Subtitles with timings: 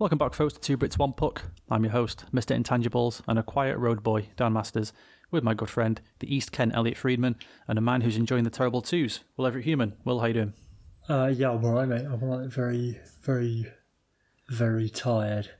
[0.00, 1.42] Welcome back, folks, to Two Brits One Puck.
[1.68, 2.56] I'm your host, Mr.
[2.56, 4.92] Intangibles, and a quiet road boy, Dan Masters,
[5.32, 7.34] with my good friend, the East Kent Elliotte Friedman,
[7.66, 9.94] and a man who's enjoying the terrible twos, Will Everett Human.
[10.04, 10.52] Will, how you doing?
[11.08, 12.04] Uh, yeah, I'm alright, mate.
[12.06, 12.48] I'm alright.
[12.48, 13.66] Very, very,
[14.48, 15.50] very tired,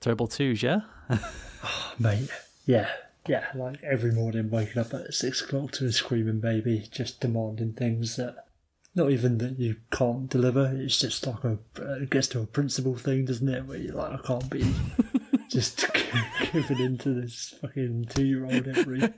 [0.00, 0.80] Terrible twos, yeah?
[1.10, 2.30] oh, mate.
[2.64, 2.88] Yeah,
[3.28, 3.44] yeah.
[3.54, 8.16] Like every morning, waking up at six o'clock to a screaming baby, just demanding things
[8.16, 8.46] that
[8.94, 10.72] not even that you can't deliver.
[10.74, 11.58] It's just like a
[12.02, 13.66] it gets to a principle thing, doesn't it?
[13.66, 14.72] Where you're like, I can't be
[15.48, 15.84] just
[16.52, 19.12] giving into this fucking two year old every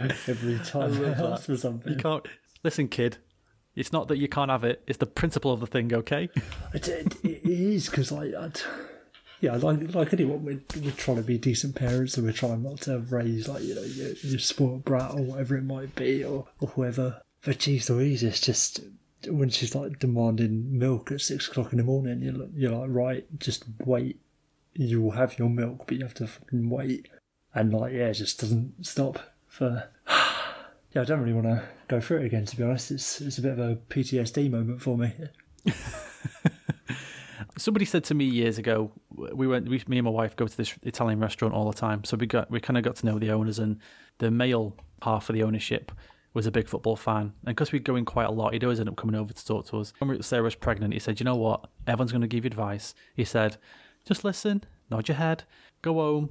[0.00, 1.92] every time I ask for something.
[1.92, 2.26] You can't.
[2.64, 3.18] Listen, kid,
[3.76, 6.28] it's not that you can't have it, it's the principle of the thing, okay?
[6.74, 8.60] It, it, it is because like I'd,
[9.40, 12.80] yeah, like like anyone, we're, we're trying to be decent parents, and we're trying not
[12.82, 16.46] to raise like you know your, your spoiled brat or whatever it might be, or,
[16.60, 17.20] or whoever.
[17.44, 18.80] But geez Louise, it's just
[19.28, 22.90] when she's like demanding milk at six o'clock in the morning, you're like- you're like
[22.90, 24.20] right, just wait.
[24.74, 27.08] You will have your milk, but you have to fucking wait.
[27.54, 29.88] And like yeah, it just doesn't stop for.
[30.94, 32.46] Yeah, I don't really want to go through it again.
[32.46, 35.12] To be honest, it's it's a bit of a PTSD moment for me.
[37.58, 40.56] Somebody said to me years ago, we went, we, me and my wife go to
[40.56, 42.04] this Italian restaurant all the time.
[42.04, 43.80] So we got, we kind of got to know the owners, and
[44.16, 45.92] the male half of the ownership
[46.34, 47.32] was a big football fan.
[47.46, 49.46] And because we go in quite a lot, he'd always end up coming over to
[49.46, 49.92] talk to us.
[49.98, 51.68] When Sarah was pregnant, he said, "You know what?
[51.86, 53.56] Everyone's going to give you advice." He said,
[54.04, 55.44] "Just listen, nod your head,
[55.82, 56.30] go home,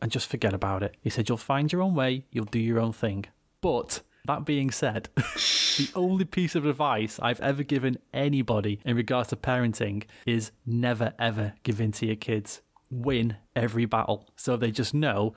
[0.00, 2.24] and just forget about it." He said, "You'll find your own way.
[2.30, 3.26] You'll do your own thing."
[3.60, 9.30] But that being said, the only piece of advice I've ever given anybody in regards
[9.30, 12.60] to parenting is never ever give in to your kids.
[12.90, 14.28] Win every battle.
[14.36, 15.34] So they just know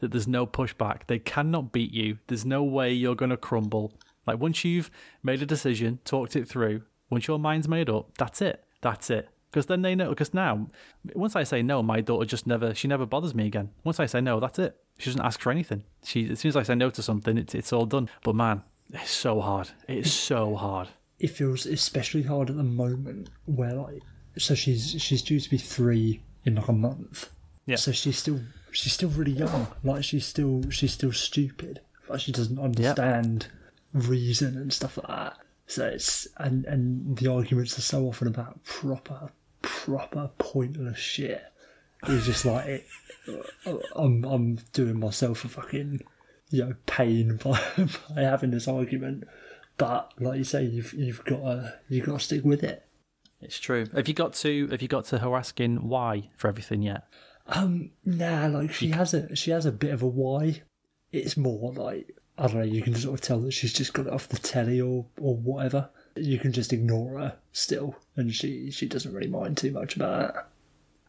[0.00, 1.06] that there's no pushback.
[1.06, 2.18] They cannot beat you.
[2.26, 3.94] There's no way you're going to crumble.
[4.26, 4.90] Like once you've
[5.22, 8.64] made a decision, talked it through, once your mind's made up, that's it.
[8.80, 9.28] That's it.
[9.50, 10.10] Because then they know.
[10.10, 10.68] Because now,
[11.14, 13.70] once I say no, my daughter just never, she never bothers me again.
[13.84, 14.76] Once I say no, that's it.
[14.98, 15.84] She doesn't ask for anything.
[16.04, 18.08] She, as soon as I say no to something, it's, it's all done.
[18.22, 19.70] But man, it's so hard.
[19.88, 20.88] It's so hard.
[21.18, 24.02] it feels especially hard at the moment where like
[24.36, 27.30] so she's she's due to be three in like a month
[27.64, 27.76] Yeah.
[27.76, 28.38] so she's still
[28.80, 33.48] she's still really young like she's still she's still stupid like she doesn't understand
[33.92, 38.62] reason and stuff like that so it's and and the arguments are so often about
[38.64, 39.30] proper
[39.62, 41.42] proper pointless shit
[42.06, 42.86] it's just like it,
[43.66, 46.02] uh, I'm I'm doing myself a fucking
[46.50, 47.60] you know pain by,
[48.14, 49.24] by having this argument
[49.76, 52.84] but like you say, you've you've got to you've got to stick with it.
[53.40, 53.86] It's true.
[53.94, 57.04] Have you got to have you got to her asking why for everything yet?
[57.48, 60.62] Um, nah, like she has a she has a bit of a why.
[61.12, 62.62] It's more like I don't know.
[62.64, 65.36] You can sort of tell that she's just got it off the telly or or
[65.36, 65.88] whatever.
[66.16, 70.30] You can just ignore her still, and she she doesn't really mind too much about
[70.30, 70.36] it.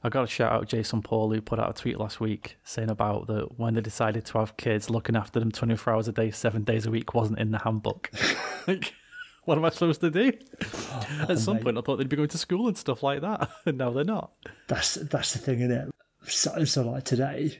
[0.03, 2.91] I got to shout out Jason Paul who put out a tweet last week saying
[2.91, 6.29] about that when they decided to have kids, looking after them 24 hours a day,
[6.29, 8.11] seven days a week wasn't in the handbook.
[8.67, 8.93] like,
[9.45, 10.33] what am I supposed to do?
[11.27, 11.63] At some mate.
[11.63, 14.03] point, I thought they'd be going to school and stuff like that, and now they're
[14.03, 14.31] not.
[14.67, 15.91] That's that's the thing, isn't it?
[16.27, 17.59] So, so like today,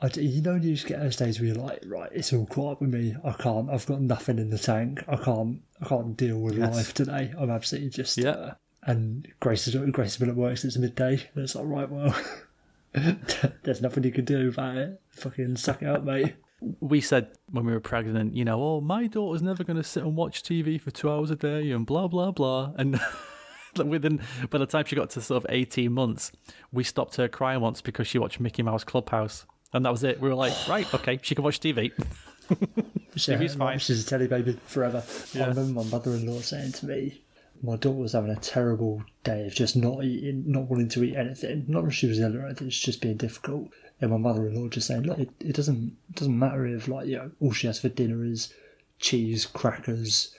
[0.00, 2.72] I you know, you just get those days where you're like, right, it's all caught
[2.72, 3.14] up with me.
[3.24, 3.70] I can't.
[3.70, 5.02] I've got nothing in the tank.
[5.08, 5.60] I can't.
[5.80, 6.74] I can't deal with Yes.
[6.74, 7.32] life today.
[7.38, 8.16] I'm absolutely just.
[8.18, 8.30] Yeah.
[8.30, 8.54] Uh,
[8.84, 11.12] and Grace has Grace has been at work since midday.
[11.34, 12.14] And it's like, right, well,
[13.62, 15.00] there's nothing you can do about it.
[15.10, 16.34] Fucking suck it up, mate.
[16.80, 20.02] We said when we were pregnant, you know, oh, my daughter's never going to sit
[20.02, 22.72] and watch TV for two hours a day and blah, blah, blah.
[22.76, 23.00] And
[23.84, 24.20] within,
[24.50, 26.32] by the time she got to sort of 18 months,
[26.72, 29.46] we stopped her crying once because she watched Mickey Mouse Clubhouse.
[29.72, 30.20] And that was it.
[30.20, 31.92] We were like, right, okay, she can watch TV.
[33.14, 33.78] TV's fine.
[33.78, 35.04] She's a telly baby forever.
[35.32, 35.44] Yeah.
[35.44, 37.22] I remember my mother-in-law saying to me,
[37.62, 41.16] my daughter was having a terrible day of just not eating, not wanting to eat
[41.16, 41.64] anything.
[41.68, 43.68] Not that she was ill or anything, it's just being difficult.
[44.00, 47.16] And my mother-in-law just saying, look, it, it doesn't it doesn't matter if like you
[47.16, 48.52] know all she has for dinner is
[48.98, 50.34] cheese, crackers,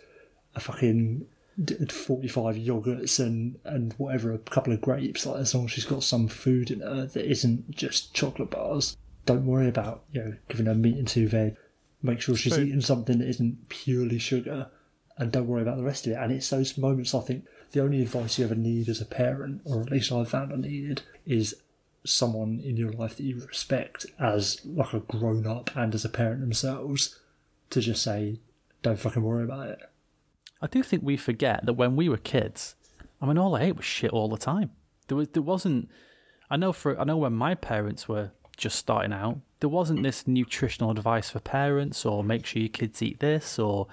[0.56, 1.26] a fucking
[1.64, 5.26] d- forty-five yogurts and and whatever, a couple of grapes.
[5.26, 8.98] Like as long as she's got some food in her that isn't just chocolate bars.
[9.26, 11.56] Don't worry about you know giving her meat and two veg.
[12.02, 12.64] Make sure she's True.
[12.64, 14.72] eating something that isn't purely sugar,
[15.18, 16.16] and don't worry about the rest of it.
[16.16, 19.62] And it's those moments I think the only advice you ever need as a parent,
[19.66, 21.56] or at least I found I needed, is
[22.04, 26.10] someone in your life that you respect as like a grown up and as a
[26.10, 27.20] parent themselves
[27.70, 28.40] to just say,
[28.82, 29.80] don't fucking worry about it.
[30.62, 32.76] I do think we forget that when we were kids,
[33.22, 34.72] I mean, all I ate was shit all the time.
[35.08, 35.90] There was, there wasn't.
[36.50, 40.28] I know for, I know when my parents were just starting out, there wasn't this
[40.28, 43.88] nutritional advice for parents or make sure your kids eat this or.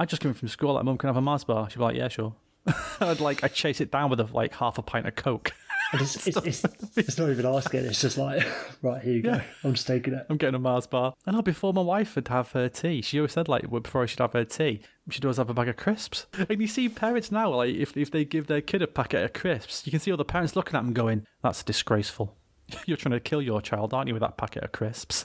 [0.00, 1.68] I just come from school like, Mum, can I have a Mars bar?
[1.68, 2.34] She'd be like, Yeah, sure.
[3.00, 5.52] I'd like, I'd chase it down with a, like half a pint of Coke.
[5.92, 6.64] And it's, it's, it's,
[6.96, 7.84] it's not even asking.
[7.84, 8.46] It's just like,
[8.82, 9.32] right here you go.
[9.32, 9.42] Yeah.
[9.64, 10.26] I'm just taking it.
[10.28, 11.14] I'm getting a Mars bar.
[11.26, 14.06] And know before my wife would have her tea, she always said like before I
[14.06, 14.80] should have her tea,
[15.10, 16.26] she'd always have a bag of crisps.
[16.48, 19.32] And you see parents now, like if if they give their kid a packet of
[19.32, 22.37] crisps, you can see all the parents looking at them going, "That's disgraceful."
[22.86, 25.24] You're trying to kill your child, aren't you, with that packet of crisps?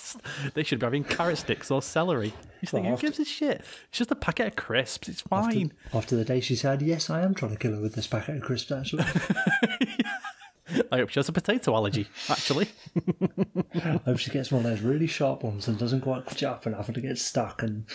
[0.54, 2.32] they should be having carrot sticks or celery.
[2.60, 3.60] You think, Well, who gives a shit?
[3.88, 5.08] It's just a packet of crisps.
[5.08, 5.72] It's After, fine.
[5.92, 8.36] after the day she said, yes, I am trying to kill her with this packet
[8.36, 9.04] of crisps, actually.
[10.92, 12.68] I hope she has a potato allergy, actually.
[13.74, 16.66] I hope she gets one of those really sharp ones and doesn't quite catch up
[16.66, 17.62] and having to get stuck.
[17.62, 17.86] And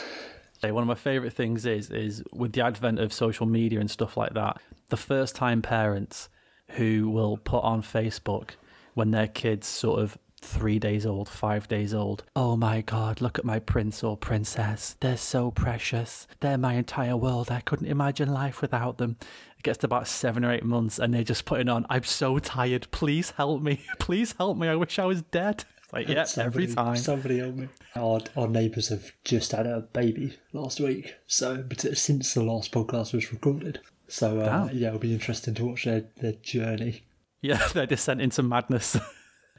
[0.62, 4.18] One of my favourite things is is with the advent of social media and stuff
[4.18, 6.30] like that, the first time parents
[6.70, 8.52] who will put on Facebook
[8.94, 12.24] when their kids sort of three days old, five days old.
[12.36, 14.96] Oh my god, look at my prince or princess.
[15.00, 16.28] They're so precious.
[16.42, 17.50] They're my entire world.
[17.50, 19.16] I couldn't imagine life without them.
[19.58, 22.40] It gets to about seven or eight months and they're just putting on, I'm so
[22.40, 22.88] tired.
[22.92, 23.82] Please help me.
[24.00, 24.68] Please help me.
[24.68, 25.64] I wish I was dead.
[25.94, 26.96] Like, yeah, every somebody- time.
[26.98, 27.68] Somebody help me.
[27.96, 32.72] Our, our neighbours have just had a baby last week, so but since the last
[32.72, 33.80] podcast was recorded.
[34.08, 37.04] So uh, yeah, it'll be interesting to watch their, their journey.
[37.44, 38.98] Yeah, their descent into madness.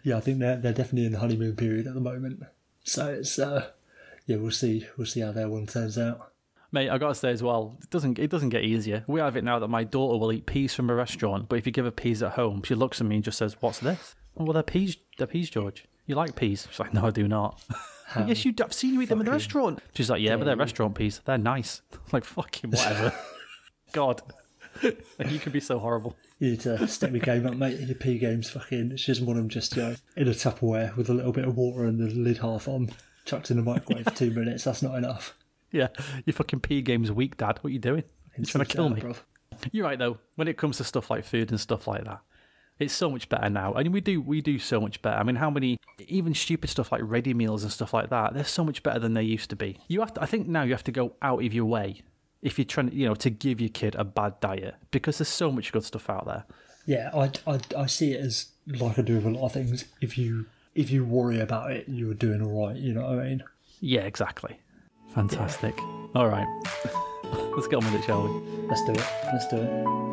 [0.06, 2.42] Yeah, I think they're they're definitely in the honeymoon period at the moment.
[2.82, 3.70] So it's uh,
[4.26, 6.30] yeah, we'll see we'll see how their one turns out.
[6.72, 9.04] Mate, I gotta say as well, it doesn't it doesn't get easier.
[9.06, 11.64] We have it now that my daughter will eat peas from a restaurant, but if
[11.64, 14.14] you give her peas at home, she looks at me and just says, "What's this?"
[14.36, 14.98] Oh, well, they're peas.
[15.16, 15.86] They're peas, George.
[16.04, 16.68] You like peas?
[16.70, 17.64] She's like, "No, I do not."
[18.26, 18.52] yes, you.
[18.62, 19.78] I've seen you eat them in the restaurant.
[19.94, 21.22] She's like, "Yeah, but they're restaurant peas.
[21.24, 23.14] They're nice." I'm like, fucking whatever.
[23.92, 24.20] God,
[25.28, 26.16] you can be so horrible.
[26.38, 27.80] You need to step your game up, mate.
[27.80, 28.96] Your pea game's fucking.
[28.96, 31.56] She doesn't want them just you know, in a Tupperware with a little bit of
[31.56, 32.90] water and the lid half on,
[33.24, 34.64] chucked in the microwave for two minutes.
[34.64, 35.36] That's not enough.
[35.70, 35.88] Yeah,
[36.24, 37.58] your fucking pea game's weak, Dad.
[37.60, 38.04] What are you doing?
[38.36, 39.00] You're trying to kill me.
[39.00, 39.18] Bruv.
[39.72, 40.18] You're right though.
[40.36, 42.20] When it comes to stuff like food and stuff like that,
[42.78, 43.74] it's so much better now.
[43.74, 45.16] I mean, we do we do so much better.
[45.16, 45.78] I mean, how many
[46.08, 48.34] even stupid stuff like ready meals and stuff like that?
[48.34, 49.78] They're so much better than they used to be.
[49.88, 50.22] You have to.
[50.22, 52.02] I think now you have to go out of your way
[52.44, 55.50] if you're trying, you know, to give your kid a bad diet because there's so
[55.50, 56.44] much good stuff out there.
[56.86, 59.86] Yeah, I, I, I see it as like I do with a lot of things.
[60.00, 62.76] If you if you worry about it, you're doing all right.
[62.76, 63.44] You know what I mean?
[63.80, 64.58] Yeah, exactly.
[65.14, 65.76] Fantastic.
[66.14, 66.46] All right,
[67.56, 68.30] let's get on with it, shall we?
[68.68, 69.06] Let's do it.
[69.32, 70.04] Let's do it.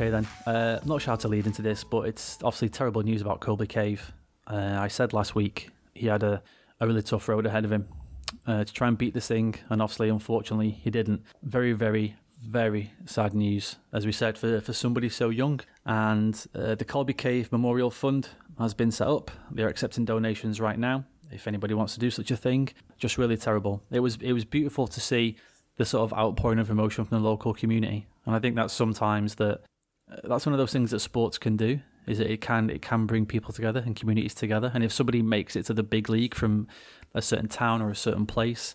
[0.00, 0.26] Okay then.
[0.46, 3.40] Uh, I'm not sure how to lead into this, but it's obviously terrible news about
[3.40, 4.12] Colby Cave.
[4.46, 6.42] Uh, I said last week he had a,
[6.80, 7.86] a really tough road ahead of him
[8.46, 11.22] uh, to try and beat this thing, and obviously, unfortunately, he didn't.
[11.42, 15.60] Very, very, very sad news, as we said, for, for somebody so young.
[15.84, 19.30] And uh, the Colby Cave Memorial Fund has been set up.
[19.50, 21.04] They're accepting donations right now.
[21.30, 23.82] If anybody wants to do such a thing, just really terrible.
[23.90, 25.36] It was it was beautiful to see
[25.76, 29.34] the sort of outpouring of emotion from the local community, and I think that's sometimes
[29.34, 29.60] that
[30.24, 33.06] that's one of those things that sports can do is that it can it can
[33.06, 36.34] bring people together and communities together and if somebody makes it to the big league
[36.34, 36.66] from
[37.14, 38.74] a certain town or a certain place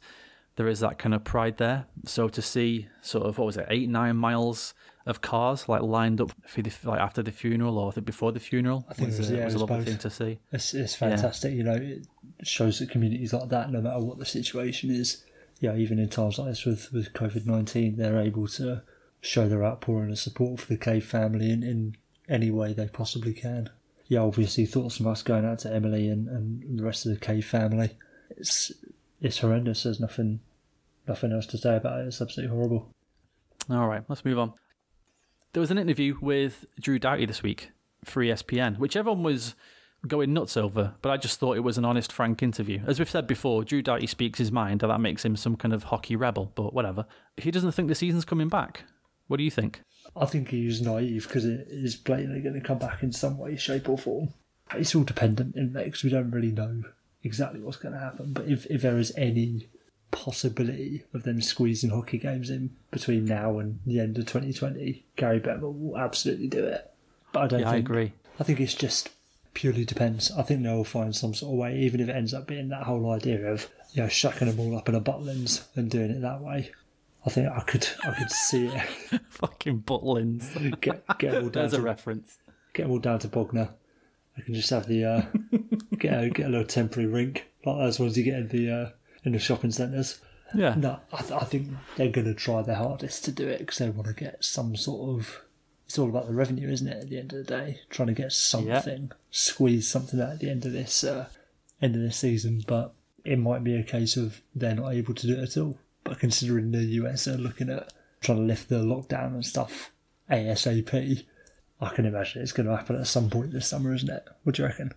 [0.56, 3.66] there is that kind of pride there so to see sort of what was it
[3.70, 4.74] eight nine miles
[5.06, 8.86] of cars like lined up for the, like after the funeral or before the funeral
[8.89, 9.86] I think it uh, was- a, yeah, it was a lovely both.
[9.88, 11.75] thing to see It's, it's fantastic, you know.
[11.75, 12.08] It
[12.44, 15.24] shows that communities like that, no matter what the situation is,
[15.60, 18.82] yeah, even in times like this with, with COVID 19, they're able to
[19.25, 21.96] show their outpouring of support for the Cave family in, in
[22.29, 23.70] any way they possibly can.
[24.08, 27.20] Yeah, obviously, thoughts from us going out to Emily and, and the rest of the
[27.20, 27.98] Cave family.
[28.38, 28.72] It's
[29.22, 29.84] it's horrendous.
[29.84, 30.41] There's nothing
[31.08, 32.08] nothing else to say about it.
[32.08, 32.91] It's absolutely horrible.
[33.70, 34.53] All right, let's move on.
[35.53, 37.72] There was an interview with Drew Doughty this week
[38.03, 39.55] for ESPN, which everyone was
[40.08, 42.82] going nuts over, but I just thought it was an honest, frank interview.
[42.86, 45.74] As we've said before, Drew Doughty speaks his mind, and that makes him some kind
[45.74, 47.05] of hockey rebel, but whatever.
[47.38, 48.84] He doesn't think the season's coming back.
[49.27, 49.82] What do you think?
[50.15, 53.38] I think he was naive because it is blatantly going to come back in some
[53.38, 54.29] way, shape, or form.
[54.74, 56.84] It's all dependent in that because we don't really know
[57.24, 58.34] exactly what's going to happen.
[58.34, 59.67] But if, if there is any
[60.12, 65.39] possibility of them squeezing hockey games in between now and the end of 2020, Gary
[65.39, 66.91] Bettman will absolutely do it.
[67.32, 67.89] But I don't Yeah, I think.
[67.89, 68.12] agree.
[68.39, 69.10] I think it's just
[69.53, 70.32] purely depends.
[70.32, 72.84] I think they'll find some sort of way, even if it ends up being that
[72.84, 76.22] whole idea of you know shucking them all up in a Butlins and doing it
[76.22, 76.72] that way.
[77.25, 79.22] I think I could I could see it.
[79.29, 80.79] Fucking Butlins.
[80.82, 82.38] Get get them all down There's a to reference.
[82.74, 83.70] get them all down to Bognor.
[84.38, 85.22] I can just have the uh,
[85.98, 88.89] get a, get a little temporary rink like those ones you get in the uh,
[89.24, 90.20] in the shopping centres.
[90.53, 90.75] Yeah.
[90.77, 93.79] No, I, th- I think they're going to try their hardest to do it because
[93.79, 95.41] they want to get some sort of.
[95.88, 97.03] It's all about the revenue, isn't it?
[97.03, 100.50] At the end of the day, trying to get something, squeeze something out at the
[100.50, 101.27] end of this uh,
[101.82, 102.63] end of this season.
[102.67, 105.77] But it might be a case of they're not able to do it at all.
[106.06, 109.92] But considering the US are looking at trying to lift the lockdown and stuff
[110.32, 111.26] ASAP,
[111.82, 114.24] I can imagine it's going to happen at some point this summer, isn't it?
[114.44, 114.94] What do you reckon?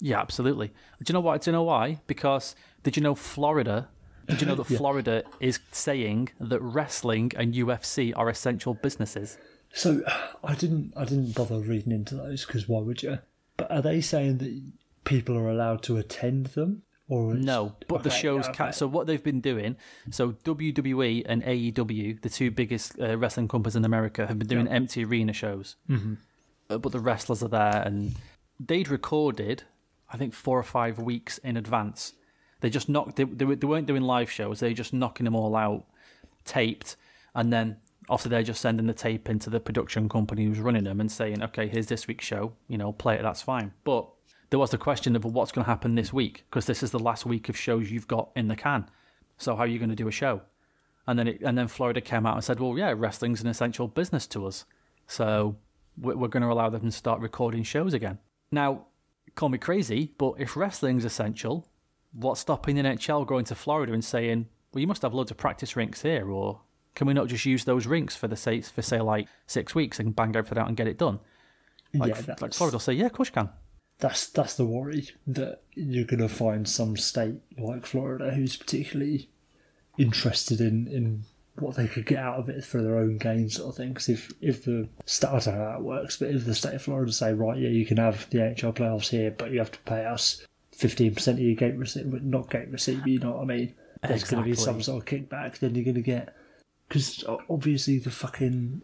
[0.00, 0.68] Yeah, absolutely.
[1.02, 1.42] Do you know what?
[1.42, 2.00] Do you know why?
[2.06, 3.88] Because did you know Florida?
[4.28, 4.78] Did you know that Yeah.
[4.78, 9.36] Florida is saying that wrestling and UFC are essential businesses?
[9.74, 10.02] So
[10.44, 13.18] I didn't I didn't bother reading into those because why would you?
[13.56, 14.62] But are they saying that
[15.04, 18.44] people are allowed to attend them or No, but the Okay, shows.
[18.48, 18.56] okay.
[18.56, 19.76] Ca- so what they've been doing.
[20.10, 24.68] So WWE and AEW, the two biggest uh, wrestling companies in America, have been doing
[24.68, 25.76] empty arena shows.
[25.88, 26.14] Mm-hmm.
[26.70, 28.14] Uh, but the wrestlers are there, and
[28.58, 29.64] they'd recorded,
[30.12, 32.14] I think, four or five weeks in advance.
[32.60, 33.16] They just knocked.
[33.16, 34.60] They, they, they weren't doing live shows.
[34.60, 35.84] They were just knocking them all out,
[36.44, 36.96] taped,
[37.34, 37.76] and then
[38.10, 41.42] after they're just sending the tape into the production company who's running them and saying,
[41.42, 42.52] "Okay, here's this week's show.
[42.68, 43.22] You know, play it.
[43.22, 44.08] That's fine." But
[44.52, 46.90] there was the question of well, what's going to happen this week because this is
[46.90, 48.84] the last week of shows you've got in the can.
[49.38, 50.42] So how are you going to do a show?
[51.06, 53.88] And then it, and then Florida came out and said, "Well, yeah, wrestling's an essential
[53.88, 54.66] business to us,
[55.06, 55.56] so
[55.96, 58.18] we're, we're going to allow them to start recording shows again."
[58.50, 58.88] Now,
[59.36, 61.66] call me crazy, but if wrestling's essential,
[62.12, 65.38] what's stopping the NHL going to Florida and saying, "Well, you must have loads of
[65.38, 66.60] practice rinks here, or
[66.94, 69.98] can we not just use those rinks for the say for say like six weeks
[69.98, 71.20] and bang everything out and get it done?"
[71.94, 73.48] Like, yeah, like Florida will say, "Yeah, of course you can."
[74.02, 79.28] That's that's the worry that you're going to find some state like Florida who's particularly
[79.96, 81.22] interested in in
[81.54, 83.90] what they could get out of it for their own gain sort of thing.
[83.90, 86.74] Because if if the state, I don't know how it works, but if the state
[86.74, 89.70] of Florida say right, yeah, you can have the NHL playoffs here, but you have
[89.70, 93.32] to pay us fifteen percent of your gate receipt, but not gate receipt, you know
[93.32, 93.74] what I mean.
[94.02, 95.60] There's going to be some sort of kickback.
[95.60, 96.34] Then you're going to get
[96.88, 98.82] because obviously the fucking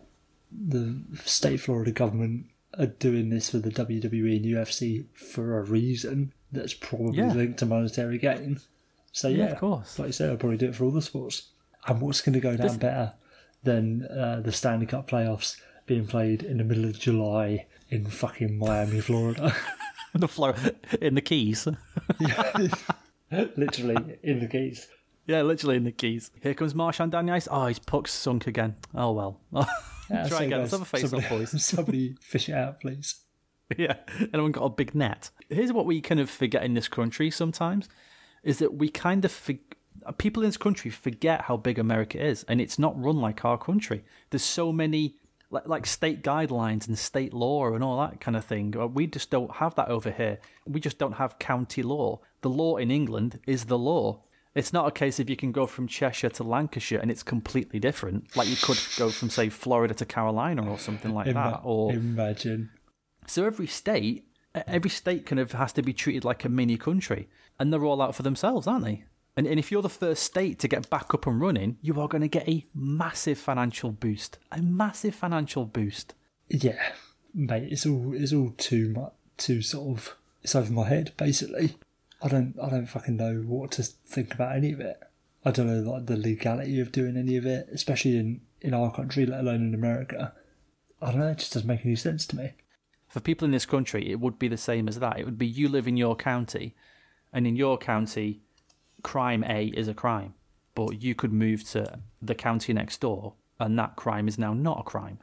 [0.52, 2.46] the state of Florida government
[2.78, 7.32] are doing this for the WWE and UFC for a reason that's probably Yeah.
[7.32, 8.60] linked to monetary gain.
[9.12, 9.98] So yeah, of course.
[9.98, 11.48] like you said, I'll probably do it for all the sports.
[11.86, 13.12] And what's going to go down This- better
[13.64, 15.56] than uh, the Stanley Cup playoffs
[15.86, 19.54] being played in the middle of July in fucking Miami, Florida?
[20.14, 21.66] the Florida in the Keys.
[23.30, 24.88] Literally in the Keys.
[25.26, 26.30] Yeah, literally in the keys.
[26.42, 27.46] Here comes the ice.
[27.50, 28.76] Oh, his puck's sunk again.
[28.94, 29.40] Oh well.
[30.10, 30.60] Yeah, Try again.
[30.60, 31.64] Let's have a face off, somebody, boys.
[31.64, 33.16] Somebody fish it out, please.
[33.76, 33.96] yeah,
[34.32, 35.30] anyone got a big net?
[35.50, 37.88] Here's what we kind of forget in this country sometimes
[38.42, 39.54] is that we kind of for-
[40.16, 43.58] people in this country forget how big America is, and it's not run like our
[43.58, 44.04] country.
[44.30, 45.16] There's so many
[45.50, 48.74] like, like state guidelines and state law and all that kind of thing.
[48.76, 50.38] Uh, We just don't have that over here.
[50.66, 52.20] We just don't have county law.
[52.42, 54.22] The law in England is the law.
[54.58, 57.78] It's not a case of you can go from Cheshire to Lancashire and it's completely
[57.78, 58.36] different.
[58.36, 61.60] Like you could go from say Florida to Carolina or something like Ima- that.
[61.62, 62.70] Or imagine.
[63.26, 64.26] so every state,
[64.66, 67.28] every state kind of has to be treated like a mini country,
[67.60, 69.04] and they're all out for themselves, aren't they?
[69.36, 72.08] And, and if you're the first state to get back up and running, you are
[72.08, 76.14] going to get a massive financial boost, a massive financial boost.
[76.48, 76.94] Yeah,
[77.32, 81.12] mate, it's all it's all too much, too sort of it's over my head.
[81.16, 81.76] Basically,
[82.20, 84.98] I don't I don't fucking know what to think about any of it.
[85.44, 88.92] I don't know like the legality of doing any of it, especially in in our
[88.92, 90.32] country, let alone in America.
[91.00, 91.28] I don't know.
[91.28, 92.54] It just doesn't make any sense to me.
[93.08, 95.18] For people in this country, it would be the same as that.
[95.18, 96.74] It would be you live in your county,
[97.32, 98.40] and in your county,
[99.02, 100.34] crime A is a crime,
[100.74, 104.80] but you could move to the county next door, and that crime is now not
[104.80, 105.18] a crime.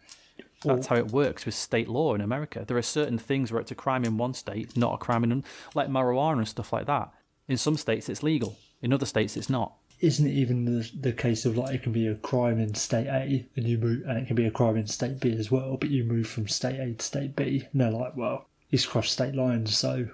[0.64, 2.64] That's how it works with state law in America.
[2.66, 5.44] There are certain things where it's a crime in one state, not a crime in
[5.74, 7.12] like marijuana and stuff like that.
[7.48, 8.58] In some states, it's legal.
[8.82, 9.74] In other states, it's not.
[10.02, 13.08] Isn't it even the the case of like it can be a crime in state
[13.08, 15.78] A and you move, and it can be a crime in state B as well,
[15.78, 19.14] but you move from state A to state B, and they're like, well, he's crossed
[19.14, 20.08] state lines, so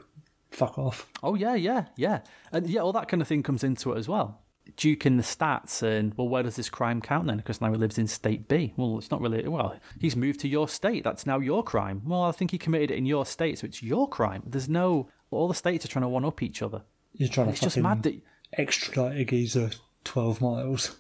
[0.52, 1.08] fuck off.
[1.24, 2.20] Oh yeah, yeah, yeah,
[2.52, 4.41] and yeah, all that kind of thing comes into it as well.
[4.78, 7.38] Duking the stats and well, where does this crime count then?
[7.38, 8.74] Because now he lives in state B.
[8.78, 9.48] Well, it's not really.
[9.48, 11.04] Well, he's moved to your state.
[11.04, 12.02] That's now your crime.
[12.06, 14.44] Well, I think he committed it in your state, so it's your crime.
[14.46, 15.10] There's no.
[15.30, 16.84] All the states are trying to one up each other.
[17.14, 18.22] You're trying to It's just mad that
[18.54, 19.72] extradite a geezer
[20.04, 20.98] twelve miles.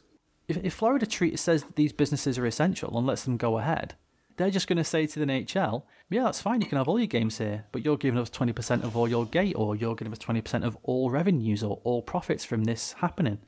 [0.47, 3.95] if, if Florida treat says that these businesses are essential and lets them go ahead,
[4.37, 6.99] they're just going to say to the NHL, yeah, that's fine, you can have all
[6.99, 10.11] your games here, but you're giving us 20% of all your gate, or you're giving
[10.11, 13.39] us 20% of all revenues or all profits from this happening.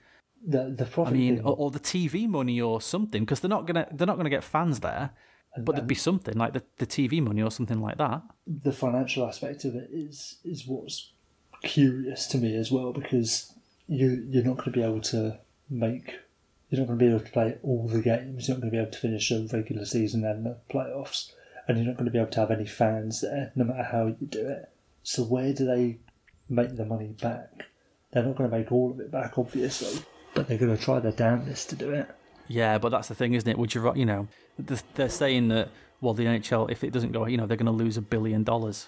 [0.46, 3.88] The the I mean, or, or the TV money or something, because they're not gonna
[3.92, 5.12] they're not gonna get fans there,
[5.58, 8.22] but there'd be something like the, the TV money or something like that.
[8.46, 11.12] the financial aspect of it is is what's
[11.62, 13.54] curious to me as well because
[13.88, 16.20] you you're not going to be able to make
[16.70, 18.48] You're not going to be able to play all the games.
[18.48, 21.32] You're not going to be able to finish the regular season and the playoffs,
[21.68, 24.08] and you're not going to be able to have any fans there, no matter how
[24.08, 24.70] you do it.
[25.04, 26.00] So where do they
[26.50, 27.66] make the money back?
[28.12, 30.02] They're not going to make all of it back, obviously,
[30.34, 32.10] but they're going to try their damnedest to do it.
[32.48, 33.58] Yeah, but that's the thing, isn't it?
[33.58, 34.28] Would you, you know,
[34.96, 35.70] they're saying that
[36.02, 38.44] well, the NHL, if it doesn't go, you know, they're going to lose a billion
[38.44, 38.88] dollars.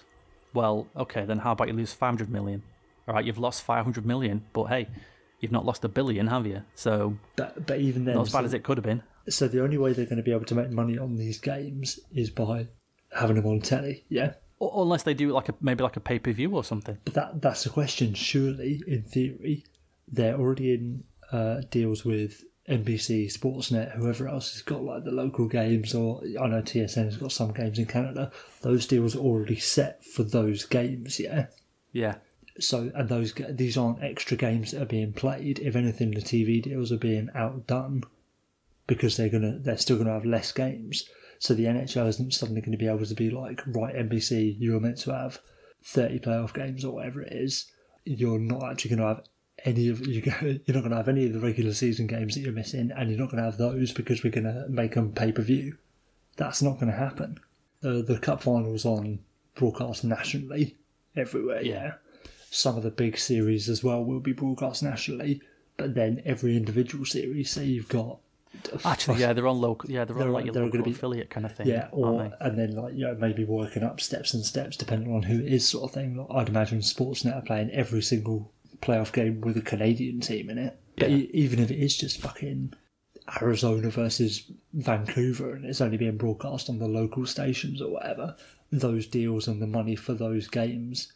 [0.52, 2.62] Well, okay, then how about you lose five hundred million?
[3.08, 4.88] All right, you've lost five hundred million, but hey,
[5.40, 6.62] you've not lost a billion, have you?
[6.74, 9.02] So But but even then, not as bad so- as it could have been.
[9.28, 11.98] So the only way they're going to be able to make money on these games
[12.14, 12.68] is by
[13.12, 14.04] having them on telly.
[14.08, 16.98] Yeah, Or, unless they do like a maybe like a pay per view or something.
[17.04, 18.14] but that that's the question.
[18.14, 19.64] Surely, in theory,
[20.06, 25.46] they're already in uh, deals with NBC, Sportsnet, whoever else has got like the local
[25.46, 28.32] games, or I know TSN has got some games in Canada.
[28.62, 31.20] Those deals are already set for those games.
[31.20, 31.46] Yeah.
[31.92, 32.16] Yeah,
[32.58, 35.60] So and those these aren't extra games that are being played.
[35.60, 38.02] If anything, the TV deals are being outdone
[38.86, 41.08] because they're gonna they're still gonna have less games.
[41.38, 44.72] So the NHL isn't suddenly going to be able to be like, right, NBC, you
[44.72, 45.38] were meant to have
[45.82, 47.70] thirty playoff games or whatever it is.
[48.04, 49.24] You're not actually going to have
[49.64, 50.20] any of you.
[50.22, 52.90] go- You're not going to have any of the regular season games that you're missing,
[52.96, 55.42] and you're not going to have those because we're going to make them pay per
[55.42, 55.76] view.
[56.36, 57.38] That's not going to happen.
[57.80, 59.20] The the cup finals on
[59.54, 60.76] broadcast nationally
[61.16, 61.62] everywhere.
[61.62, 61.94] yeah
[62.50, 65.40] some of the big series as well will be broadcast nationally,
[65.76, 68.18] but then every individual series, say you've got
[68.84, 69.90] actually, yeah, they're on local.
[69.90, 71.66] Yeah, they're, They're on like your they're local be- affiliate kind of thing.
[71.66, 75.22] yeah, or and then like you know maybe working up steps and steps depending on
[75.24, 76.16] who it is, sort of thing.
[76.16, 80.58] Like, I'd imagine Sportsnet are playing every single playoff game with a Canadian team in
[80.58, 80.78] it.
[80.96, 81.08] Yeah.
[81.08, 82.72] e- even if it is just fucking
[83.40, 88.36] Arizona versus Vancouver and it's only being broadcast on the local stations or whatever,
[88.70, 91.12] those deals and the money for those games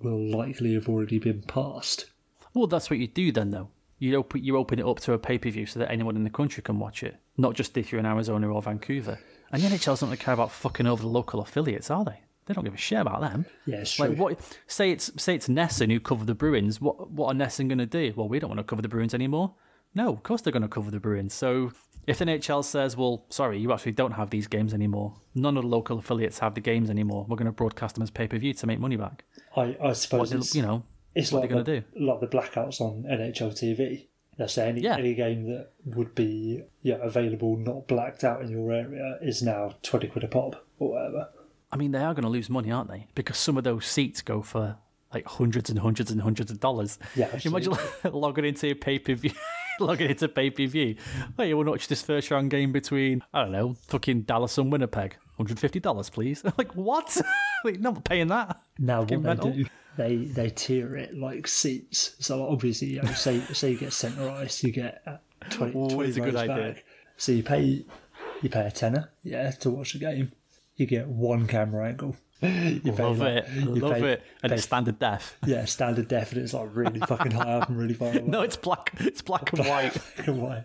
[0.00, 2.06] will likely have already been passed.
[2.54, 3.68] Well, that's what you do then, though.
[3.98, 6.22] You open you open it up to a pay per view so that anyone in
[6.22, 9.18] the country can watch it, not just if you're in Arizona or Vancouver.
[9.50, 12.20] And the NHL don't really care about fucking over the local affiliates, are they?
[12.48, 13.46] They don't give a shit about them.
[13.66, 14.18] Yeah, it's Like true.
[14.24, 14.56] what?
[14.66, 16.80] Say it's say it's NESN who cover the Bruins.
[16.80, 18.12] What what are NESN going to do?
[18.16, 19.54] Well, we don't want to cover the Bruins anymore.
[19.94, 21.32] No, of course they're going to cover the Bruins.
[21.34, 21.70] So
[22.06, 25.14] if the NHL says, "Well, sorry, you actually don't have these games anymore.
[25.34, 27.26] None of the local affiliates have the games anymore.
[27.28, 29.24] We're going to broadcast them as pay per view to make money back."
[29.56, 30.84] I, I suppose What it's, you know,
[31.14, 32.06] it's what like they're the, going to do.
[32.06, 34.06] like the blackouts on NHL TV.
[34.38, 34.96] They say any, Yeah.
[34.96, 39.74] any game that would be yeah available, not blacked out in your area, is now
[39.82, 41.28] twenty quid a pop or whatever.
[41.70, 43.06] I mean, they are going to lose money, aren't they?
[43.14, 44.76] Because some of those seats go for
[45.12, 46.98] like hundreds and hundreds and hundreds of dollars.
[47.14, 47.74] Yeah, Imagine
[48.12, 49.32] logging into a pay per view,
[49.80, 50.96] logging into pay per view.
[51.36, 54.58] Hey, you want to watch this first round game between I don't know, fucking Dallas
[54.58, 55.16] and Winnipeg?
[55.36, 56.42] Hundred fifty dollars, please.
[56.58, 57.16] like what?
[57.64, 58.60] like, not paying that.
[58.78, 59.64] Now what they do,
[59.96, 62.16] they they tier it like seats.
[62.18, 65.18] So obviously, you know, say say you get centre ice, you get uh,
[65.50, 66.76] 20, Always 20 a good rows idea.
[67.16, 67.84] So you pay
[68.42, 70.32] you pay a tenner, yeah, to watch the game.
[70.78, 72.16] You get one camera angle.
[72.40, 75.36] You pay Love like- it, you love pay- it, and pay- it's standard def.
[75.44, 78.22] yeah, standard def, and it's like really fucking high up and really far away.
[78.24, 78.92] No, it's black.
[79.00, 79.92] It's black and white.
[80.16, 80.64] Black and white.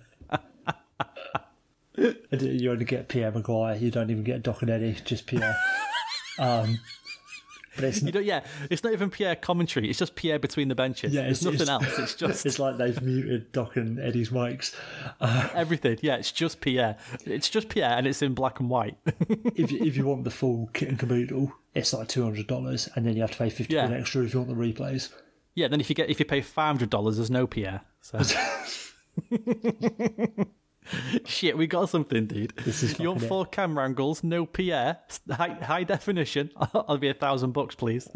[2.31, 3.79] And you only get Pierre McGuire.
[3.79, 5.55] You don't even get Doc and Eddie, just Pierre.
[6.39, 6.79] Um,
[7.75, 9.89] but it's You don't, yeah, it's not even Pierre commentary.
[9.89, 11.13] It's just Pierre between the benches.
[11.13, 11.99] yeah, it's, nothing it's- else.
[11.99, 14.75] It's just it's like they've muted Doc and Eddie's mics.
[15.19, 15.97] Uh, everything.
[16.01, 16.97] Yeah, it's just Pierre.
[17.25, 18.97] It's just Pierre, and it's in black and white.
[19.55, 22.89] If you, if you want the full kit and caboodle, it's like two hundred dollars,
[22.95, 23.89] and then you have to pay fifty Yeah.
[23.91, 25.09] extra if you want the replays.
[25.55, 27.81] Yeah, then if you get if you pay five hundred dollars, there's no Pierre.
[28.01, 28.19] So
[31.25, 32.53] shit, we got something, dude.
[32.57, 33.29] This is you want fucking it.
[33.29, 36.51] four camera angles, no Pierre, high, high definition.
[36.73, 38.07] I'll be a thousand bucks, please.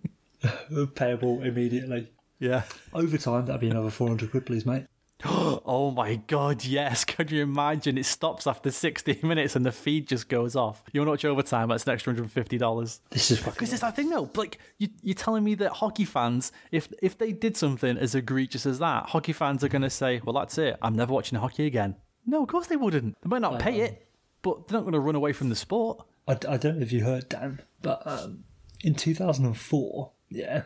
[0.94, 2.08] Payable immediately.
[2.38, 2.62] yeah.
[2.92, 4.86] Over time, that'd be another four hundred quid, please, mate.
[5.68, 7.04] Oh my god, yes.
[7.06, 7.98] Could you imagine?
[7.98, 10.82] It stops after sixty minutes and the feed just goes off.
[10.92, 11.68] You want to watch overtime?
[11.68, 13.00] That's an extra hundred and fifty dollars.
[13.10, 13.54] This is fucking.
[13.54, 14.30] Because it's that thing, though.
[14.34, 18.66] Like you, you're telling me that hockey fans, if if they did something as egregious
[18.66, 20.76] as that, hockey fans are going to say, "Well, that's it.
[20.82, 23.16] I'm never watching hockey again." No, of course they wouldn't.
[23.22, 24.06] They might not pay it,
[24.42, 26.04] but they're not going to run away from the sport.
[26.28, 28.44] I, I don't know if you heard Dan, but um,
[28.82, 30.62] in 2004, yeah,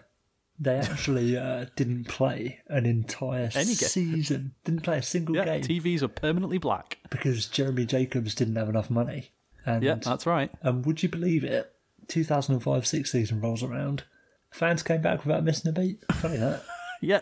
[0.61, 3.89] they actually uh, didn't play an entire Any game.
[3.89, 4.55] season.
[4.65, 6.99] Didn't play a single Yeah, game TVs are permanently black.
[7.11, 9.31] because Jeremy Jacobs didn't have enough money.
[9.65, 10.51] And Yeah, that's right.
[10.63, 11.73] and would you believe it?
[12.09, 14.05] 2005-6 season rolls around.
[14.51, 16.01] Fans came back without missing a beat.
[16.13, 16.63] Funny that.
[17.03, 17.21] Yeah,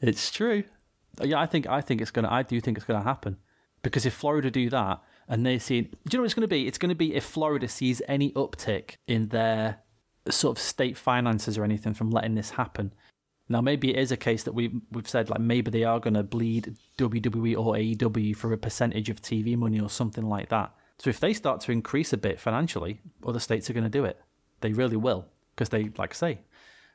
[0.00, 0.64] it's true.
[1.22, 2.30] Yeah, I think I think it's gonna.
[2.30, 3.36] I do think it's gonna happen
[3.82, 6.66] because if Florida do that and they see, do you know what it's gonna be?
[6.66, 9.80] It's gonna be if Florida sees any uptick in their
[10.28, 12.92] sort of state finances or anything from letting this happen.
[13.48, 16.14] Now, maybe it is a case that we we've said like maybe they are going
[16.14, 20.72] to bleed WWE or AEW for a percentage of TV money or something like that.
[20.98, 24.04] So if they start to increase a bit financially, other states are going to do
[24.04, 24.20] it.
[24.60, 26.40] They really will because they, like say,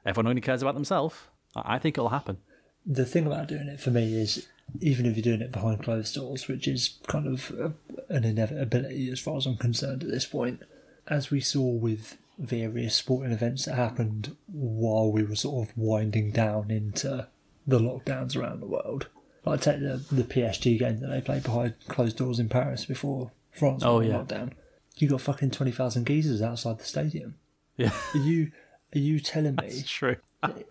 [0.06, 1.16] everyone only cares about themselves.
[1.56, 2.38] I think it'll happen.
[2.86, 4.48] the thing about doing it for me is
[4.80, 7.70] even if you're doing it behind closed doors, which is kind of uh,
[8.10, 10.62] an inevitability as far as I'm concerned at this point,
[11.08, 16.32] as we saw with various sporting events that happened while we were sort of winding
[16.32, 17.28] down into
[17.68, 19.08] the lockdowns around the world.
[19.46, 23.32] Like take the the PSG game that they played behind closed doors in Paris before
[23.52, 24.18] France Oh, went yeah.
[24.18, 24.52] lockdown.
[24.98, 27.36] You got fucking twenty thousand geezers outside the stadium.
[27.78, 28.52] Yeah, Are you
[28.96, 30.16] are you telling me it's true.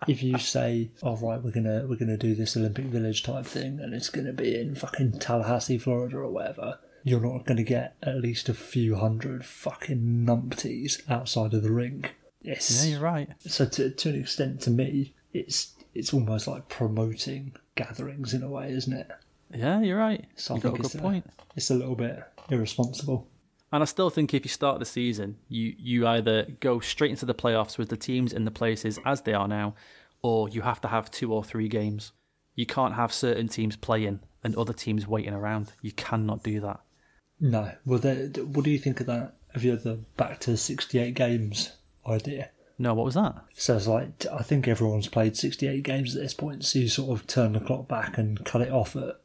[0.07, 3.79] if you say, "Oh right, we're gonna we're gonna do this Olympic Village type thing,
[3.79, 8.19] and it's gonna be in fucking Tallahassee, Florida, or whatever," you're not gonna get at
[8.19, 12.15] least a few hundred fucking numpties outside of the rink.
[12.41, 12.83] Yes.
[12.83, 13.29] Yeah, you're right.
[13.47, 18.49] So to to an extent, to me, it's it's almost like promoting gatherings in a
[18.49, 19.07] way, isn't it?
[19.53, 20.25] Yeah, you're right.
[20.35, 21.25] So You've got a good it's point.
[21.55, 23.27] It's a little bit irresponsible.
[23.71, 27.25] And I still think if you start the season, you, you either go straight into
[27.25, 29.75] the playoffs with the teams in the places as they are now,
[30.21, 32.13] or you have to have two or three games.
[32.55, 35.73] You can't have certain teams playing and other teams waiting around.
[35.81, 36.79] You cannot do that.
[37.39, 37.71] No.
[37.85, 39.33] Well, there- what do you think of that?
[39.53, 41.71] Of your the back to sixty-eight games
[42.05, 42.49] idea?
[42.77, 43.35] No, what was that?
[43.53, 47.17] So it's like I think everyone's played 68 games at this point, so you sort
[47.17, 49.21] of turn the clock back and cut it off at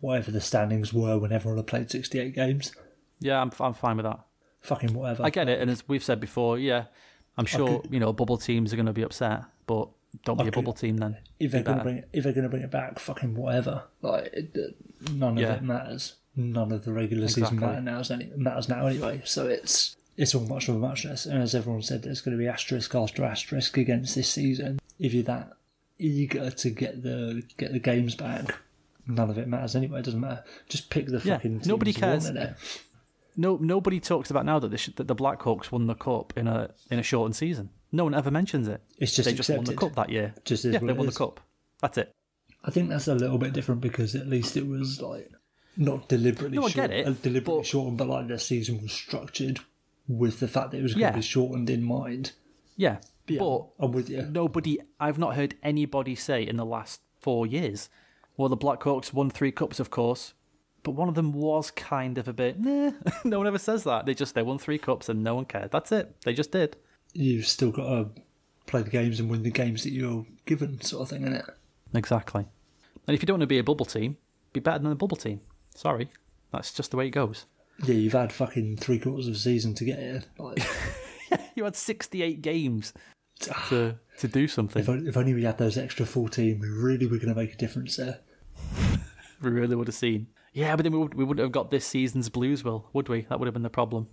[0.00, 2.72] whatever the standings were when everyone had played 68 games.
[3.20, 4.18] Yeah, I'm, I'm fine with that.
[4.62, 5.22] Fucking whatever.
[5.24, 5.60] I get it.
[5.60, 6.86] And as we've said before, yeah,
[7.36, 9.88] I'm sure, you know, bubble teams are going to be upset, but
[10.24, 11.18] don't be a could- bubble team then.
[11.38, 13.84] if they're Be gonna bring it, if they're gonna bring it back, fucking whatever.
[14.02, 14.56] Like it,
[15.12, 15.54] none of Yeah.
[15.54, 16.14] it matters.
[16.38, 19.22] None of the regular season matter now, any, matters now anyway.
[19.24, 21.26] So it's it's all much of a muchness.
[21.26, 24.78] And as everyone said, there's going to be asterisk after asterisk against this season.
[25.00, 25.54] If you're that
[25.98, 28.54] eager to get the get the games back,
[29.04, 29.98] none of it matters anyway.
[29.98, 30.44] It doesn't matter.
[30.68, 31.62] Just pick the Yeah, fucking.
[31.66, 32.30] nobody cares.
[33.36, 36.70] No, nobody talks about now that the, that the Blackhawks won the cup in a
[36.88, 37.70] in a shortened season.
[37.90, 38.80] No one ever mentions it.
[38.98, 40.34] It's just they just won the cup that year.
[40.44, 41.40] Just is yeah, they won the cup.
[41.80, 42.12] That's it.
[42.64, 45.32] I think that's a little bit different because at least it was like
[45.78, 48.82] not deliberately No, I short, get it, uh, deliberately but- shortened, but like the season
[48.82, 49.60] was structured
[50.06, 51.10] with the fact that it was going Yeah.
[51.12, 52.32] to be shortened in mind.
[52.76, 54.22] Yeah, Yeah, but I'm with you.
[54.22, 54.78] nobody.
[55.00, 57.88] I've not heard anybody say in the last four years.
[58.36, 60.34] Well, the Blackhawks won three cups, of course,
[60.82, 62.58] but one of them was kind of a bit.
[62.58, 62.92] Nah.
[63.24, 64.06] no one ever says that.
[64.06, 65.70] They just they won three cups and no one cared.
[65.70, 66.16] That's it.
[66.24, 66.76] They just did.
[67.12, 68.08] You've still got to
[68.66, 71.44] play the games and win the games that you're given, sort of thing, isn't it?
[71.94, 72.46] Exactly.
[73.06, 74.16] And if you don't want to be a bubble team,
[74.52, 75.40] be better than a bubble team.
[75.78, 76.08] Sorry,
[76.52, 77.46] that's just the way it goes.
[77.84, 80.24] Yeah, you've had fucking three quarters of a season to get here.
[80.36, 80.58] Like,
[81.54, 82.92] You had sixty-eight games
[83.68, 84.82] to to do something.
[84.82, 87.56] if, if only we had those extra 14, we really were going to make a
[87.56, 88.18] difference there.
[89.40, 90.26] we really would have seen.
[90.52, 93.20] Yeah, but then we, would, we wouldn't have got this season's Blues, will would we?
[93.28, 94.08] That would have been the problem.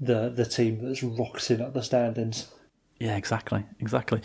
[0.00, 2.48] The the team that's rocketing up the standings.
[2.98, 4.22] Yeah, exactly, exactly.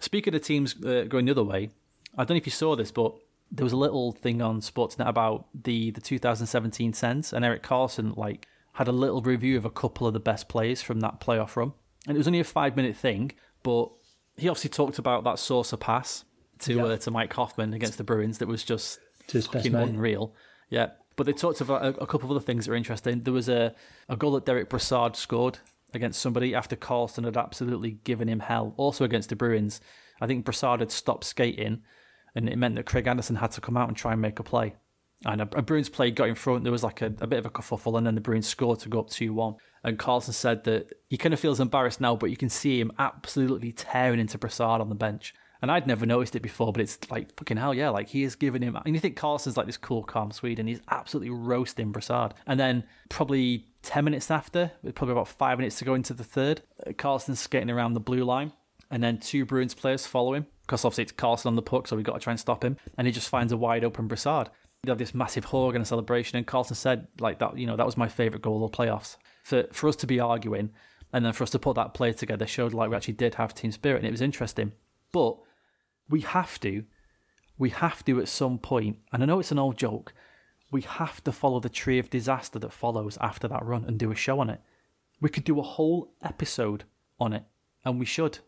[0.00, 1.70] Speaking of teams uh, going the other way,
[2.16, 3.14] I don't know if you saw this, but
[3.50, 8.16] there was a little thing on Sportsnet about the the 2017 Sens, and Erik Karlsson
[8.16, 11.56] like had a little review of a couple of the best players from that playoff
[11.56, 11.72] run,
[12.06, 13.32] and it was only a five minute thing,
[13.62, 13.90] but
[14.36, 16.24] he obviously talked about that saucer pass
[16.60, 16.84] to Yeah.
[16.84, 19.00] uh, to Mike Hoffman against the Bruins that was just
[19.32, 20.34] best fucking unreal.
[20.70, 23.22] Yeah, but they talked about a, a couple of other things that were interesting.
[23.22, 23.74] There was a,
[24.08, 25.58] a goal that Derek Brassard scored
[25.94, 28.74] against somebody after Karlsson had absolutely given him hell.
[28.76, 29.80] Also against the Bruins,
[30.20, 31.82] I think Brassard had stopped skating,
[32.38, 34.42] and it meant that Craig Anderson had to come out and try and make a
[34.42, 34.74] play.
[35.26, 36.62] And a, a Bruins play got in front.
[36.62, 38.88] There was like a, a bit of a kerfuffle, and then the Bruins scored to
[38.88, 39.56] go up two one.
[39.82, 42.92] And Karlsson said that he kind of feels embarrassed now, but you can see him
[42.98, 45.34] absolutely tearing into Brassard on the bench.
[45.60, 47.88] And I'd never noticed it before, but it's like fucking hell, yeah.
[47.88, 50.68] Like he is giving him, and you think Karlsson's like this cool, calm Swede, and
[50.68, 52.34] he's absolutely roasting Brassard.
[52.46, 56.62] And then probably ten minutes after, probably about five minutes to go into the third,
[56.90, 58.52] Karlsson's skating around the blue line,
[58.90, 61.96] and then two Bruins players follow him because obviously it's Karlsson on the puck, so
[61.96, 62.76] we've got to try and stop him.
[62.96, 64.50] And he just finds a wide open Brassard.
[64.82, 67.58] They have this massive hug and a celebration, and Karlsson said like that.
[67.58, 69.16] You know that was my favorite goal of the playoffs.
[69.42, 70.70] For for us to be arguing,
[71.12, 73.54] and then for us to put that play together showed like we actually did have
[73.54, 74.72] team spirit, and it was interesting.
[75.10, 75.38] But
[76.08, 76.84] we have to,
[77.56, 80.12] we have to at some point, and I know it's an old joke,
[80.70, 84.12] we have to follow the tree of disaster that follows after that run and do
[84.12, 84.60] a show on it.
[85.20, 86.84] We could do a whole episode
[87.18, 87.44] on it,
[87.84, 88.38] and we should.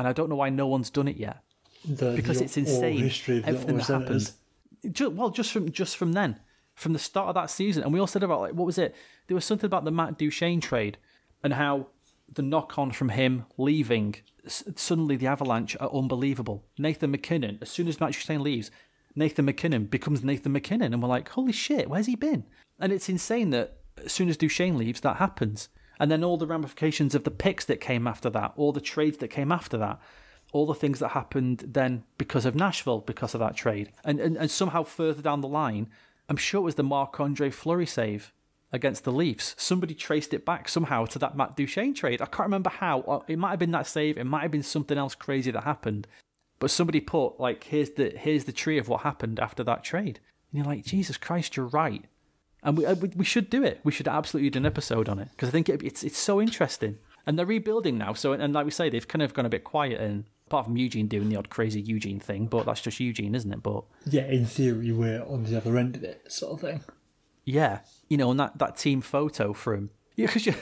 [0.00, 1.42] And I don't know why no one's done it yet
[1.86, 2.98] The, because the it's insane.
[3.46, 4.22] Everything that happened.
[4.22, 4.32] Senators.
[4.90, 6.40] Ju- well, just from just from then,
[6.74, 8.94] from the start of that season, and we all said about like what was it?
[9.26, 10.96] There was something about the Matt Duchene trade
[11.44, 11.86] and how
[12.32, 14.14] the knock on from him leaving,
[14.46, 16.64] s- suddenly the Avalanche are unbelievable.
[16.78, 18.70] Nathan MacKinnon, as soon as Matt Duchene leaves,
[19.14, 22.44] Nathan MacKinnon becomes Nathan MacKinnon, and we're like, holy shit, where's he been?
[22.78, 25.68] And it's insane that as soon as Duchene leaves, that happens.
[26.00, 29.18] And then all the ramifications of the picks that came after that, all the trades
[29.18, 30.00] that came after that,
[30.52, 33.92] all the things that happened then because of Nashville, because of that trade.
[34.02, 35.88] And, and, and somehow further down the line,
[36.28, 38.32] I'm sure it was the Marc Andre Fleury save
[38.72, 39.54] against the Leafs.
[39.58, 42.22] Somebody traced it back somehow to that Matt Duchene trade.
[42.22, 43.00] I can't remember how.
[43.02, 44.16] Uh, it might have been that save.
[44.16, 46.06] It might have been something else crazy that happened.
[46.58, 50.20] But somebody put like here's the here's the tree of what happened after that trade.
[50.50, 52.04] And you're like, Jesus Christ, you're right.
[52.62, 53.80] And we uh, we, we should do it.
[53.84, 56.40] We should absolutely do an episode on it because I think it, it's it's so
[56.40, 56.98] interesting.
[57.26, 58.14] And they're rebuilding now.
[58.14, 60.00] So and like we say, they've kind of gone a bit quiet.
[60.00, 63.52] And apart from Eugene doing the odd crazy Eugene thing, but that's just Eugene, isn't
[63.52, 63.62] it?
[63.62, 66.80] But Yeah, in theory, we're on the other end of it, sort of thing.
[67.44, 70.54] Yeah, you know, and that, that team photo from yeah, because you.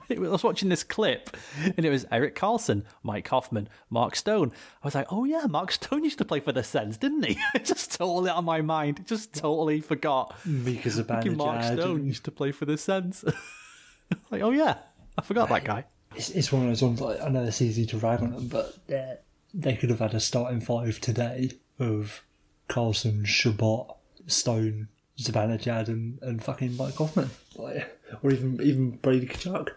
[0.10, 4.52] I was watching this clip, and it was Erik Karlsson, Mike Hoffman, Mark Stone.
[4.82, 7.38] I was like, "Oh yeah, Mark Stone used to play for the Sens, didn't he?"
[7.54, 9.04] It just totally out of my mind.
[9.06, 10.34] Just totally forgot.
[10.46, 13.24] Mika Fucking Mark Stone used to play for the Sens.
[14.30, 14.78] like, oh yeah,
[15.18, 15.84] I forgot that guy.
[16.14, 18.48] It's, it's one of those ones, like, I know it's easy to rag on them,
[18.48, 19.16] but they
[19.54, 22.22] they could have had a starting five today of
[22.68, 27.30] Karlsson, Chabot, Stone, Zibanejad, and, and fucking Mike Hoffman.
[27.56, 29.70] Like, or even even Brady Tkachuk.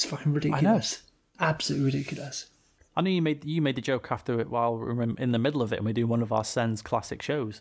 [0.00, 1.02] It's fucking ridiculous.
[1.38, 2.48] Absolutely ridiculous.
[2.96, 5.38] I know you made you made the joke after it while we were in the
[5.38, 7.60] middle of it, and we do one of our Sens classic shows,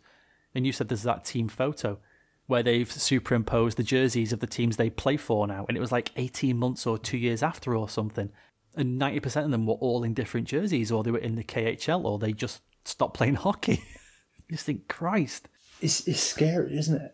[0.56, 1.99] and you said there's that team photo
[2.47, 5.91] where they've superimposed the jerseys of the teams they play for now, and it was
[5.91, 8.32] like 18 months or two years after or something,
[8.73, 12.06] and 90% of them were all in different jerseys, or they were in the KHL,
[12.06, 13.84] or they just stopped playing hockey.
[14.47, 15.49] you just think, Christ,
[15.82, 17.13] It's it's scary, isn't it?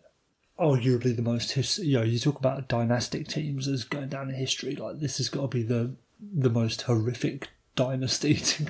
[0.58, 4.34] Arguably the most, his, you know, you talk about dynastic teams as going down in
[4.34, 4.74] history.
[4.74, 8.64] Like this has got to be the the most horrific dynasty to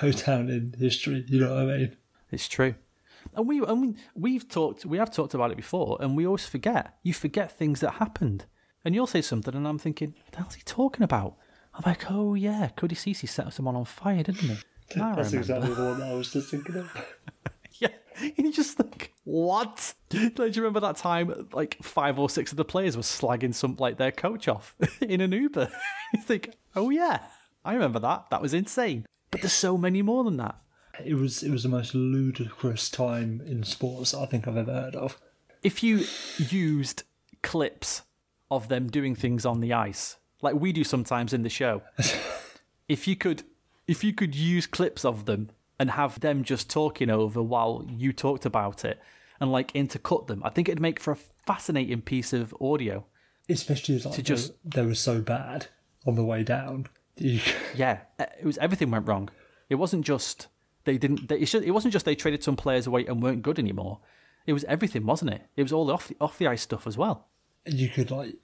[0.00, 1.24] go down in history.
[1.26, 1.96] You know what I mean?
[2.30, 2.76] It's true.
[3.34, 6.46] And we and we, we've talked we have talked about it before and we always
[6.46, 6.96] forget.
[7.02, 8.46] You forget things that happened.
[8.84, 11.36] And you'll say something and I'm thinking, what the hell's he talking about?
[11.74, 14.56] I'm like, oh yeah, Cody Ceci set someone on fire, didn't he?
[14.94, 15.38] That's remember.
[15.38, 16.90] exactly the one I was just thinking of.
[18.20, 18.30] Yeah.
[18.36, 19.94] And you just think, what?
[20.12, 23.54] Like, do you remember that time like five or six of the players were slagging
[23.54, 25.70] some like their coach off in an Uber?
[26.14, 27.20] you think, oh yeah,
[27.64, 28.26] I remember that.
[28.30, 29.06] That was insane.
[29.30, 30.56] But there's so many more than that.
[31.02, 34.94] It was it was the most ludicrous time in sports I think I've ever heard
[34.96, 35.18] of.
[35.62, 36.04] if you
[36.38, 37.04] used
[37.42, 38.02] clips
[38.50, 41.80] of them doing things on the ice, like we do sometimes in the show,
[42.88, 43.44] if you could,
[43.86, 48.12] if you could use clips of them and have them just talking over while you
[48.12, 49.00] talked about it,
[49.40, 53.04] and like intercut them, I think it'd make for a fascinating piece of audio.
[53.48, 55.66] Especially as like To they, just- they were so bad
[56.06, 56.86] on the way down.
[57.74, 59.28] Yeah, uh, it was everything went wrong.
[59.68, 60.48] It wasn't just
[60.84, 61.28] they didn't.
[61.28, 64.00] They, it wasn't just they traded some players away and weren't good anymore.
[64.46, 65.42] It was everything, wasn't it?
[65.56, 67.28] It was all the off the, off the ice stuff as well.
[67.66, 68.34] you could like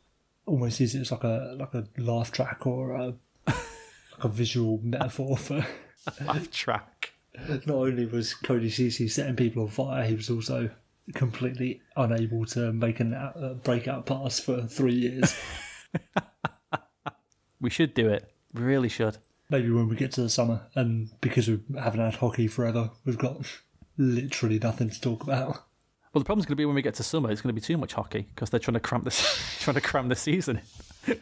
[0.47, 3.15] almost use it as like a like a laugh track or a,
[3.47, 3.57] like
[4.25, 5.67] a visual metaphor for
[6.25, 7.08] Laugh track.
[7.49, 10.71] Not only was Cody Ceci setting people on fire, he was also
[11.15, 15.35] completely unable to make an uh, out, a breakout pass for three years.
[17.61, 18.33] We should do it.
[18.55, 19.19] We really should.
[19.51, 23.19] Maybe when we get to the summer, and because we haven't had hockey forever, we've
[23.19, 23.41] got
[23.97, 25.65] literally nothing to talk about.
[26.13, 27.31] Well, the problem's going to be when we get to summer.
[27.31, 29.81] It's going to be too much hockey because they're trying to cramp this, trying to
[29.81, 30.61] cram the season.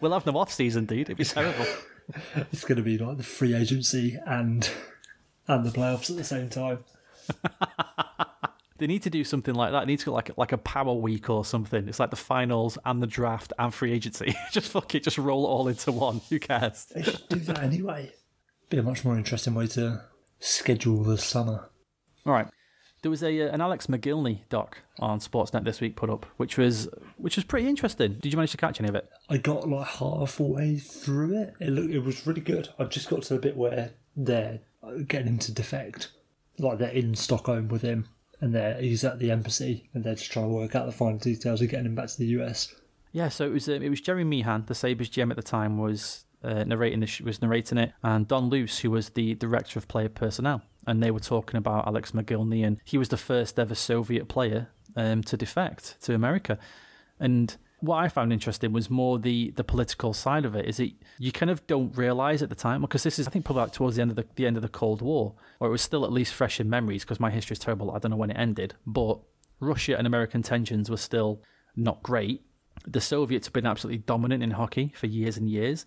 [0.01, 1.01] we'll have no off season, dude.
[1.01, 1.67] It'd be terrible.
[2.53, 4.71] It's going to be like the free agency and
[5.49, 6.85] and the playoffs at the same time.
[8.79, 9.81] they need to do something like that.
[9.81, 11.89] They need to go like like a power week or something.
[11.89, 14.35] It's like the finals and the draft and free agency.
[14.53, 15.05] just fuck it.
[15.05, 16.21] Just roll it all into one.
[16.31, 16.87] Who cares?
[16.95, 18.13] They should do that anyway.
[18.69, 20.03] Be a much more interesting way to
[20.41, 21.71] schedule the summer.
[22.25, 22.49] All right.
[23.03, 26.59] There was a uh, an Alex Mogilny doc on Sportsnet this week put up, which
[26.59, 28.15] was which was pretty interesting.
[28.15, 29.09] Did you manage to catch any of it?
[29.29, 31.55] I got like halfway through it.
[31.61, 32.71] It looked, it was really good.
[32.79, 34.61] I just got to the bit where they're
[35.07, 36.13] getting him to defect,
[36.59, 38.09] like they're in Stockholm with him,
[38.41, 41.19] and they're he's at the embassy, and they're just trying to work out the final
[41.19, 42.75] details of getting him back to the US.
[43.13, 45.79] Yeah, so it was um, it was Gerry Meehan, the Sabres GM at the time,
[45.79, 49.79] was uh, narrating the sh- was narrating it, and Don Luce, who was the director
[49.79, 53.59] of player personnel, and they were talking about Alex Mogilny, and he was the first
[53.59, 56.59] ever Soviet player um, to defect to America,
[57.19, 60.65] and what I found interesting was more the the political side of it.
[60.65, 63.45] Is it you kind of don't realize at the time because this is I think
[63.45, 65.71] probably like towards the end of the, the end of the Cold War, or it
[65.71, 67.91] was still at least fresh in memories because my history is terrible.
[67.91, 69.21] I don't know when it ended, but
[69.61, 71.43] Russia and American tensions were still
[71.77, 72.43] not great.
[72.87, 75.85] The Soviets have been absolutely dominant in hockey for years and years.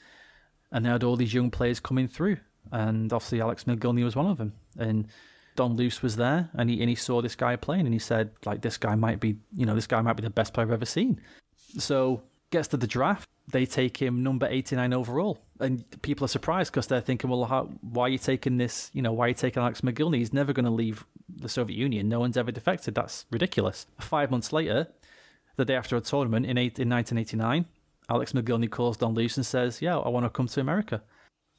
[0.72, 2.38] and they had all these young players coming through,
[2.72, 5.08] and obviously Alex Mogilny was one of them, and.
[5.56, 8.32] Don Luce was there, and he and he saw this guy playing, and he said,
[8.46, 10.72] like, this guy might be, you know, this guy might be the best player I've
[10.72, 11.20] ever seen.
[11.78, 15.40] So gets to the draft, they take him number 89 overall.
[15.60, 18.90] And people are surprised because they're thinking, well, how, why are you taking this?
[18.94, 20.18] You know, why are you taking Alex Mogilny?
[20.18, 22.08] He's never going to leave the Soviet Union.
[22.08, 22.96] No one's ever defected.
[22.96, 23.88] That's ridiculous.
[24.00, 24.88] Five months later,
[25.58, 27.66] the day after a tournament in, eight, in 1989,
[28.10, 31.04] Alex Mogilny calls Don Luce and says, yeah, I want to come to America.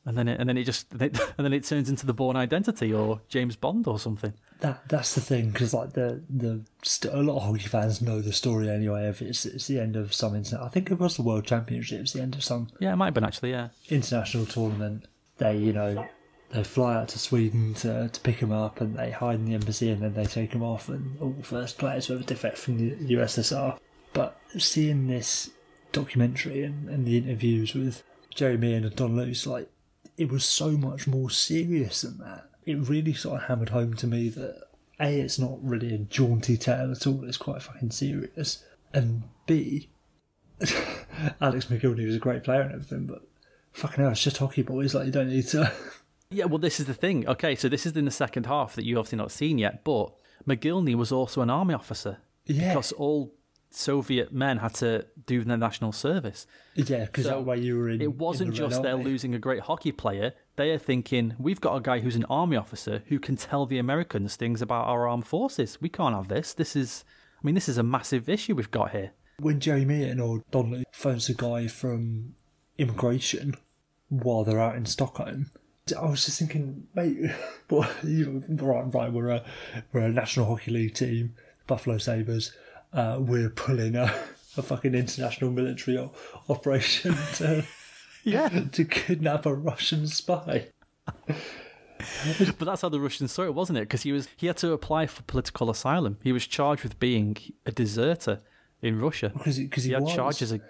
[0.07, 2.92] And then it, and then it just and then it turns into the Bourne Identity
[2.92, 4.33] or James Bond or something.
[4.61, 8.20] That that's the thing because like the the st- a lot of hockey fans know
[8.20, 9.07] the story anyway.
[9.07, 10.64] Of it's it's the end of some internet.
[10.64, 12.12] I think it was the World Championships.
[12.12, 13.51] The end of some Yeah, it might have been actually.
[13.51, 15.07] Yeah, international tournament.
[15.38, 16.07] They you know
[16.51, 19.55] they fly out to Sweden to to pick him up and they hide in the
[19.55, 22.59] embassy and then they take him off and all the first players with a defect
[22.59, 23.79] from the USSR.
[24.12, 25.51] But seeing this
[25.92, 28.03] documentary and, and the interviews with
[28.38, 29.70] Meehan and Don Luce, like
[30.16, 32.50] it was so much more serious than that.
[32.64, 34.62] It really sort of hammered home to me that
[35.01, 38.64] A, it's not really a jaunty tale at all, it's quite fucking serious.
[38.92, 39.88] And B,
[41.40, 43.23] Alex Mogilny was a great player and everything, but
[43.73, 45.73] fucking hell, it's just hockey boys, like you don't need to
[46.33, 47.27] Yeah, well, this is the thing.
[47.27, 50.12] Okay, so this is in the second half that you've obviously not seen yet, but
[50.46, 52.18] Mogilny was also an army officer.
[52.46, 52.68] Yeah.
[52.68, 53.35] Because all
[53.70, 56.46] Soviet men had to do their national service.
[56.74, 58.00] Yeah, because So that way you were in.
[58.00, 60.35] It wasn't in the Red just they're losing a great hockey player.
[60.56, 63.78] They are thinking, we've got a guy who's an army officer who can tell the
[63.78, 65.80] Americans things about our armed forces.
[65.80, 66.52] We can't have this.
[66.52, 67.04] This is,
[67.42, 69.12] I mean, this is a massive issue we've got here.
[69.38, 72.35] When Gerry Meehan or Donnelly phones a guy from
[72.76, 73.54] immigration
[74.09, 75.50] while they're out in Stockholm,
[75.98, 77.30] I was just thinking, mate,
[77.68, 79.44] what, you, right, right, we're a
[79.92, 81.35] we're a National Hockey League team,
[81.66, 82.52] Buffalo Sabres.
[82.92, 84.05] Uh, we're pulling a,
[84.57, 86.12] a fucking international military o-
[86.48, 87.64] operation to
[88.24, 88.48] Yeah.
[88.72, 90.66] to kidnap a Russian spy.
[92.59, 93.83] But that's how the Russians saw it, wasn't it?
[93.83, 96.18] Because he was he had to apply for political asylum.
[96.22, 98.40] He was charged with being a deserter
[98.83, 99.31] in Russia.
[99.35, 100.14] Because he, cause he, He had was.
[100.14, 100.53] charges.
[100.53, 100.62] ag-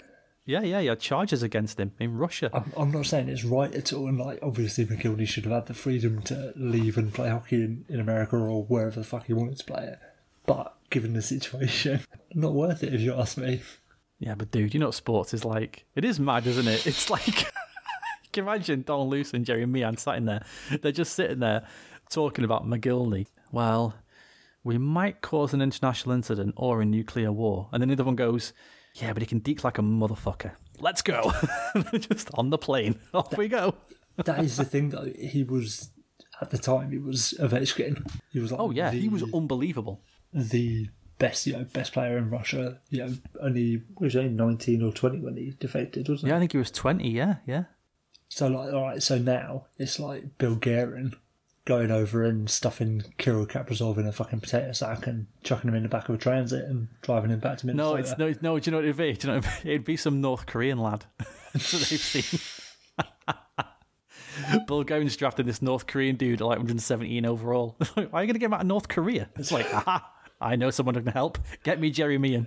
[0.45, 2.51] Yeah, yeah, he had charges against him in Russia.
[2.53, 5.67] I'm, I'm not saying it's right at all, and like obviously Mogilny should have had
[5.67, 9.33] the freedom to leave and play hockey in, in America or wherever the fuck he
[9.33, 9.99] wanted to play it.
[10.47, 12.01] But given the situation,
[12.35, 13.63] not worth it if you ask me.
[14.19, 15.87] Yeah, but dude, you know what sports is like?
[15.95, 16.87] It is mad, isn't it?
[16.87, 17.25] It's like
[18.33, 20.45] can you imagine Don Luce and Gerry Meehan sat in there.
[20.83, 21.67] They're just sitting there
[22.11, 23.27] talking about Mogilny.
[23.51, 23.95] Well,
[24.63, 27.69] we might cause an international incident or a nuclear war.
[27.73, 28.53] And then the other one goes,
[28.95, 30.53] Yeah, but he can deke like a motherfucker.
[30.79, 31.33] Let's go.
[31.99, 32.99] just on the plane.
[33.15, 33.75] Off we go.
[34.25, 35.91] That is the thing that He was
[36.41, 38.07] at the time he was a Ovechkin.
[38.33, 40.03] He was like Oh yeah, he was unbelievable.
[40.33, 40.89] The
[41.19, 42.79] best you know best player in Russia.
[42.89, 46.31] You know, only was he only nineteen or twenty when he defected, wasn't it?
[46.31, 46.37] Yeah, he?
[46.37, 47.65] I think he was twenty, yeah, yeah.
[48.29, 49.03] So like, all right.
[49.03, 51.15] So now it's like Bill Guerin
[51.67, 55.83] going over and stuffing Kirill Kaprizov in a fucking potato sack and chucking him in
[55.83, 57.91] the back of a transit and driving him back to Minnesota.
[57.91, 58.59] No, it's no, it's- no.
[58.59, 59.13] Do you know what it'd be?
[59.13, 59.71] Do you know what it'd be?
[59.71, 62.41] It'd be some North Korean lad that they've seen.
[64.67, 67.77] Bulgarians drafted this North Korean dude at like 117 overall.
[67.95, 69.29] Why are you going to get him out of North Korea?
[69.37, 71.39] It's like, aha, I know someone who can help.
[71.65, 72.47] Get me Gerry Meehan.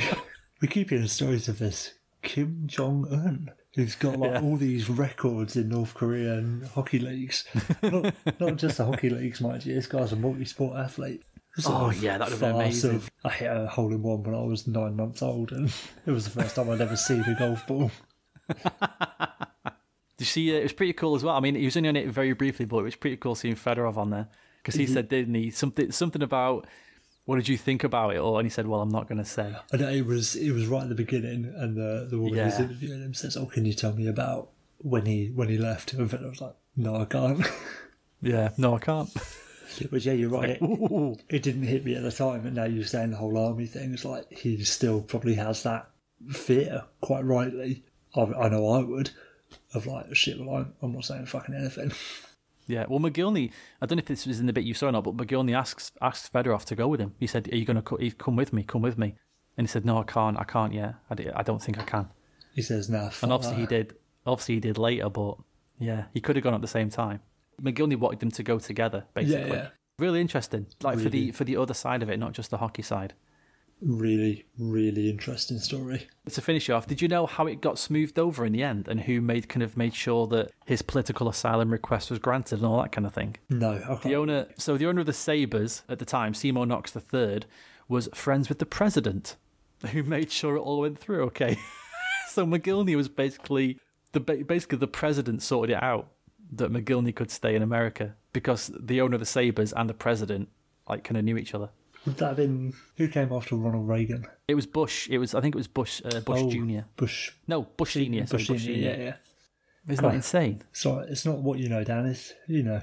[0.60, 4.40] we keep hearing stories of this Kim Jong Un, who's got like Yeah.
[4.42, 7.44] all these records in North Korean hockey leagues.
[7.82, 9.74] not, not just the hockey leagues, mind you.
[9.74, 11.22] This guy's a multi-sport athlete.
[11.66, 12.96] Oh, yeah, that would've been amazing.
[12.96, 15.72] Of, I hit a hole in one when I was nine months old, and
[16.06, 17.90] it was the first time I'd ever seen a golf ball.
[18.48, 20.54] Did you see?
[20.54, 21.34] Uh, it was pretty cool as well.
[21.36, 23.54] I mean, he was only on it very briefly, but it was pretty cool seeing
[23.56, 24.28] Fedorov on there
[24.62, 26.66] because he said, didn't he, something something about
[27.28, 28.18] what did you think about it?
[28.20, 29.54] Or and he said, well, I'm not going to say.
[29.70, 32.58] I know it was it was right at the beginning, and the the woman who's
[32.58, 36.10] interviewing him says, "Oh, can you tell me about when he when he left?" And
[36.10, 37.46] I was like, "No, I can't."
[38.20, 39.08] Yeah, no, I can't.
[39.92, 40.58] But yeah, you're right.
[40.60, 43.66] It, it didn't hit me at the time, and now you're saying the whole army
[43.66, 43.94] thing.
[43.94, 45.88] It's like he still probably has that
[46.30, 47.84] fear, quite rightly.
[48.16, 49.10] I, I know I would
[49.72, 50.40] of like shit.
[50.40, 51.92] Well, I'm, I'm not saying fucking anything.
[52.68, 53.50] Yeah, well, Mogilny,
[53.80, 55.56] I don't know if this was in the bit you saw or not, but Mogilny
[55.56, 57.14] asks asks Fedorov to go with him.
[57.18, 58.62] He said, "Are you going to come with me?
[58.62, 59.14] Come with me."
[59.56, 60.38] And he said, "No, I can't.
[60.38, 60.94] I can't yet.
[61.10, 62.08] I, d- I don't think I can."
[62.54, 63.94] He says, "Nah." And obviously he did.
[64.26, 65.36] Obviously he did later, but
[65.80, 67.20] yeah, he could have gone at the same time.
[67.60, 69.50] Mogilny wanted them to go together, basically.
[69.50, 69.68] yeah.
[69.98, 72.82] Really interesting, like for the for the other side of it, not just the hockey
[72.82, 73.14] side.
[73.80, 76.08] Really, really interesting story.
[76.28, 79.00] To finish off, did you know how it got smoothed over in the end, and
[79.00, 82.82] who made kind of made sure that his political asylum request was granted and all
[82.82, 83.36] that kind of thing?
[83.48, 84.02] No, can't.
[84.02, 87.42] The owner, so the owner of the Sabres at the time, Seymour Knox III,
[87.88, 89.36] was friends with the president,
[89.92, 91.56] who made sure it all went through okay.
[92.28, 93.78] so Mogilny was basically
[94.12, 96.08] the basically the president sorted it out
[96.50, 100.48] that Mogilny could stay in America because the owner of the Sabres and the president
[100.88, 101.70] like kind of knew each other.
[102.06, 104.26] Would that have been who came after Ronald Reagan?
[104.46, 105.08] It was Bush.
[105.10, 106.00] It was I think it was Bush.
[106.04, 106.86] Uh, Bush Oh, Junior.
[106.96, 107.32] Bush.
[107.46, 108.24] No, Bush Senior.
[108.24, 109.14] Bush, Bush Senior, yeah, yeah.
[109.88, 110.62] Isn't that insane?
[110.72, 112.06] So it's not what you know, Dan.
[112.06, 112.80] It's you know.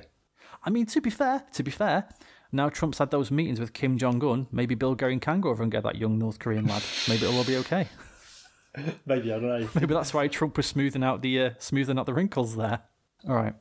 [0.63, 2.07] I mean, to be fair, to be fair,
[2.51, 4.47] now Trump's had those meetings with Kim Jong Un.
[4.51, 6.81] Maybe Bill Guerin can go over and get that young North Korean lad.
[7.07, 7.87] Maybe it'll all be okay.
[9.05, 9.69] Maybe I don't know.
[9.75, 12.79] Maybe that's why Trump was smoothing out the uh, smoothing out the wrinkles there.
[13.27, 13.53] All right.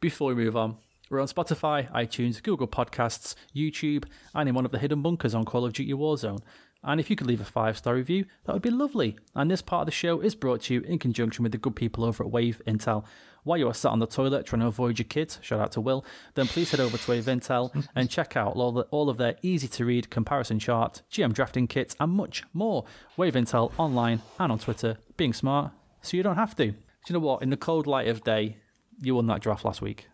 [0.00, 0.78] Before we move on,
[1.12, 4.04] we're on Spotify, iTunes, Google Podcasts, YouTube,
[4.34, 6.40] and in one of the hidden bunkers on Call of Duty Warzone.
[6.82, 9.18] And if you could leave a five star review, that would be lovely.
[9.34, 11.76] And this part of the show is brought to you in conjunction with the good
[11.76, 13.04] people over at Wave Intel.
[13.44, 15.80] While you are sat on the toilet trying to avoid your kids, shout out to
[15.80, 16.04] Will,
[16.34, 19.36] then please head over to Wave Intel and check out all, the, all of their
[19.42, 22.84] easy to read comparison chart, GM drafting kits, and much more.
[23.18, 26.68] Wave Intel online and on Twitter, being smart so you don't have to.
[26.68, 26.74] Do
[27.08, 27.42] you know what?
[27.42, 28.56] In the cold light of day,
[29.00, 30.06] you won that draft last week.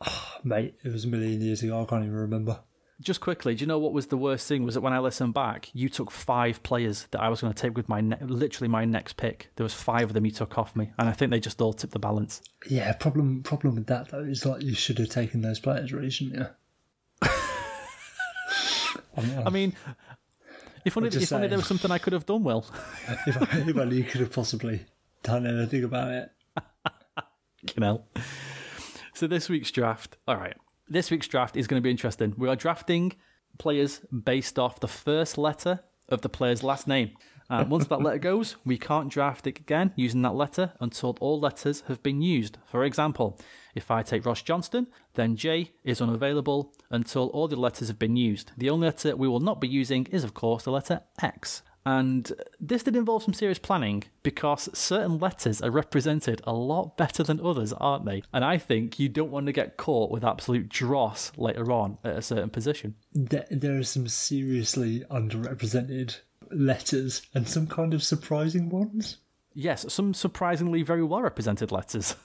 [0.44, 1.82] Mate, it was a million years ago.
[1.82, 2.60] I can't even remember.
[3.00, 4.64] Just quickly, do you know what was the worst thing?
[4.64, 7.62] Was that when I listened back, you took five players that I was going to
[7.62, 9.50] take with my ne- literally my next pick.
[9.54, 11.72] There was five of them you took off me, and I think they just all
[11.72, 12.42] tipped the balance.
[12.68, 16.10] Yeah, problem problem with that though is like you should have taken those players, really,
[16.10, 16.46] shouldn't you?
[19.16, 19.74] I'm- uh, mean,
[20.84, 22.66] if only, if only there was something I could have done well.
[23.26, 24.80] if, I, if only you could have possibly
[25.22, 26.32] done anything about it.
[27.76, 28.04] you know.
[29.18, 30.56] So this week's draft, all right.
[30.88, 32.34] This week's draft is going to be interesting.
[32.36, 33.16] We are drafting
[33.58, 37.16] players based off the first letter of the player's last name.
[37.50, 41.40] And once that letter goes, we can't draft it again using that letter until all
[41.40, 42.58] letters have been used.
[42.66, 43.40] For example,
[43.74, 48.14] if I take Ross Johnston, then J is unavailable until all the letters have been
[48.14, 48.52] used.
[48.56, 51.62] The only letter we will not be using is, of course, the letter X.
[51.88, 52.30] And
[52.60, 57.40] this did involve some serious planning because certain letters are represented a lot better than
[57.40, 58.22] others, aren't they?
[58.30, 62.18] And I think you don't want to get caught with absolute dross later on at
[62.18, 62.94] a certain position.
[63.14, 66.18] There, there are some seriously underrepresented
[66.50, 69.16] letters and some kind of surprising ones.
[69.54, 72.16] Yes, some surprisingly very well represented letters.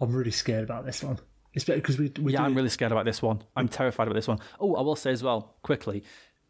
[0.00, 1.18] I'm really scared about this one.
[1.52, 3.42] It's better because we we Yeah, I'm really scared about this one.
[3.56, 4.38] I'm terrified about this one.
[4.60, 6.04] Oh, I will say as well, quickly,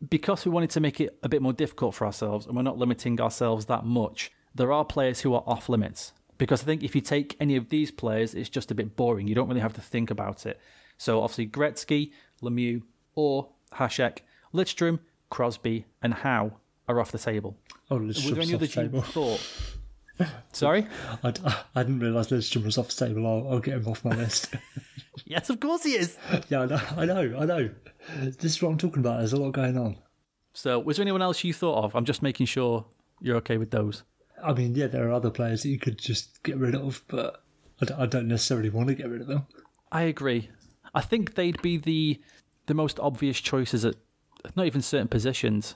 [0.07, 2.78] because we wanted to make it a bit more difficult for ourselves and we're not
[2.78, 6.12] limiting ourselves that much, there are players who are off limits.
[6.36, 9.26] Because I think if you take any of these players, it's just a bit boring.
[9.26, 10.61] You don't really have to think about it.
[10.96, 12.82] So obviously, Gretzky, Lemieux,
[13.16, 14.18] or Hasek,
[14.55, 16.53] Lidstrom, Crosby, and Howe
[16.86, 17.57] are off the table.
[17.90, 19.03] Oh, let's Were there any others you table.
[19.03, 19.74] thought?
[20.53, 20.87] Sorry?
[21.23, 21.33] I,
[21.75, 23.27] I didn't realise Lidstrom was off the table.
[23.27, 24.55] I'll, I'll get him off my list.
[25.25, 26.16] Yes, of course he is.
[26.49, 27.71] yeah, I know, I know, I know.
[28.23, 29.19] This is what I'm talking about.
[29.19, 29.97] There's a lot going on.
[30.55, 31.95] So, was there anyone else you thought of?
[31.95, 32.87] I'm just making sure
[33.21, 34.05] you're okay with those.
[34.43, 37.43] I mean, yeah, there are other players that you could just get rid of, but
[37.81, 39.47] I don't, I don't necessarily want to get rid of them.
[39.91, 40.51] I agree.
[40.95, 42.21] I think they'd be the
[42.66, 43.97] the most obvious choices at
[44.57, 45.75] not even certain positions.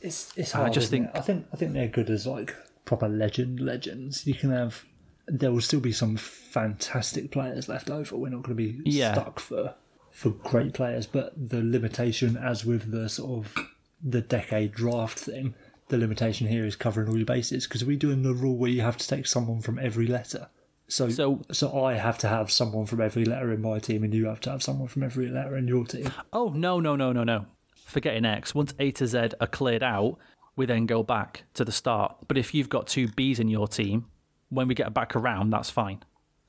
[0.00, 0.68] It's it's hard.
[0.68, 1.12] I just think- it?
[1.14, 2.54] I think I think they're good as like
[2.90, 4.26] proper legend legends.
[4.26, 4.84] You can have
[5.28, 8.16] there will still be some fantastic players left over.
[8.16, 9.12] We're not going to be Yeah.
[9.14, 9.74] stuck for
[10.10, 13.54] for great players, but the limitation, as with the sort of
[14.02, 15.54] the decade draft thing,
[15.88, 18.80] the limitation here is covering all your bases because we're doing the rule where you
[18.80, 20.48] have to take someone from every letter.
[20.88, 24.12] So, So- so I have to have someone from every letter in my team, and
[24.12, 26.10] you have to have someone from every letter in your team.
[26.32, 27.46] Oh no no no no no!
[27.86, 28.52] Forgetting X.
[28.52, 30.18] Once A to Z are cleared out,
[30.56, 32.16] we then go back to the start.
[32.28, 34.06] But if you've got two Bs in your team,
[34.48, 36.02] when we get back around, that's fine.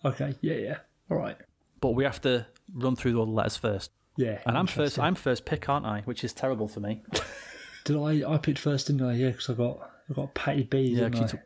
[0.03, 0.77] Okay, yeah, yeah,
[1.09, 1.37] all right,
[1.79, 3.91] But we have to run through all the letters first.
[4.17, 4.39] yeah.
[4.45, 4.97] And I'm first.
[4.97, 6.01] I'm first pick, aren't I?
[6.05, 7.03] Which is terrible for me.
[7.85, 8.33] Did I?
[8.33, 9.13] I picked first, didn't I?
[9.13, 9.79] Yeah, because I got
[10.09, 10.79] I got Patty B.
[10.81, 11.27] Yeah, didn't you I?
[11.27, 11.39] took-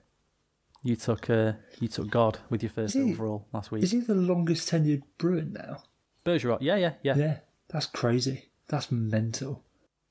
[0.83, 3.83] You took uh, you took God with your first he- overall last week.
[3.83, 5.83] Is he the longest tenured Bruin now?
[6.25, 6.59] Bergeron.
[6.61, 7.37] Yeah, yeah, yeah, Yeah,
[7.67, 8.45] that's crazy.
[8.69, 9.63] That's mental.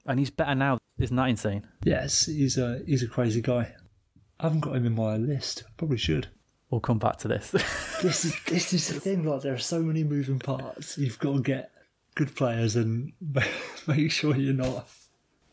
[0.07, 0.78] And he's better now.
[0.98, 1.66] Isn't that insane?
[1.84, 3.74] Yes, he's a he's a crazy guy.
[4.38, 5.64] I haven't got him in my list.
[5.76, 6.28] Probably should.
[6.70, 7.52] We'll come back to this.
[8.02, 9.24] This is this is the thing.
[9.24, 10.98] Like there are so many moving parts.
[10.98, 11.70] You've got to get
[12.16, 13.12] good players and
[13.86, 14.86] make sure you're not.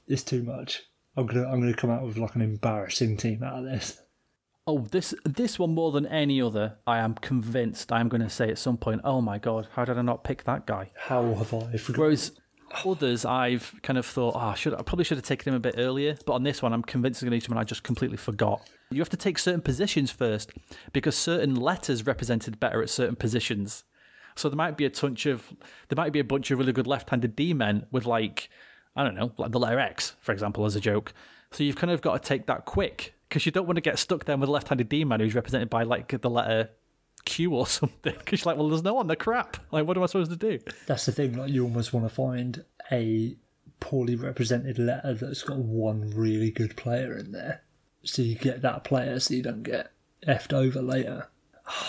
[0.08, 0.84] It's too much.
[1.16, 4.02] I'm gonna I'm gonna come out with like an embarrassing team out of this.
[4.68, 6.78] oh, this this one more than any other.
[6.86, 7.89] I am convinced.
[7.91, 8.99] I'm going to say at some point.
[9.06, 10.91] Oh my god, how did I not pick that guy?
[10.97, 12.02] How have I forgotten?
[12.02, 12.32] Whereas
[12.86, 15.60] others, I've kind of thought, oh, I should I probably should have taken him a
[15.60, 16.18] bit earlier.
[16.26, 18.70] But on this one, I'm convinced it's going to be someone I just completely forgot.
[18.90, 20.52] You have to take certain positions first
[20.94, 23.84] because certain letters represented better at certain positions.
[24.36, 25.54] So there might be a bunch of
[25.90, 28.50] there might be a bunch of really good left-handed D men with like
[28.96, 31.14] I don't know, like the letter X, for example, as a joke.
[31.52, 34.00] So you've kind of got to take that quick because you don't want to get
[34.00, 36.70] stuck then with a left-handed D man who's represented by like the letter
[37.26, 38.14] Q or something.
[38.18, 39.08] Because you're like, well, there's no one.
[39.08, 39.58] They're crap.
[39.72, 40.60] Like, what am I supposed to do?
[40.88, 41.38] That's the thing.
[41.38, 43.36] Like you almost want to find a
[43.80, 47.64] poorly represented letter that's got one really good player in there,
[48.04, 49.92] so you get that player, so you don't get
[50.28, 51.28] effed over later.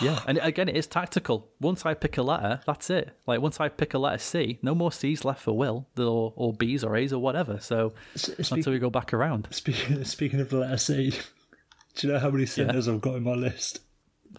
[0.01, 1.49] Yeah, and again, it is tactical.
[1.61, 3.17] Once I pick a letter, that's it.
[3.27, 6.53] Like once I pick a letter C, no more C's left for Will, or, or
[6.53, 7.59] B's or A's or whatever.
[7.59, 9.49] So S- until we go back around.
[9.51, 11.11] speaking, speaking of the letter C,
[11.97, 13.81] do you know how many centers I've got in my list?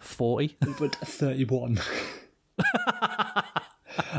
[0.04, 0.58] Forty.
[0.80, 1.80] But thirty-one.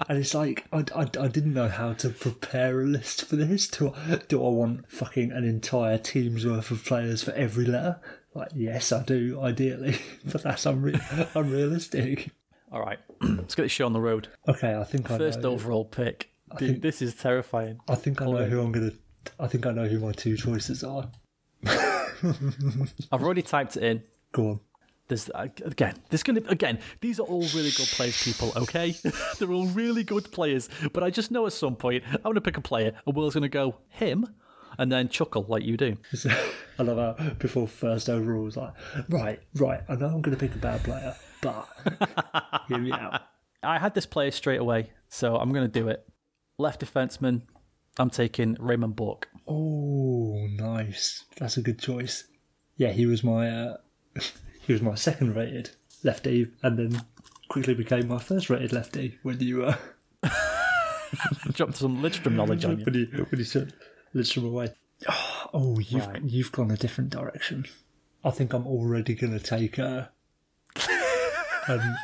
[0.09, 3.66] And it's like I, I, I didn't know how to prepare a list for this.
[3.66, 7.99] Do I, do I want fucking an entire team's worth of players for every letter?
[8.35, 9.97] Like, yes, I do, ideally,
[10.30, 12.30] but that's unre- unrealistic.
[12.70, 14.28] All right, let's get this show on the road.
[14.47, 15.51] Okay, I think I First know.
[15.53, 16.30] overall pick.
[16.59, 17.80] Dude, think- this is terrifying.
[17.89, 18.93] I think I know who I'm gonna.
[19.41, 21.11] I think I know who my two choices are.
[21.66, 24.03] I've already typed it in.
[24.32, 24.61] Go on.
[25.09, 25.94] There's uh, again.
[26.09, 26.78] This gonna again.
[27.00, 28.52] These are all really good players, people.
[28.57, 28.96] Okay,
[29.38, 30.70] they're all really good players.
[30.92, 33.48] But I just know at some point I'm gonna pick a player, and Will's gonna
[33.48, 34.26] go him,
[34.78, 35.98] and then chuckle like you do.
[36.78, 38.72] I love how before first overall was like,
[39.11, 39.80] right, right.
[39.88, 41.68] I know I'm gonna pick a bad player, but
[42.68, 43.22] hear me out.
[43.62, 46.07] I had this player straight away, so I'm gonna do it.
[46.59, 47.42] Left defenseman.
[47.98, 49.28] I'm taking Raymond Bourque.
[49.46, 51.24] Oh, nice.
[51.36, 52.24] That's a good choice.
[52.76, 53.76] Yeah, he was my uh,
[54.66, 55.70] he was my second rated
[56.02, 57.02] lefty, and then
[57.48, 59.76] quickly became my first rated lefty when you uh,
[61.52, 62.84] Dropped some Lidstrom knowledge on you.
[62.84, 63.68] when you when you took
[64.14, 64.68] Lidstrom away.
[65.52, 66.22] Oh, you've Right.
[66.22, 67.66] you've gone a different direction.
[68.24, 70.06] I think I'm already going to take uh,
[71.68, 71.96] um,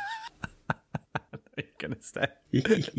[1.57, 2.27] You're gonna stay.
[2.53, 2.89] it's,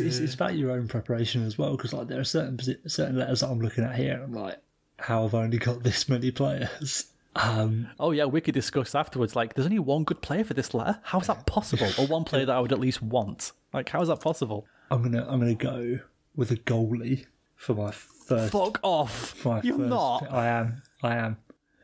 [0.00, 2.58] it's, it's about your own preparation as well because like there are certain
[2.88, 4.58] certain letters that I'm looking at here and I'm like
[4.98, 7.06] how have I only got this many players
[7.36, 9.36] um Oh yeah, we could discuss afterwards.
[9.36, 10.98] Like, there's only one good player for this letter.
[11.02, 11.88] How is that possible?
[11.98, 13.52] or one player that I would at least want.
[13.72, 14.66] Like, how is that possible?
[14.90, 15.98] I'm gonna I'm gonna go
[16.34, 17.26] with a goalie
[17.56, 19.30] for my first Fuck off!
[19.30, 20.32] for my You're first not.
[20.32, 21.36] I am I am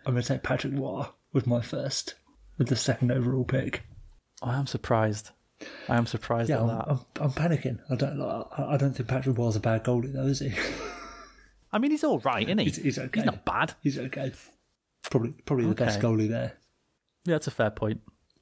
[0.07, 2.15] I'm gonna take Patrick Roy with my first
[2.59, 3.83] with the second overall pick
[4.43, 5.31] I am surprised.
[5.89, 6.85] I am surprised yeah at I'm, that.
[6.89, 10.13] I'm, I'm panicking I don't like I I don't think Patrick Roy's a bad goalie
[10.13, 10.53] though is he
[11.75, 12.65] I mean, he's all right, isn't he?
[12.67, 13.75] he's, he's okay He's not bad.
[13.83, 14.33] he's okay
[15.13, 16.55] probably probably the best goalie there
[17.27, 18.01] Yeah, that's a fair point.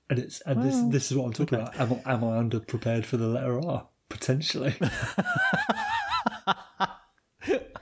[0.08, 1.78] And it's and this this is what I'm talking about.
[1.78, 3.86] Am, I- am I underprepared for the letter R?
[4.08, 4.74] Potentially.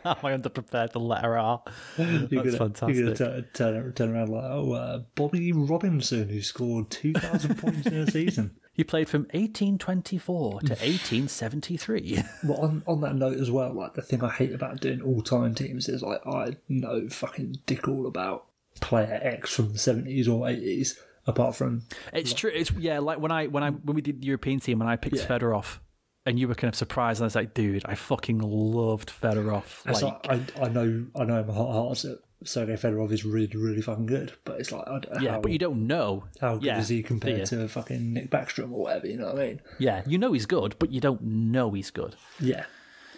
[0.05, 1.63] Am I underprepared for the letter R?
[1.99, 2.97] you're That's gonna, fantastic.
[2.97, 7.59] You're gonna turn, turn, turn around like, oh, uh, Bobby Robinson, who scored two thousand
[7.59, 8.57] points in a season.
[8.73, 12.23] He played from 1824 to 1873.
[12.45, 15.21] Well, on on that note as well, like the thing I hate about doing all
[15.21, 18.47] time teams is like I know fucking dick all about
[18.79, 22.51] player X from the seventies or eighties, apart from It's true.
[22.53, 22.99] It's yeah.
[23.01, 25.27] Like when I when I when we did the European team and I picked Yeah.
[25.27, 25.79] Fedorov,
[26.27, 29.85] and you were kind of surprised, and I was like, dude, I fucking loved Fedorov.
[29.87, 33.25] Like, like, I I know I know in my heart hearts that Sergei Fedorov is
[33.25, 35.87] really really fucking good, but it's like I don't know yeah, how, but you don't
[35.87, 36.25] know.
[36.41, 39.07] how good yeah, is he compared to fucking Nick Backstrom or whatever?
[39.07, 39.61] You know what I mean?
[39.79, 42.15] Yeah, you know he's good, but you don't know he's good.
[42.41, 42.65] Yeah.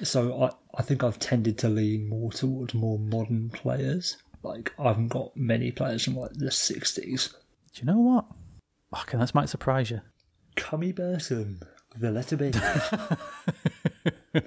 [0.03, 4.17] So I, I think I've tended to lean more towards more modern players.
[4.43, 7.35] Like I haven't got many players from like the sixties.
[7.75, 8.25] Do you know what?
[9.03, 10.01] Okay, this might surprise you.
[10.57, 11.61] Cummy Burton,
[11.97, 12.51] the letter B.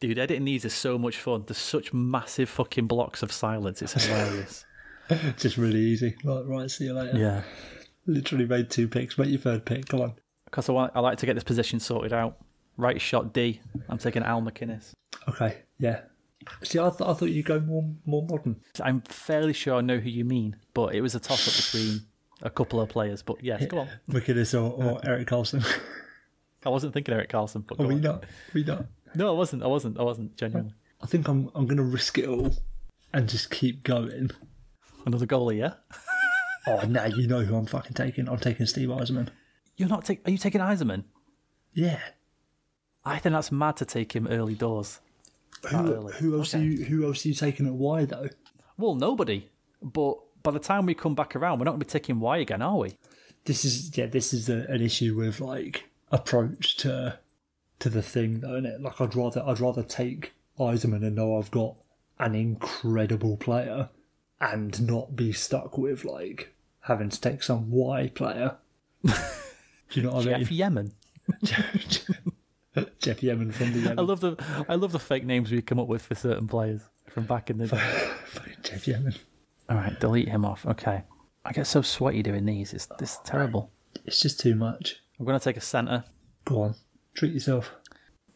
[0.00, 1.44] Dude, editing these is so much fun.
[1.46, 3.82] There's such massive fucking blocks of silence.
[3.82, 4.64] It's hilarious.
[5.36, 6.16] Just really easy.
[6.24, 7.18] Like right, see you later.
[7.18, 7.42] yeah.
[8.06, 9.18] Literally made two picks.
[9.18, 9.88] Make your third pick.
[9.88, 10.14] Come on.
[10.46, 12.38] Because I, want, I like to get this position sorted out.
[12.76, 13.60] Right shot D.
[13.88, 14.92] I'm taking Al MacInnis.
[15.28, 15.58] Okay.
[15.78, 16.00] Yeah.
[16.62, 18.60] See, I, th- I thought you'd go more more modern.
[18.82, 22.00] I'm fairly sure I know who you mean, but it was a toss up between
[22.42, 23.22] a couple of players.
[23.22, 23.88] But yes, go on.
[24.10, 25.64] MacInnis or, or Erik Karlsson.
[26.64, 28.00] I wasn't thinking Erik Karlsson, but oh, Are we on.
[28.00, 28.24] not?
[28.54, 28.86] We not?
[29.14, 29.62] No, I wasn't.
[29.62, 29.98] I wasn't.
[29.98, 30.72] I wasn't genuinely.
[31.02, 32.52] I think I'm I'm gonna risk it all
[33.12, 34.30] and just keep going.
[35.06, 35.74] Another goalie, yeah.
[36.66, 38.28] Oh, now you know who I'm fucking taking.
[38.28, 39.28] I'm taking Steve Yzerman.
[39.78, 40.22] You're not taking.
[40.26, 41.04] Are you taking Yzerman?
[41.72, 41.98] Yeah.
[43.02, 45.00] I think that's mad to take him early doors.
[45.68, 46.12] Who, early.
[46.14, 46.64] who else Okay.
[46.64, 48.28] are you who else are you taking at Y though?
[48.78, 49.48] Well, nobody.
[49.82, 52.38] But by the time we come back around, we're not going to be taking Y
[52.38, 52.96] again, are we?
[53.44, 57.18] This is yeah, this is a, an issue with like approach to
[57.80, 58.80] to the thing though, isn't it?
[58.80, 61.76] Like I'd rather I'd rather take Yzerman and know I've got
[62.18, 63.88] an incredible player
[64.40, 68.56] and not be stuck with like having to take some Y player.
[69.04, 69.12] Do
[69.92, 70.38] you know what I mean?
[70.40, 70.92] Jeff Yemen.
[73.00, 73.98] Jeff Yemen from the Yemen.
[73.98, 74.36] I love the
[74.68, 77.58] I love the fake names we come up with for certain players from back in
[77.58, 78.10] the day.
[78.62, 79.14] Jeff Yemen.
[79.68, 80.66] All right, delete him off.
[80.66, 81.04] Okay.
[81.44, 82.72] I get so sweaty doing these.
[82.74, 83.72] It's this is terrible.
[84.04, 84.96] It's just too much.
[85.18, 86.04] I'm gonna take a centre.
[86.44, 86.74] Go on,
[87.14, 87.72] treat yourself.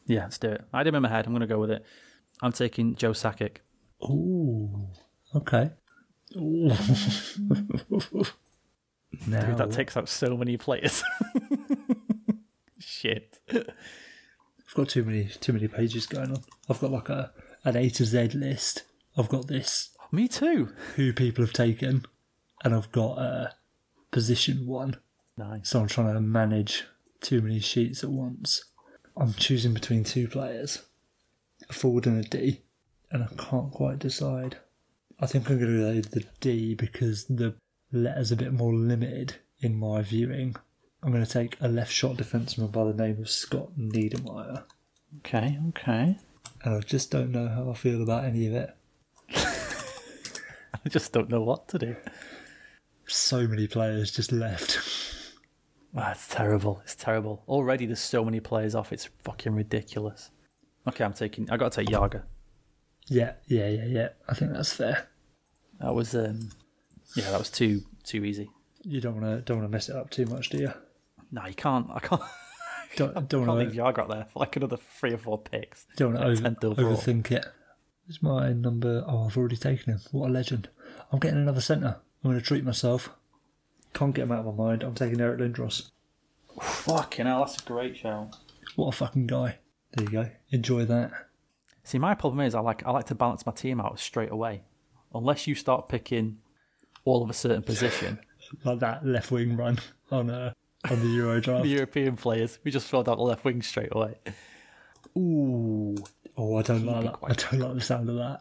[0.06, 0.62] Yeah, let's do it.
[0.72, 1.26] I had him in my head.
[1.26, 1.84] I'm gonna go with it.
[2.42, 3.58] I'm taking Joe Sakic.
[4.02, 4.88] Ooh,
[5.34, 5.70] okay.
[6.36, 6.70] Ooh.
[9.26, 11.02] Dude, that takes out so many players.
[12.78, 13.38] Shit.
[14.74, 16.42] I've got too many too many pages going on.
[16.68, 17.30] I've got like a
[17.64, 18.82] an A to Z list.
[19.16, 20.72] I've got this Me too.
[20.96, 22.04] who people have taken,
[22.64, 23.50] and I've got uh,
[24.10, 24.96] position one.
[25.36, 25.68] Nice.
[25.68, 26.86] So I'm trying to manage
[27.20, 28.64] too many sheets at once.
[29.16, 30.82] I'm choosing between two players,
[31.70, 32.62] a forward and a D,
[33.12, 34.56] and I can't quite decide.
[35.20, 37.54] I think I'm going to go the D because the
[37.92, 40.56] letter's a bit more limited in my viewing.
[41.04, 44.64] I'm going to take a left shot defenseman by the name of Scott Niedermayer,
[45.18, 46.16] Okay, okay.
[46.64, 48.70] and I just don't know how I feel about any of it.
[49.36, 51.96] I just don't know what to do.
[53.06, 54.80] So many players just left.
[55.96, 56.80] It's terrible.
[56.84, 57.44] It's terrible.
[57.46, 58.92] Already there's so many players off.
[58.92, 60.30] It's fucking ridiculous.
[60.88, 61.48] Okay, I'm taking.
[61.50, 62.22] I got to take Jagr.
[63.08, 64.08] yeah, yeah, yeah, yeah.
[64.28, 65.06] I think that's fair.
[65.80, 66.50] That was um,
[67.14, 68.48] yeah, that was too too easy.
[68.82, 70.72] You don't want to don't want to mess it up too much, do you?
[71.34, 71.88] No, you can't.
[71.92, 72.22] I can't.
[72.96, 75.84] Don't don't can't want leave out there for like another three or four picks.
[75.96, 77.44] don't want to over, overthink it.
[78.08, 79.02] It's my number.
[79.04, 80.00] Oh, I've already taken him.
[80.12, 80.68] What a legend!
[81.10, 81.96] I'm getting another centre.
[82.22, 83.10] I'm going to treat myself.
[83.94, 84.84] Can't get him out of my mind.
[84.84, 85.90] I'm taking Eric Lindros.
[86.62, 88.30] Fucking hell, that's a great show.
[88.76, 89.58] What a fucking guy!
[89.96, 90.30] There you go.
[90.50, 91.10] Enjoy that.
[91.82, 94.62] See, my problem is I like I like to balance my team out straight away.
[95.12, 96.38] Unless you start picking
[97.04, 98.20] all of a certain position,
[98.64, 99.80] Like that left wing run
[100.12, 100.52] on uh,
[100.90, 101.62] on the Euro draft.
[101.64, 104.14] the European players, we just filled out the left wing straight away.
[105.16, 105.96] Ooh,
[106.36, 107.18] Oh, I don't like that.
[107.22, 108.40] I don't like the sound of that.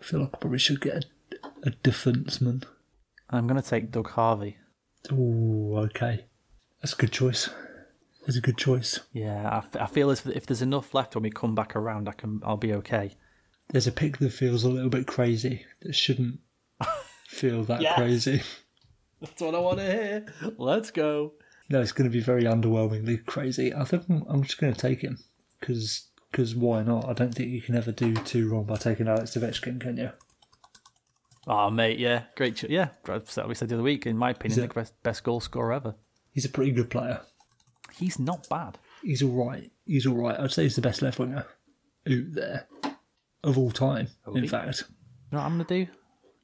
[0.00, 1.04] I feel like I probably should get
[1.64, 2.62] a, a defenseman.
[3.28, 4.56] I'm gonna take Doug Harvey.
[5.10, 6.26] Oh, okay.
[6.80, 7.48] That's a good choice.
[8.24, 9.00] That's a good choice.
[9.12, 12.08] Yeah, I, f- I feel as if there's enough left when we come back around,
[12.08, 13.16] I can I'll be okay.
[13.70, 16.38] There's a pick that feels a little bit crazy that shouldn't
[17.26, 17.96] feel that Yes.
[17.96, 18.42] crazy.
[19.20, 20.26] That's what I want to hear.
[20.56, 21.32] Let's go.
[21.70, 23.72] No, it's going to be very underwhelmingly crazy.
[23.74, 25.18] I think I'm, I'm just going to take him
[25.60, 27.08] because because why not?
[27.08, 30.10] I don't think you can ever do too wrong by taking Alex Ovechkin, can you?
[31.46, 32.56] Oh, mate, yeah, great.
[32.56, 34.06] Ch- yeah, what we said the other week.
[34.06, 35.94] In my opinion, the best, best goal scorer ever.
[36.32, 37.20] He's a pretty good player.
[37.92, 38.78] He's not bad.
[39.02, 39.70] He's all right.
[39.86, 40.38] He's all right.
[40.40, 41.46] I'd say he's the best left winger
[42.06, 42.66] out there
[43.44, 44.08] of all time.
[44.34, 44.84] In fact,
[45.30, 45.86] You know what I'm gonna do?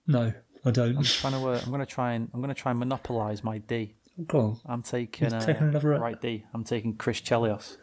[0.06, 0.32] no,
[0.64, 0.96] I don't.
[0.98, 1.48] I'm trying to.
[1.48, 2.30] Uh, I'm gonna try and.
[2.34, 3.96] I'm gonna try and monopolize my D.
[4.26, 4.60] Go on.
[4.66, 5.32] I'm taking.
[5.32, 6.44] Uh, taking another- right D.
[6.52, 7.76] I'm taking Chris Chelios.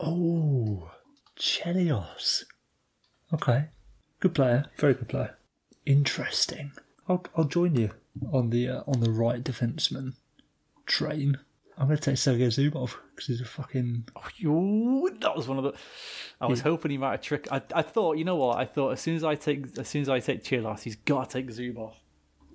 [0.00, 0.90] Oh,
[1.38, 2.44] Chelios.
[3.32, 3.66] Okay,
[4.20, 4.66] good player.
[4.76, 5.36] Very good player.
[5.86, 6.72] Interesting.
[7.08, 7.90] I'll I'll join you
[8.32, 10.14] on the uh, on the right defenseman
[10.86, 11.38] train.
[11.78, 15.56] I'm going to take Sergei Zubov because he's a fucking Oh, you- that was one
[15.58, 15.72] of the.
[16.40, 17.48] I was hoping he might have trick.
[17.50, 18.58] I, I thought, you know what?
[18.58, 21.30] I thought as soon as I take, as soon as I take Chelios, he's got
[21.30, 21.94] to take Zubov.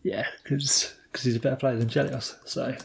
[0.03, 0.93] yeah because
[1.23, 2.35] he's a better player than Chelios.
[2.45, 2.75] So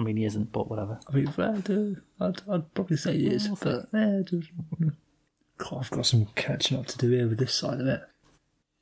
[0.00, 0.98] I mean, he isn't, but whatever.
[1.06, 4.48] I mean, I'd, uh, I'd, I'd probably say he is, but eh, just,
[5.58, 8.00] God, I've got some catching up to do here with this side of it.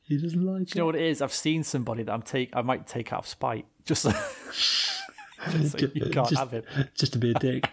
[0.03, 1.21] He doesn't like You know what it is?
[1.21, 2.55] I've seen somebody that I'm take.
[2.55, 4.11] I might take out of spite, just so,
[5.51, 6.63] just so you can't just, have him.
[6.95, 7.69] just to be a dick.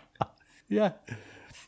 [0.68, 0.94] Yeah,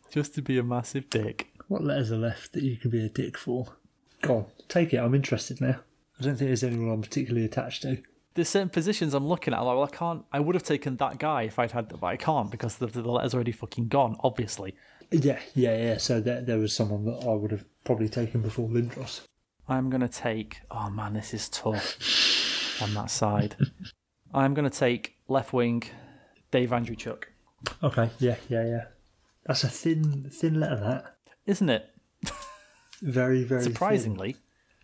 [0.09, 1.49] just to be a massive dick.
[1.67, 3.75] what letters are left that you can be a dick for?
[4.23, 4.97] Go on, take it.
[4.97, 5.79] I'm interested now.
[6.19, 8.01] I don't think there's anyone I'm particularly attached to.
[8.37, 9.59] There's certain positions I'm looking at.
[9.59, 10.23] I'm like, well, I can't.
[10.31, 13.01] I would have taken that guy if I'd had, but I can't because the, the
[13.01, 14.15] letter's already fucking gone.
[14.19, 14.75] Obviously,
[15.09, 15.97] Yeah, yeah, yeah.
[15.97, 19.21] So there, there was someone that I would have probably taken before Lindros.
[19.67, 20.61] I'm gonna take.
[20.69, 23.55] Oh man, this is tough on that side.
[24.35, 25.81] I'm gonna take left wing,
[26.51, 27.23] Dave Andreychuk.
[27.81, 28.85] Okay, yeah, yeah, yeah.
[29.47, 30.75] That's a thin, thin letter.
[30.75, 31.15] That
[31.47, 31.89] Isn't it?
[33.01, 33.73] very, very thin.
[33.73, 34.35] Surprisingly,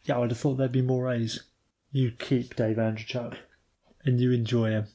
[0.06, 1.44] Yeah, I would have thought there'd be more A's.
[1.94, 3.38] You keep Dave Andreychuk,
[4.04, 4.88] and you enjoy him.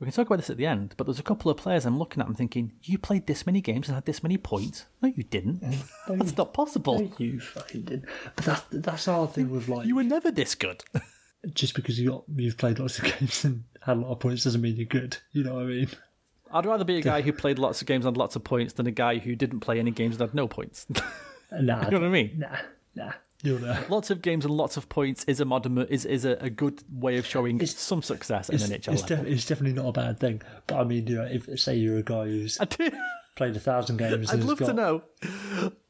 [0.00, 0.94] we can talk about this at the end.
[0.96, 2.26] But there's a couple of players I'm looking at.
[2.26, 4.86] I'm thinking, you played this many games and had this many points.
[5.02, 5.62] No, you didn't.
[6.08, 7.12] That's not possible.
[7.18, 8.06] You fucking did.
[8.34, 10.82] But that, that's our thing with like, You were never this good.
[11.52, 14.44] just because you got you've played lots of games and had a lot of points
[14.44, 15.18] doesn't mean you're good.
[15.32, 15.88] You know what I mean?
[16.52, 18.72] I'd rather be a guy who played lots of games and had lots of points
[18.72, 20.86] than a guy who didn't play any games and had no points.
[21.52, 21.84] Nah.
[21.84, 22.38] you know what I mean?
[22.38, 22.56] nah,
[22.94, 23.12] nah.
[23.42, 23.84] There.
[23.88, 26.82] Lots of games and lots of points is a modern is is a, a good
[26.90, 29.00] way of showing some success in It's, it's, NHL.
[29.02, 29.06] level.
[29.24, 30.42] def- it's definitely not a bad thing.
[30.66, 32.58] But I mean, you know, if say you're a guy who's
[33.36, 35.02] played a thousand games I'd and love got to know.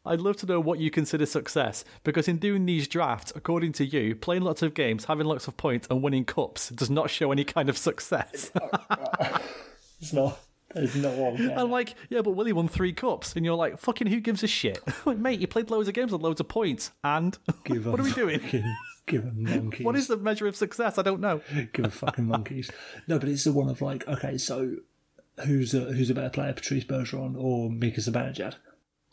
[0.05, 3.85] I'd love to know what you consider success because in doing these drafts, according to
[3.85, 7.33] you, playing lots of games, having lots of points, and winning cups does not show
[7.33, 8.51] any kind of success.
[10.01, 10.39] It's not.
[10.75, 11.37] There's not one.
[11.37, 11.61] Yeah.
[11.61, 14.47] I'm like, yeah, but Willie won three cups, and you're like, fucking, who gives a
[14.47, 14.81] shit?
[15.07, 18.03] like, mate, you played loads of games with loads of points, and Give what are
[18.03, 18.41] we doing?
[18.41, 19.87] fucking- Give a monkeys.
[19.87, 20.99] What is the measure of success?
[20.99, 21.41] I don't know.
[21.73, 22.69] Give a fucking monkeys.
[23.07, 24.75] No, but it's the one of like, okay, so
[25.45, 28.55] who's a who's a better player, Patrice Bergeron or Mika Zibanejad?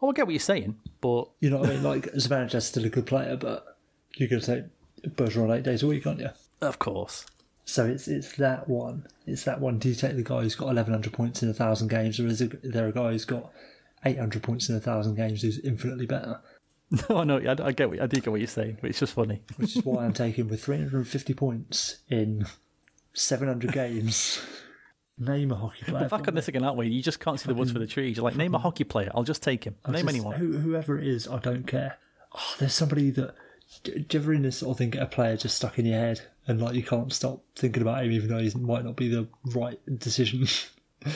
[0.02, 1.84] Oh, I get what you're saying, but You know what I mean?
[1.84, 3.78] Like Zibanejad's still a good player, but
[4.16, 4.64] you're going to
[5.04, 6.30] take Bergeron eight days a week, aren't you?
[6.62, 7.26] of course.
[7.66, 9.08] So it's it's that one.
[9.26, 9.80] It's that one.
[9.80, 12.28] Do you take the guy who's got eleven hundred points in a thousand games, or
[12.28, 13.52] is there a guy who's got
[14.06, 16.42] eight hundred points in a thousand games who's infinitely better?
[17.10, 19.14] No, no, I, I get, what, I do get what you're saying, but it's just
[19.14, 19.42] funny.
[19.56, 22.46] Which is why I'm taking with three hundred and fifty points in
[23.14, 24.40] seven hundred games.
[25.18, 26.08] Name a hockey player.
[26.08, 26.90] Back on this again, aren't we?
[26.90, 28.18] You just can't see the woods for the trees.
[28.18, 29.12] You're like, name a hockey player.
[29.16, 29.76] I'll just take him.
[29.88, 30.36] Name Just anyone.
[30.36, 31.98] Who, whoever it is, I don't care.
[32.36, 33.34] Oh, there's somebody that.
[33.84, 36.00] Do you ever in this sort of thing get a player just stuck in your
[36.00, 39.08] head and like you can't stop thinking about him even though he might not be
[39.10, 40.48] the right decision?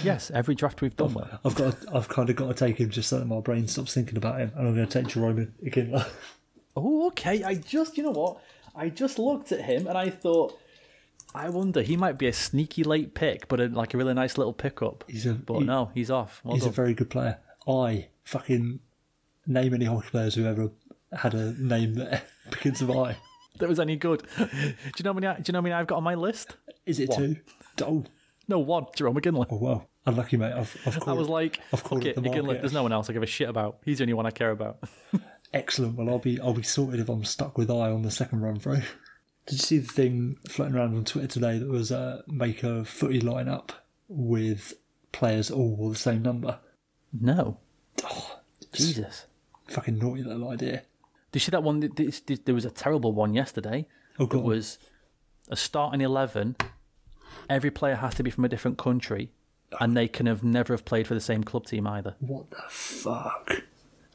[0.03, 1.15] Yes, every draft we've done.
[1.45, 3.93] I've got, I've kind of got to take him just so that my brain stops
[3.93, 6.05] thinking about him, and I'm going to take Jarome Iginla.
[6.75, 7.41] Oh, okay.
[7.41, 8.41] I just, you know what?
[8.75, 10.59] I just looked at him and I thought,
[11.34, 14.38] I wonder, he might be a sneaky late pick, but a, like a really nice
[14.38, 15.05] little pickup.
[15.07, 16.41] He's a, But he- no, he's off.
[16.43, 17.39] Well he's a very good player.
[17.67, 18.80] I fucking
[19.47, 20.69] name any hockey players who ever
[21.13, 23.15] had a name that begins with I.
[23.59, 24.23] that was any good.
[24.37, 25.41] do you know how many?
[25.41, 26.55] Do you know how many I've got on my list?
[26.85, 27.37] Is it two?
[27.81, 28.03] Oh,
[28.47, 28.85] No, one.
[28.95, 29.47] Jarome Iginla.
[29.49, 30.53] oh well, unlucky mate.
[30.53, 33.13] I've, I've I was like, I've called it the McGinley, there's no one else I
[33.13, 33.79] give a shit about.
[33.83, 34.79] He's the only one I care about.
[35.53, 35.95] Excellent.
[35.95, 38.59] Well, I'll be I'll be sorted if I'm stuck with I on the second run
[38.59, 38.81] through.
[39.45, 42.83] Did you see the thing floating around on Twitter today that was uh, make a
[42.83, 43.69] footy lineup
[44.09, 44.73] with
[45.13, 46.59] players all the same number?
[47.19, 47.57] no.
[48.03, 48.39] Oh,
[48.73, 49.25] Jesus.
[49.67, 50.83] fucking naughty little idea.
[51.38, 51.81] You see that one?
[51.81, 53.85] Th- th- th- There was a terrible one yesterday.
[54.17, 54.79] Oh It was
[55.49, 56.55] a starting 11.
[57.47, 59.29] Every player has to be from a different country,
[59.71, 59.77] ah.
[59.81, 62.15] and they can have never have played for the same club team either.
[62.21, 63.61] what the fuck?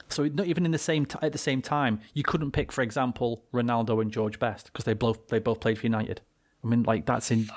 [0.09, 2.83] So not even in the same t- at the same time, you couldn't pick, for
[2.83, 6.23] example, Ronaldo and George Best because they both they both played for United.
[6.65, 7.49] I mean, like that's in.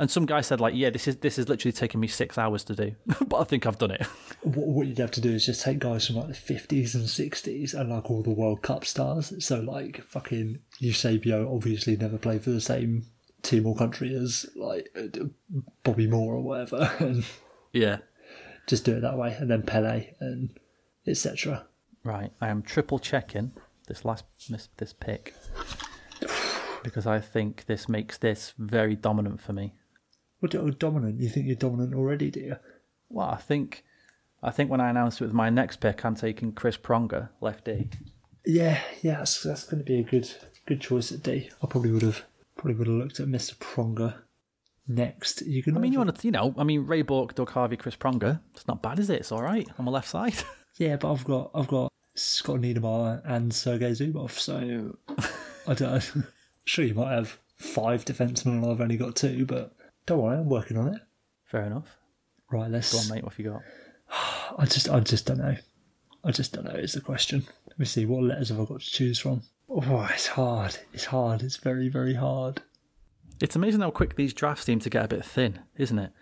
[0.00, 2.64] And some guy said, like, yeah, this is this is literally taking me six hours
[2.64, 2.94] to do,
[3.26, 4.06] but I think I've done it.
[4.40, 7.06] What, what you'd have to do is just take guys from like the fifties and
[7.06, 9.44] sixties and like all the World Cup stars.
[9.44, 13.04] So like fucking Eusebio obviously never played for the same
[13.42, 14.88] team or country as like
[15.84, 17.22] Bobby Moore or whatever, and
[17.74, 17.98] yeah.
[18.66, 19.36] just do it that way.
[19.38, 20.58] And then Pele and
[21.06, 21.66] etc.
[22.04, 23.52] Right, I am triple checking
[23.86, 24.24] this last
[24.78, 25.34] this pick
[26.82, 29.74] because I think this makes this very dominant for me.
[30.40, 31.20] What oh, dominant?
[31.20, 32.56] You think you're dominant already, do you?
[33.08, 33.84] Well, I think
[34.42, 37.90] I think when I announce it with my next pick, I'm taking Chris Pronger, lefty.
[38.44, 40.30] Yeah, yeah, that's, that's going to be a good
[40.66, 41.50] good choice at D.
[41.62, 42.24] I probably would have
[42.56, 44.14] probably would have looked at Mister Pronger
[44.88, 45.42] next.
[45.42, 45.76] You can.
[45.76, 48.40] I mean, you want to, you know, I mean, Ray Bourque, Doug Harvey, Chris Pronger.
[48.54, 49.20] It's not bad, is it?
[49.20, 50.34] It's all right on my left side.
[50.76, 54.96] Yeah, but I've got I've got Scott Niedermayer and Sergei Zubov, so
[55.66, 56.10] I don't.
[56.64, 59.74] sure, you might have five defensemen, and I've only got two, but
[60.06, 61.00] don't worry, I'm working on it.
[61.44, 61.96] Fair enough.
[62.50, 62.92] Right, let's.
[62.92, 63.24] Go on, mate.
[63.24, 63.62] What have you got?
[64.58, 65.56] I just I just don't know.
[66.24, 66.72] I just don't know.
[66.72, 67.44] Is the question.
[67.66, 68.06] Let me see.
[68.06, 69.42] What letters have I got to choose from?
[69.68, 70.78] Oh, it's hard.
[70.92, 71.42] It's hard.
[71.42, 72.62] It's very very hard.
[73.40, 76.12] It's amazing how quick these drafts seem to get a bit thin, isn't it?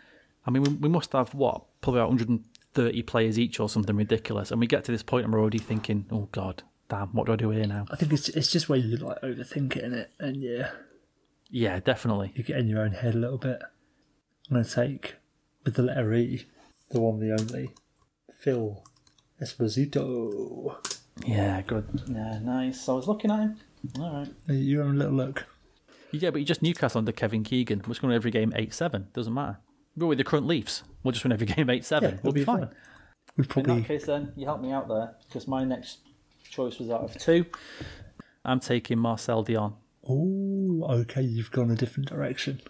[0.46, 4.50] I mean, we, we must have what probably about 130 players each or something ridiculous,
[4.50, 7.32] and we get to this point and we're already thinking, "Oh God, damn, what do
[7.32, 9.94] I do here now?" I think it's it's just where you like overthink it in
[9.94, 10.70] it, and yeah,
[11.50, 12.32] Yeah, definitely.
[12.34, 13.60] you get in your own head a little bit.
[14.50, 15.16] I'm gonna take
[15.64, 16.46] with the letter E,
[16.90, 17.70] the one, the only,
[18.38, 18.82] Phil
[19.40, 20.76] Esposito.
[21.26, 22.02] Yeah, good.
[22.08, 22.88] Yeah, nice.
[22.88, 23.56] I was looking at him.
[23.98, 24.28] All right.
[24.48, 25.46] Your own a little look.
[26.12, 27.80] Yeah, but you just Newcastle under Kevin Keegan.
[27.80, 29.08] We're just going to win every game 8 7.
[29.12, 29.58] Doesn't matter.
[29.96, 30.82] We're with the current Leafs.
[31.02, 32.08] We'll just win every game 8 7.
[32.14, 32.60] it'll we'll be, be fine.
[32.60, 32.70] fine.
[33.36, 35.98] We'd In that case, then, you help me out there because my next
[36.48, 37.46] choice was out of two.
[38.44, 39.74] I'm taking Marcel Dionne.
[40.08, 41.22] Oh, okay.
[41.22, 42.60] You've gone a different direction.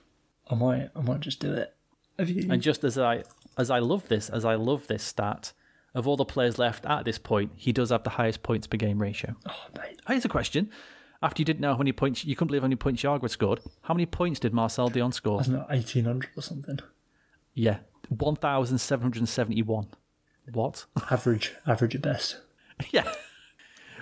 [0.51, 1.75] I might, I might just do it.
[2.19, 2.51] Have you?
[2.51, 3.23] And just as I
[3.57, 5.53] as I love this, as I love this stat,
[5.95, 8.77] of all the players left at this point, he does have the highest points per
[8.77, 9.35] game ratio.
[9.49, 10.01] oh, mate.
[10.09, 10.71] Here's a question.
[11.23, 13.61] After you didn't know how many points, you couldn't believe how many points Jagr scored.
[13.83, 15.37] How many points did Marcel Dionne score?
[15.37, 16.79] Wasn't it eighteen hundred or something?
[17.55, 17.79] Yeah,
[18.09, 19.89] 1,771.
[20.53, 20.87] What?
[21.11, 22.39] Average, average at best.
[22.91, 23.13] yeah.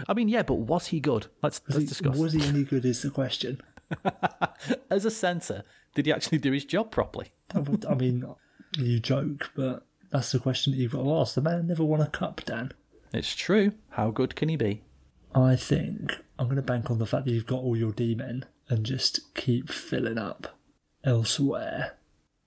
[0.09, 1.27] I mean, yeah, but was he good?
[1.43, 2.17] Let's let's discuss.
[2.17, 2.85] Was he any good?
[2.85, 3.61] Is the question.
[4.91, 5.63] As a centre,
[5.95, 7.33] did he actually do his job properly?
[7.55, 8.25] I I mean,
[8.77, 11.35] you joke, but that's the question that you've got to ask.
[11.35, 12.73] The man never won a cup, Dan.
[13.13, 13.73] It's true.
[13.91, 14.83] How good can he be?
[15.35, 18.15] I think I'm going to bank on the fact that you've got all your D
[18.15, 20.59] men and just keep filling up
[21.05, 21.93] elsewhere.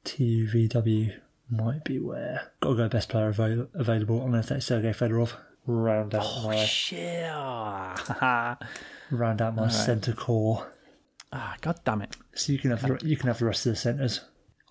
[0.06, 1.14] TUVW
[1.50, 2.52] might be where.
[2.62, 4.22] Got to go best player avail- available.
[4.22, 5.34] I'm going to take Sergei Fedorov.
[5.66, 7.30] Round out Oh, my shit.
[9.12, 10.72] round out my centre core.
[11.32, 12.16] Ah, God damn it.
[12.34, 14.22] So you can have the, you can have the rest of the centres.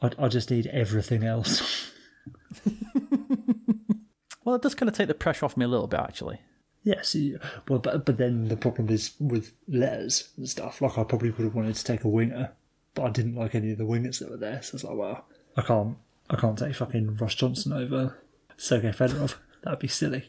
[0.03, 1.91] I, I just need everything else.
[4.45, 6.41] Well, it does kind of take the pressure off me a little bit, actually.
[6.83, 10.81] Yes, you, well, but but then the problem is with letters and stuff.
[10.81, 12.53] Like I probably would have wanted to take a winger,
[12.95, 14.63] but I didn't like any of the wingers that were there.
[14.63, 15.27] So it's like, well,
[15.59, 15.99] I can't
[16.31, 18.17] I can't take fucking Ross Johnston over
[18.57, 19.35] Sergei Fedorov.
[19.63, 20.29] That'd be silly.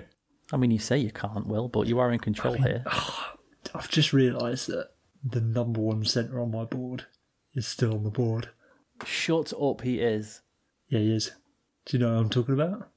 [0.52, 2.84] I mean, you say you can't, Will, but you are in control here.
[3.74, 4.90] I've just realised that
[5.22, 7.04] the number one centre on my board
[7.54, 8.48] is still on the board.
[9.04, 10.40] Shut up, he is.
[10.88, 11.32] Yeah, he is.
[11.84, 12.88] Do you know what I'm talking about?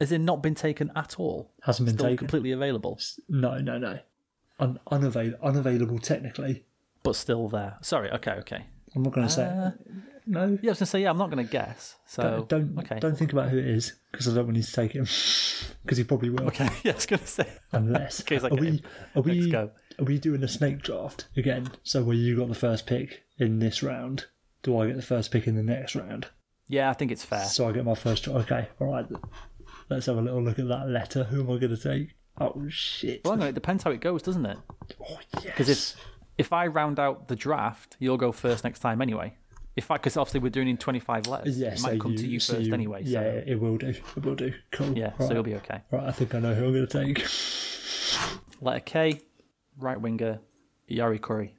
[0.00, 1.50] Has it not been taken at all?
[1.62, 2.18] Hasn't been Still taken.
[2.18, 3.98] completely available, No, no, no.
[4.60, 6.64] Un- unavail- unavailable technically.
[7.02, 7.78] but still there.
[7.80, 8.66] Sorry, okay, okay.
[8.94, 9.70] I'm not going to say Uh,
[10.28, 10.40] no.
[10.44, 11.96] Yeah, I was going to say, yeah, I'm not going to guess.
[12.06, 12.98] So, Don't don't, okay.
[13.00, 15.04] don't think about who it is because I don't want you to take him
[15.82, 16.46] because he probably will.
[16.48, 17.48] Okay, yeah, I was going to say.
[17.72, 18.80] Unless I are we him.
[19.16, 19.70] are Let's we go.
[19.98, 21.70] are we doing a snake draft again?
[21.82, 24.26] So where you got the first pick in this round,
[24.62, 26.28] do I get the first pick in the next round?
[26.68, 27.44] Yeah, I think it's fair.
[27.44, 28.24] So I get my first.
[28.24, 29.06] dra- Okay, all right.
[29.90, 31.24] Let's have a little look at that letter.
[31.24, 32.14] Who am I going to take?
[32.40, 33.22] Oh shit!
[33.24, 34.58] Well, on, it depends how it goes, doesn't it?
[35.00, 35.44] Oh yes.
[35.44, 35.96] Because if
[36.36, 39.34] if I round out the draft, you'll go first next time anyway.
[39.78, 42.26] If I, because obviously we're doing in 25 letters, yeah, it might so come to
[42.26, 43.02] you so first anyway.
[43.04, 43.90] Yeah, so, it will do.
[43.90, 44.52] It will do.
[44.72, 44.98] Cool.
[44.98, 45.28] yeah, right.
[45.28, 45.82] so you'll be okay.
[45.92, 47.24] Right, I think I know who I'm going to take.
[48.60, 49.20] Letter K,
[49.78, 50.40] right winger,
[50.90, 51.50] Jari Kurri.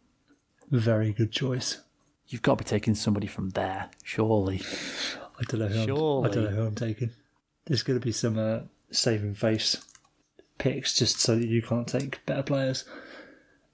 [0.69, 1.79] Very good choice.
[2.27, 4.61] You've got to be taking somebody from there, surely.
[5.39, 7.11] I don't know who I'm, I don't know who I'm taking.
[7.67, 8.59] There's going to be some uh,
[8.91, 9.77] saving face
[10.57, 12.83] picks just so that you can't take better players.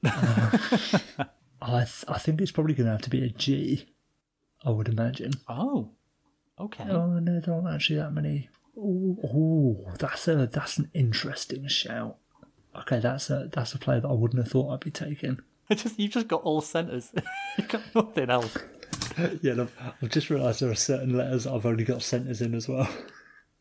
[0.05, 0.55] Uh,
[1.63, 3.87] I th- I think it's probably going to have to be a G.
[4.65, 5.31] I would imagine.
[5.47, 5.89] Oh,
[6.59, 6.85] okay.
[6.89, 8.49] Oh no, there aren't actually that many.
[8.77, 12.17] Ooh, ooh, that's a that's an interesting shout.
[12.75, 15.39] Okay, that's a that's a player that I wouldn't have thought I'd be taking.
[15.69, 17.11] I just you've just got all centres.
[17.57, 18.55] You've got nothing else.
[19.41, 19.65] Yeah,
[20.01, 22.87] I've, just realised there are certain letters that I've only got centres in as well.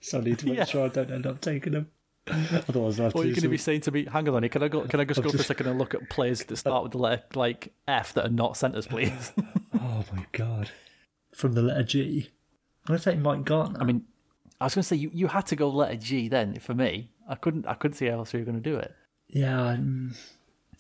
[0.01, 0.65] So I need to make Yeah.
[0.67, 1.89] sure I don't end up taking them.
[2.29, 4.05] Otherwise, I'll have What are you going to be saying to me?
[4.05, 4.83] Hang on, can I go?
[4.83, 6.93] Can I just go for a just- second and look at players that start with
[6.93, 9.33] the letter like F that are not centres, please?
[9.81, 10.71] Oh my god!
[11.35, 12.31] From the letter G,
[12.87, 13.81] I'm going to take Mike Gartner.
[13.81, 14.05] I mean,
[14.61, 17.11] I was going to say you, you had to go letter G then for me.
[17.29, 18.95] I couldn't I couldn't see how else you were going to do it.
[19.29, 20.15] yeah, um,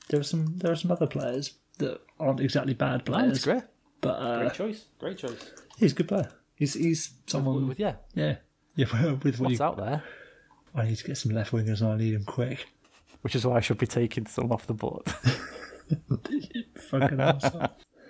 [0.09, 3.45] there are some there are some other players that aren't exactly bad Oh, that's players,
[3.45, 3.63] great.
[4.01, 4.85] but uh, Great choice.
[4.99, 5.51] Great choice.
[5.79, 6.31] he's a good player.
[6.55, 7.67] He's he's someone.
[7.67, 8.37] With, yeah, yeah,
[8.77, 8.87] yeah.
[9.23, 10.03] With what what's you, out there?
[10.75, 12.67] I need to get some left wingers, and I need them quick.
[13.23, 15.03] Which is why I should be taking some off the board.
[16.91, 17.59] Fucking awesome.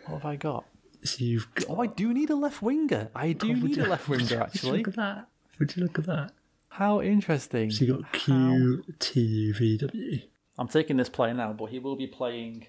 [0.06, 0.64] what have I got?
[1.04, 1.66] So you've got.
[1.70, 3.10] Oh, I do need a left winger.
[3.14, 4.78] I do would need you- a left winger actually.
[4.78, 5.28] Look at that.
[5.58, 6.32] Would you look at that?
[6.68, 7.70] How interesting.
[7.70, 10.20] So you got Q T V W.
[10.58, 12.66] I'm taking this player now, but he will be playing,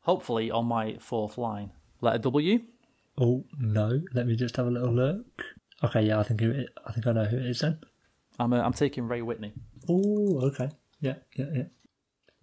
[0.00, 1.70] hopefully, on my fourth line.
[2.00, 2.60] Letter W.
[3.18, 4.00] Oh no!
[4.14, 5.42] Let me just have a little look.
[5.82, 7.78] Okay, yeah, I think it, I think I know who it is then.
[8.38, 9.52] I'm uh, I'm taking Ray Whitney.
[9.88, 10.70] Oh, okay.
[11.00, 11.62] Yeah, yeah, yeah.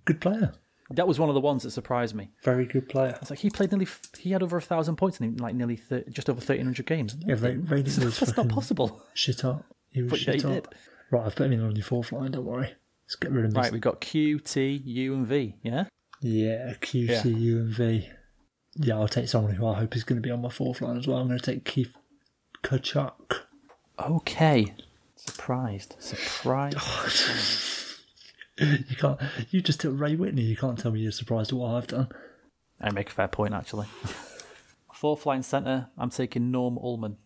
[0.05, 0.53] Good player.
[0.91, 2.29] That was one of the ones that surprised me.
[2.43, 3.17] Very good player.
[3.21, 5.79] It's like he played nearly, he had over a thousand points in like nearly
[6.09, 7.15] just over thirteen hundred games.
[7.25, 9.01] Yeah, Ray, Ray was That's not possible.
[9.13, 9.65] shit up.
[9.89, 10.69] He was But yeah, shit he up.
[10.69, 10.79] did.
[11.11, 12.31] Right, I've put him in on your fourth line.
[12.31, 12.73] Don't worry.
[13.05, 13.57] Let's get rid of him.
[13.57, 15.55] Right, we've got Q, T, U, and V.
[15.63, 15.85] Yeah.
[16.21, 18.09] Yeah, Q C U and V.
[18.75, 20.97] Yeah, I'll take someone who I hope is going to be on my fourth line
[20.97, 21.17] as well.
[21.17, 21.95] I'm going to take Keith
[22.63, 23.39] Tkachuk.
[23.99, 24.73] Okay.
[25.15, 25.95] Surprised.
[25.99, 26.77] Surprised.
[28.59, 29.19] You can't.
[29.51, 30.41] You just took Ray Whitney.
[30.41, 32.09] You can't tell me you're surprised at what I've done.
[32.81, 33.87] I make a fair point actually.
[34.93, 35.89] Fourth line centre.
[35.97, 37.17] I'm taking Norm Ullman.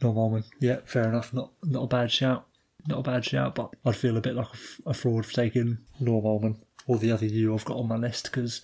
[0.00, 0.44] Norm Ullman.
[0.60, 1.32] Yeah, fair enough.
[1.34, 2.46] Not not a bad shout.
[2.86, 5.32] Not a bad shout, but I'd feel a bit like a, f- a fraud for
[5.32, 8.62] taking Norm Ullman or the other you I've got on my list because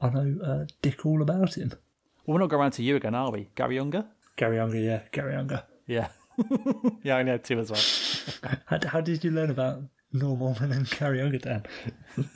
[0.00, 1.70] I know uh, Dick all about him.
[2.26, 3.48] Well, we're not going around to you again, are we?
[3.54, 4.04] Garry Unger.
[4.36, 5.64] Garry Unger, yeah, Garry Unger.
[5.86, 6.08] Yeah.
[7.02, 8.58] yeah, I know had two as well.
[8.66, 9.82] How, how did you learn about
[10.12, 10.88] Norm Ullman and
[11.42, 11.62] Dan?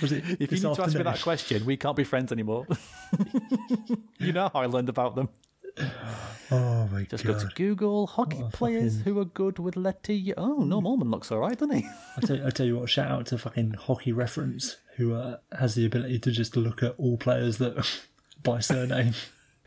[0.00, 2.66] Was it If you need to ask me that question, we can't be friends anymore.
[4.18, 5.28] you know how I learned about them.
[6.52, 7.34] Oh my Just god!
[7.34, 10.34] Just go to Google hockey players who are good with letter U.
[10.36, 11.88] Oh, Norm Ullman looks all right, doesn't he?
[12.16, 15.76] I tell, I tell you what, shout out to fucking Hockey Reference, who uh, has
[15.76, 17.88] the ability to just look at all players that
[18.42, 19.14] by surname.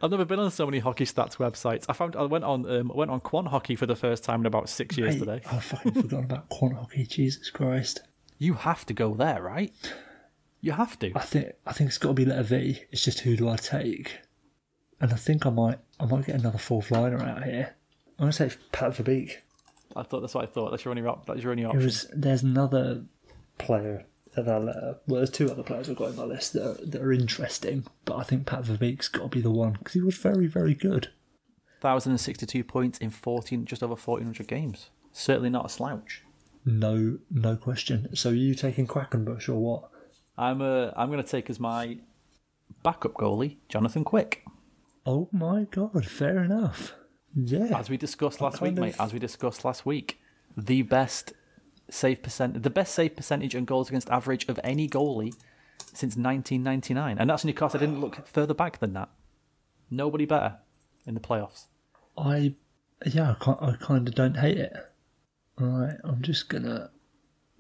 [0.04, 1.86] I've never been on so many hockey stats websites.
[1.88, 4.46] I found I went on um, went on Quant Hockey for the first time in
[4.46, 5.42] about six years Hey, today.
[5.50, 7.06] I fucking forgot about quant hockey.
[7.06, 8.02] Jesus Christ!
[8.38, 9.72] You have to go there, right?
[10.60, 11.14] You have to.
[11.16, 12.82] I think I think it's got to be letter V.
[12.92, 14.20] It's just who do I take?
[15.00, 17.76] And I think I might I might get another fourth liner out here.
[18.20, 19.38] I'm gonna take Pat Verbeek.
[19.96, 20.72] I thought that's what I thought.
[20.72, 21.84] That's your only op- that's your only It option.
[21.86, 23.04] was there's another
[23.58, 24.06] player
[24.36, 24.98] that I letter.
[25.08, 27.86] Well, there's two other players I've got in my list that are, that are interesting,
[28.06, 30.74] but I think Pat Verbeek's got to be the one because he was very very
[30.74, 31.10] good.
[31.82, 34.90] Thousand and sixty-two points in fourteen, just over fourteen hundred games.
[35.12, 36.24] Certainly not a slouch.
[36.66, 38.16] No no question.
[38.16, 39.90] So are you taking Quackenbush or what?
[40.38, 41.98] I'm uh, I'm going to take as my
[42.84, 44.44] backup goalie Jonathan Quick,
[45.06, 46.06] Oh my god!
[46.06, 46.94] Fair enough.
[47.36, 47.78] Yeah.
[47.78, 48.96] as we discussed last week, kind mate.
[49.00, 50.20] As we discussed last week,
[50.56, 51.34] the best
[51.90, 55.34] save percent, the best save percentage and goals against average of any goalie
[55.94, 59.10] since 1999, and that's only because I didn't look further back than that.
[59.90, 60.58] Nobody better
[61.06, 61.66] in the playoffs.
[62.18, 62.56] I
[63.06, 64.74] yeah, I, I kind of don't hate it.
[65.60, 66.90] All right, I'm just gonna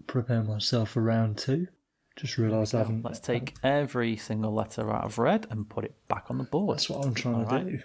[0.07, 1.67] prepare myself for round two.
[2.15, 3.03] Just realised I haven't.
[3.03, 6.77] Let's take every single letter out of red and put it back on the board.
[6.77, 7.67] That's what I'm trying to Alright.
[7.67, 7.79] do.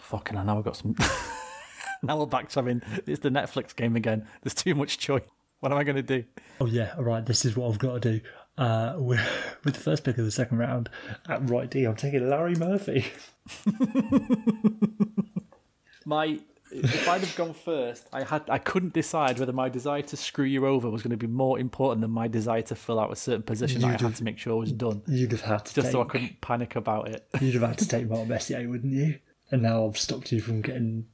[0.00, 0.94] Fucking hell, now I've got some.
[2.02, 2.82] now we're back to having.
[3.06, 4.26] It's the Netflix game again.
[4.42, 5.22] There's too much choice.
[5.62, 6.24] What am I going to do?
[6.60, 7.24] Oh yeah, all right.
[7.24, 8.20] This is what I've got to do.
[8.58, 9.20] Uh, with,
[9.64, 10.90] with the first pick of the second round
[11.28, 13.06] at right D, I'm taking Larry Murphy.
[16.04, 16.40] My.
[16.74, 20.46] If I'd have gone first, I had I couldn't decide whether my desire to screw
[20.46, 23.16] you over was going to be more important than my desire to fill out a
[23.16, 25.74] certain position that I had have- to make sure was done, You'd have had to
[25.74, 27.28] just take, so I couldn't panic about it.
[27.42, 29.18] You'd have had to take Mark Messier, wouldn't you?
[29.50, 31.06] And now I've stopped you from getting.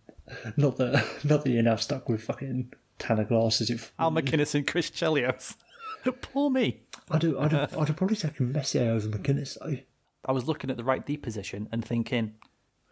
[0.57, 3.70] Not that, not that you're now stuck with fucking Tanner glasses.
[3.70, 5.57] If Al MacInnis and Chris Chelios.
[6.22, 6.80] Poor me.
[7.11, 9.78] I'd have, I'd have, I'd have probably taken Messier over MacInnis though.
[10.24, 12.34] I was looking at the right D position and thinking,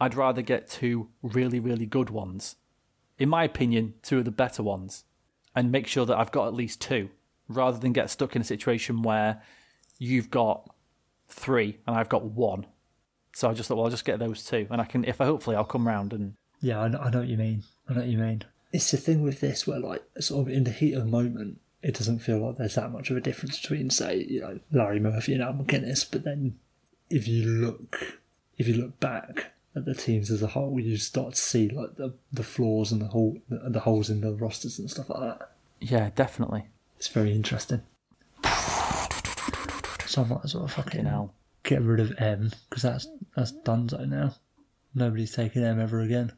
[0.00, 2.56] I'd rather get two really, really good ones.
[3.18, 5.04] In my opinion, two of the better ones,
[5.54, 7.10] and make sure that I've got at least two,
[7.48, 9.42] rather than get stuck in a situation where
[9.98, 10.68] you've got
[11.28, 12.66] three and I've got one.
[13.34, 15.24] So I just thought, well, I'll just get those two, and I can, if I
[15.24, 17.64] hopefully, I'll come round and Yeah, I know, I know what you mean.
[17.88, 18.42] I know what you mean.
[18.72, 21.60] It's the thing with this where, like, sort of in the heat of the moment,
[21.82, 25.00] it doesn't feel like there's that much of a difference between, say, you know, Larry
[25.00, 26.04] Murphy and Al MacInnis.
[26.10, 26.58] But then,
[27.08, 28.18] if you look,
[28.58, 31.96] if you look back at the teams as a whole, you start to see like
[31.96, 35.20] the the flaws and the hole, the, the holes in the rosters and stuff like
[35.20, 35.50] that.
[35.80, 36.66] yeah, definitely.
[36.96, 37.82] It's very interesting.
[40.06, 43.06] So I might as well fucking know, get rid of M because that's
[43.36, 44.34] that's Dunzo now.
[44.94, 46.32] Nobody's taking M ever again.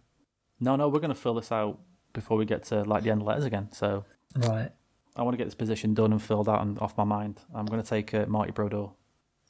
[0.59, 1.79] no, no, we're going to fill this out
[2.13, 3.69] before we get to like the end letters again.
[3.73, 4.05] So
[4.37, 4.71] Right.
[5.17, 7.41] I want to get this position done and filled out and off my mind.
[7.55, 8.91] I'm going to take uh, Marty Brodeur.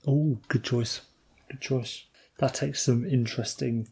[0.06, 1.02] Oh, good choice.
[1.50, 2.04] Good choice.
[2.38, 3.88] That takes some interesting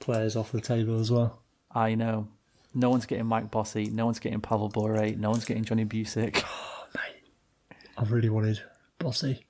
[0.00, 1.42] players off the table as well.
[1.70, 2.28] I know.
[2.74, 3.86] No one's getting Mike Bossy.
[3.86, 5.10] No one's getting Pavel Bure.
[5.16, 6.42] No one's getting Johnny Bucyk.
[6.44, 7.76] Oh, mate.
[7.96, 8.60] I really wanted
[8.98, 9.46] Bossy.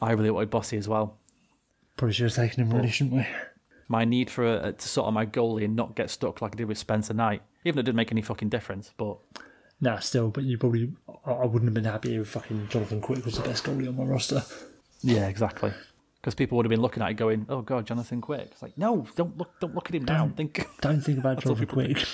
[0.00, 1.18] I really wanted Bossy as well.
[1.96, 3.26] Probably should have taken him really, shouldn't we?
[3.88, 6.56] My need for a, to sort of my goalie and not get stuck like I
[6.56, 8.92] did with Spencer Knight, even though it didn't make any fucking difference.
[8.96, 9.18] But
[9.80, 10.92] Nah, still, but you probably.
[11.26, 13.96] I I wouldn't have been happy if fucking Jonathan Quick was the best goalie on
[13.96, 14.42] my roster.
[15.02, 15.72] yeah, exactly.
[16.20, 18.76] Because people would have been looking at it going, "Oh God, Jonathan Quick." It's like,
[18.78, 20.30] no, don't look, don't look at him now.
[20.34, 22.04] Think, Don't think about Jonathan Quick.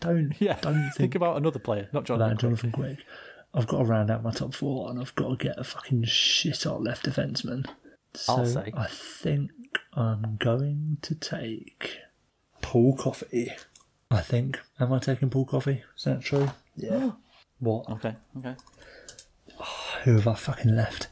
[0.00, 0.34] Don't.
[0.40, 2.40] yeah, Don't think, think about another player, not Jonathan Quick.
[2.40, 2.98] Jonathan Quick.
[3.52, 6.04] I've got to round out my top four, and I've got to get a fucking
[6.04, 7.66] shit hot left defenseman.
[8.14, 8.72] So I'll say.
[8.76, 9.50] I think
[9.94, 11.96] I'm going to take
[12.60, 13.52] Paul Coffey.
[14.10, 14.58] I think.
[14.78, 15.82] Am I taking Paul Coffey?
[15.96, 16.50] Is that true?
[16.76, 17.12] Yeah.
[17.60, 17.88] what?
[17.90, 18.54] Okay, okay.
[20.04, 21.08] Who have I fucking left?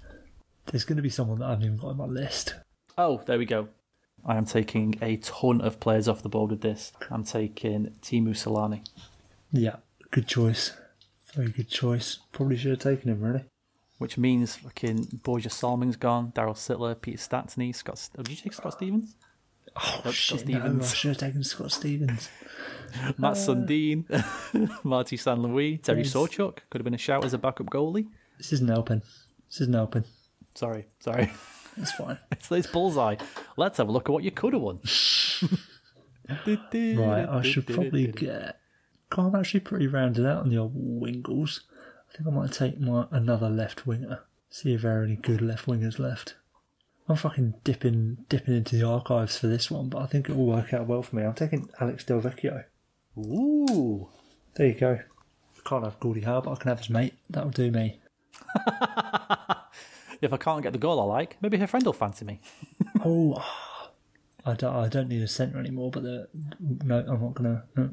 [0.67, 2.55] There's going to be someone that I haven't even got on my list.
[2.97, 3.69] Oh, there we go.
[4.27, 6.93] I am taking a ton of players off the board with this.
[7.11, 8.85] I'm taking Teemu Selanne.
[9.53, 9.77] Yeah,
[10.11, 10.73] good choice.
[11.35, 12.19] Very good choice.
[12.33, 13.45] Probably should have taken him, really.
[13.99, 18.09] which means fucking Borje Salming's gone, Daryl Sittler, Peter Stastny, Scott.
[18.19, 19.15] Oh, did you take Scott Stevens?
[19.81, 20.79] Oh, Scott shit, Stevens.
[20.81, 22.29] no, I should have taken Scott Stevens.
[23.19, 24.05] Matt Sundin,
[24.85, 25.39] Marty St.
[25.39, 26.13] Louis, Terry Yes.
[26.15, 28.09] Sawchuk could have been a shout as a backup goalie.
[28.39, 29.03] This isn't helping.
[29.49, 30.05] This isn't helping.
[30.55, 31.31] Sorry, sorry.
[31.77, 32.19] It's fine.
[32.33, 33.17] it's this bullseye.
[33.57, 34.81] Let's have a look at what you could have won.
[36.29, 38.59] Right, I should probably get.
[39.13, 41.61] I'm actually pretty rounded out on the old wingles.
[42.13, 44.21] I think I might take my another left winger.
[44.51, 46.35] See if there are any good left wingers left.
[47.09, 50.47] I'm fucking dipping dipping into the archives for this one, but I think it will
[50.47, 51.23] work out well for me.
[51.25, 52.65] I'm taking Alex Delvecchio.
[53.19, 54.09] Ooh.
[54.57, 55.01] There you go.
[55.65, 57.15] Can't have Gordie Howe, but I can have his mate.
[57.31, 57.99] That'll do me.
[60.21, 62.41] If I can't get the goal I like, maybe her friend will fancy me.
[63.05, 63.41] Oh,
[64.45, 66.27] I don't, I don't need a centre anymore, but the,
[66.85, 67.63] no, I'm not gonna.
[67.77, 67.91] No,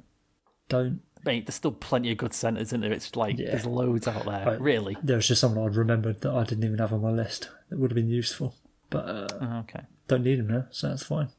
[0.68, 1.02] don't.
[1.24, 2.92] Mate, there's still plenty of good centres, isn't there?
[2.92, 3.52] It's like Yeah.
[3.52, 4.44] there's loads out there.
[4.44, 4.60] Right.
[4.60, 4.98] Really?
[5.04, 7.78] There was just someone I'd remembered that I didn't even have on my list that
[7.78, 8.56] would have been useful,
[8.96, 9.82] but uh, Oh, Okay.
[10.08, 11.30] don't need him now, so that's fine.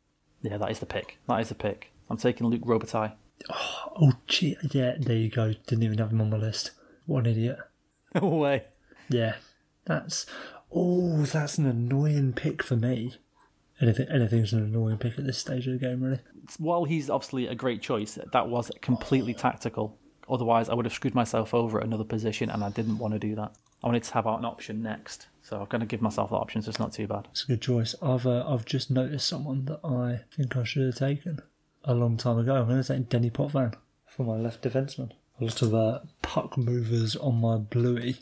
[0.42, 1.18] Yeah, that is the pick.
[1.28, 1.92] That is the pick.
[2.10, 3.12] I'm taking Luc Robitaille.
[3.50, 5.52] Oh, gee, yeah, there you go.
[5.66, 6.70] Didn't even have him on my list.
[7.06, 7.58] What an idiot.
[8.14, 8.64] No way.
[9.10, 9.34] Yeah,
[9.84, 10.24] that's.
[10.74, 13.14] Oh, that's an annoying pick for me.
[13.80, 16.20] Anything, anything's an annoying pick at this stage of the game, really.
[16.58, 19.98] While he's obviously a great choice, that was completely tactical.
[20.28, 23.20] Otherwise, I would have screwed myself over at another position, and I didn't want to
[23.20, 23.54] do that.
[23.82, 26.36] I wanted to have out an option next, so I'm going to give myself that
[26.36, 27.28] option, so it's not too bad.
[27.30, 27.94] It's a good choice.
[28.02, 31.40] I've uh, I've just noticed someone that I think I should have taken
[31.84, 32.56] a long time ago.
[32.56, 33.74] I'm going to take Denny Potvin
[34.08, 35.12] for my left defenseman.
[35.40, 38.16] A lot of uh, puck movers on my bluey.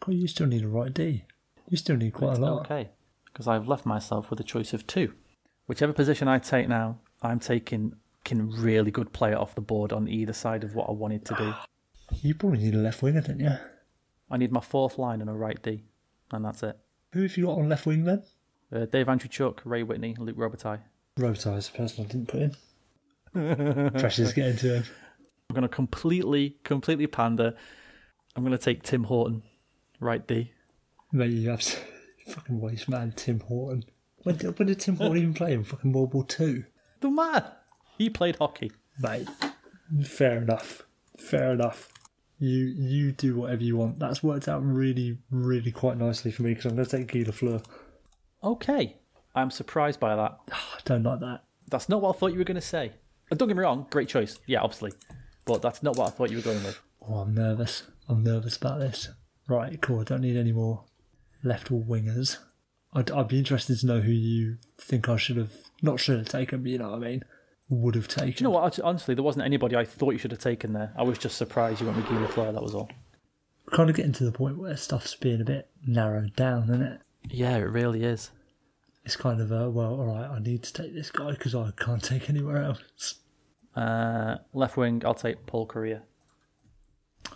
[0.00, 1.24] God, you still need a right D.
[1.68, 2.66] You still need quite a lot.
[2.66, 2.90] Okay,
[3.26, 5.14] because I've left myself with a choice of two.
[5.66, 7.94] Whichever position I take now, I'm taking
[8.24, 11.34] can really good player off the board on either side of what I wanted to
[11.34, 11.54] do.
[12.20, 13.52] You probably need a left winger, don't you?
[14.30, 15.82] I need my fourth line and a right D,
[16.30, 16.76] and that's it.
[17.14, 18.22] Who have you got on left wing then?
[18.70, 20.80] Uh, Dave Andreychuk, Ray Whitney, Luc Robitaille.
[21.18, 23.90] Robitaille is the person I didn't put in.
[23.98, 24.84] Pressure's getting to him.
[25.48, 27.54] I'm going to completely, completely pander.
[28.36, 29.42] I'm going to take Tim Horton,
[30.00, 30.52] right D.
[31.12, 31.62] Mate, you have
[32.26, 33.84] fucking waste man, Tim Horton.
[34.22, 36.64] When did, when did Tim Horton even play in fucking World War Two?
[37.00, 37.44] The man!
[37.98, 38.72] He played hockey.
[39.00, 39.28] Mate,
[40.04, 40.82] fair enough.
[41.18, 41.88] Fair enough.
[42.38, 43.98] You you do whatever you want.
[43.98, 47.30] That's worked out really, really quite nicely for me because I'm going to take Guy
[47.30, 47.64] Lafleur.
[48.42, 48.96] Okay.
[49.34, 50.38] I'm surprised by that.
[50.52, 51.44] I don't like that.
[51.70, 52.92] That's not what I thought you were going to say.
[53.30, 54.38] And don't get me wrong, great choice.
[54.46, 54.92] Yeah, obviously.
[55.44, 56.80] But that's not what I thought you were going with.
[57.00, 57.84] Oh, I'm nervous.
[58.08, 59.08] I'm nervous about this.
[59.48, 60.00] Right, cool.
[60.00, 60.84] I don't need any more
[61.42, 62.38] left wingers.
[62.92, 66.28] I'd, I'd be interested to know who you think I should have, not should have
[66.28, 67.24] taken, but you know what I mean,
[67.72, 68.30] would have taken.
[68.30, 68.78] Do you know what?
[68.80, 70.92] Honestly, there wasn't anybody I thought you should have taken there.
[70.96, 72.90] I was just surprised you went with Guy Leclerc, that was all.
[73.66, 76.82] We're Kind of getting to the point where stuff's being a bit narrowed down, isn't
[76.82, 77.00] it?
[77.30, 78.30] Yeah, it really is.
[79.04, 82.02] It's kind of a, well, alright, I need to take this guy because I can't
[82.02, 83.14] take anywhere else.
[83.74, 86.02] Uh, left wing, I'll take Paul Kariya.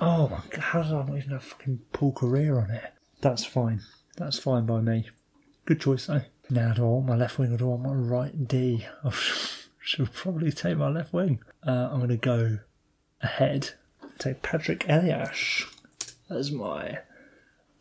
[0.01, 2.93] Oh my god, how did I not even have fucking Paul Kariya on it?
[3.23, 3.81] That's fine.
[4.17, 5.09] That's fine by me.
[5.65, 6.23] Good choice though.
[6.51, 8.87] Now do I want my left wing or do I want my right D?
[9.99, 11.41] I should probably take my left wing.
[11.65, 12.59] Uh, I'm going to go
[13.21, 13.71] ahead.
[14.19, 15.65] Take Patrik Elias
[16.29, 16.99] as my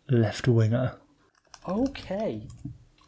[0.10, 0.98] left winger.
[1.68, 2.44] Okay.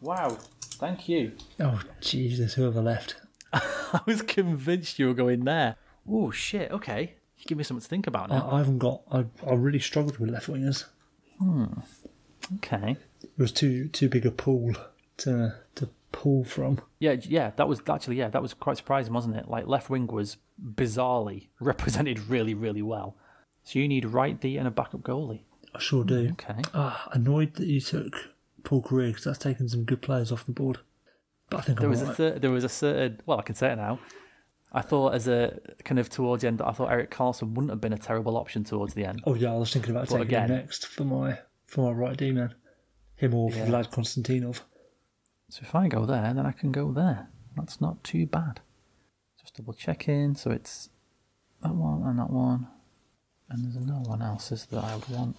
[0.02, 0.38] Wow.
[0.62, 1.34] Thank you.
[1.60, 3.16] Oh Jesus, who have I left?
[3.54, 5.76] I was convinced you were going there.
[6.10, 6.72] Oh, shit.
[6.72, 7.16] Okay.
[7.38, 8.50] You give me something to think about I, now.
[8.52, 9.02] I haven't got.
[9.12, 10.86] I, I really struggled with left wingers.
[11.39, 11.66] Hmm.
[12.56, 12.98] Okay.
[13.22, 14.74] It was too too big a pool
[15.18, 16.80] to to pull from.
[16.99, 19.47] Yeah, yeah, that was actually yeah, that was quite surprising, wasn't it?
[19.49, 20.38] Like left wing was
[20.76, 23.16] bizarrely represented really, really well.
[23.64, 25.41] So you need right D and a backup goalie.
[25.76, 26.30] I sure do.
[26.32, 26.62] Okay.
[26.74, 28.16] Ah, annoyed that you took
[28.64, 30.80] Paul Kariya because that's taken some good players off the board.
[31.49, 32.41] But I think There I'm was a alright.
[32.41, 33.99] there was a certain well, I can say it now.
[34.74, 37.80] I thought as a kind of towards the end, I thought Erik Karlsson wouldn't have
[37.82, 39.22] been a terrible option towards the end.
[39.26, 41.97] Oh yeah, I was thinking about But taking again- him next for my for my
[41.97, 42.53] right D man.
[43.16, 43.66] Him or Yeah.
[43.68, 44.62] Vlad Konstantinov.
[45.50, 47.30] So if I go there, then I can go there.
[47.56, 48.60] That's not too bad.
[49.41, 50.36] Just double check in.
[50.36, 50.89] So it's
[51.64, 52.68] that one and that one.
[53.50, 55.38] And there's no one else is that I would want.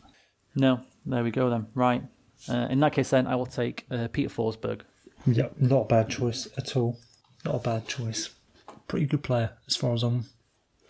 [0.55, 1.67] No, there we go then.
[1.75, 2.03] Right.
[2.49, 4.81] Uh, in that case, then I will take uh, Peter Forsberg.
[5.27, 6.99] Yeah, not a bad choice at all.
[7.45, 8.31] Not a bad choice.
[8.87, 10.27] Pretty good player as far as I'm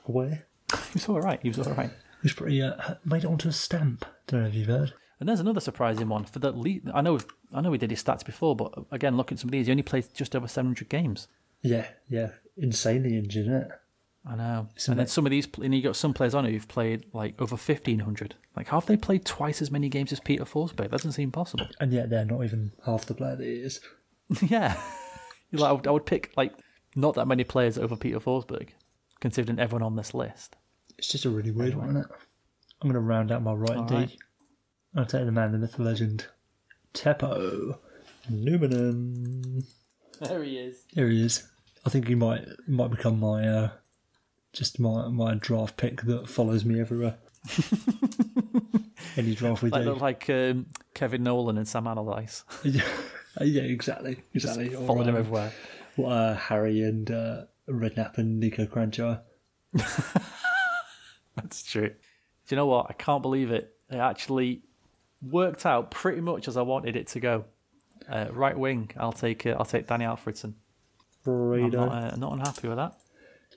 [0.07, 0.47] aware.
[0.93, 1.41] He was all right.
[1.43, 1.91] He was all right.
[2.23, 4.05] He's pretty uh, made it onto a stamp.
[4.27, 4.93] Don't know if you've heard.
[5.21, 6.89] And there's another surprising one for the lead.
[6.95, 7.19] I know,
[7.53, 9.73] I know we did his stats before, but again, looking at some of these, he
[9.73, 11.29] only played just over 700 games.
[11.63, 13.69] Yeah, yeah, insanely injured, isn't it?
[14.27, 14.69] I know.
[14.87, 17.57] And then some of these, and you got some players on who've played like over
[17.57, 18.35] 1500.
[18.55, 20.77] Like, have they played twice as many games as Peter Forsberg?
[20.77, 21.67] That doesn't seem possible.
[21.81, 23.81] And yet they're not even half the player that he is.
[24.43, 24.79] yeah.
[25.51, 26.53] Like, I, would, I would pick like
[26.95, 28.69] not that many players over Peter Forsberg,
[29.21, 30.57] considering everyone on this list.
[30.99, 32.07] It's just a really weird one, isn't it?
[32.83, 33.95] I'm going to round out my right D.
[33.95, 34.17] right.
[34.97, 36.27] I'll take the man, the myth, the legend,
[36.95, 37.79] Teppo
[38.31, 39.65] Numminen.
[40.21, 40.85] There he is.
[40.89, 41.47] Here he is.
[41.87, 43.71] I think he might might become my uh,
[44.53, 47.17] just my my draft pick that follows me everywhere.
[49.17, 49.95] Any draft we Like, do.
[49.95, 52.45] like um, Kevin Nolan and Sam Allardyce.
[52.65, 54.75] yeah, exactly, exactly.
[54.75, 55.53] Or, Followed him um, everywhere.
[56.05, 59.21] uh, Harry and uh, Redknapp and Niko Kranjcar.
[61.37, 61.89] That's true.
[61.89, 61.95] Do
[62.49, 62.87] you know what?
[62.91, 63.75] I can't believe it.
[63.89, 64.63] They actually
[65.23, 67.45] worked out pretty much as I wanted it to go.
[68.09, 70.55] Uh, right wing, I'll take uh, I'll take Danny Alfredsson.
[71.27, 72.95] I'm not, uh, not unhappy with that.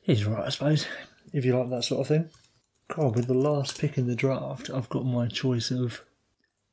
[0.03, 0.87] He's right, I suppose,
[1.31, 2.29] if you like that sort of thing.
[2.93, 6.03] God, with the last pick in the draft, I've got my choice of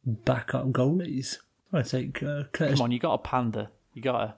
[0.05, 1.39] backup goalies.
[1.73, 2.79] I take uh, Curtis.
[2.79, 3.71] Come on, you got a panda.
[3.93, 4.35] You got a.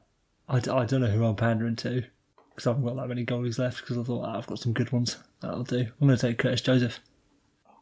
[0.48, 2.04] I, d- I don't know who I'm pandering to
[2.50, 4.72] because I haven't got that many goalies left because I thought ah, I've got some
[4.72, 5.16] good ones.
[5.40, 5.86] That'll do.
[6.00, 6.98] I'm going to take Curtis Joseph.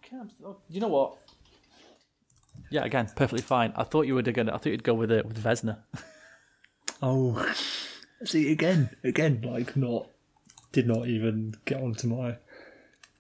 [0.05, 1.17] Okay, I'm, oh, you know what?
[2.71, 3.73] Yeah, again, perfectly fine.
[3.77, 4.55] I thought you were gonna.
[4.55, 5.79] I thought you'd go with it with Vezina.
[7.03, 7.55] Oh,
[8.25, 10.09] see again, again, like not
[10.73, 12.37] did not even get onto my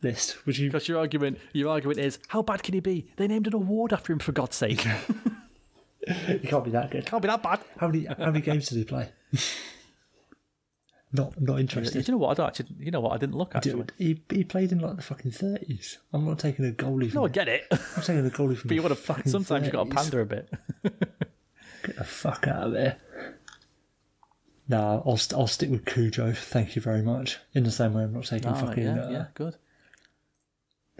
[0.03, 0.45] list.
[0.47, 0.69] Would you?
[0.69, 3.11] Because your argument, your argument is, how bad can he be?
[3.17, 4.87] They named an award after him for God's sake.
[6.07, 7.05] You can't be that good.
[7.05, 7.61] Can't be that bad.
[7.77, 9.11] How many how many games did he play?
[11.13, 12.05] not not interested.
[12.05, 12.31] Do You know what?
[12.31, 12.69] I don't actually.
[12.79, 13.13] You know what?
[13.13, 13.73] I didn't look actually.
[13.73, 15.99] Dude, he, he played in like the fucking thirties.
[16.13, 17.33] I'm not taking a goalie No, I from.
[17.33, 17.67] get it.
[17.71, 18.69] I'm taking a goalie from.
[18.69, 19.01] But you want to.
[19.01, 20.51] fucking Sometimes you got to pander a bit.
[21.85, 22.99] Get the fuck out of there.
[24.69, 26.33] Nah, I'll st- I'll stick with Cujo.
[26.33, 27.39] Thank you very much.
[27.55, 28.83] In the same way, I'm not taking Oh, fucking.
[28.85, 29.57] yeah, uh, yeah, good.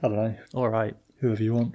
[0.03, 0.97] I don't know All right.
[1.21, 1.75] whoever you want.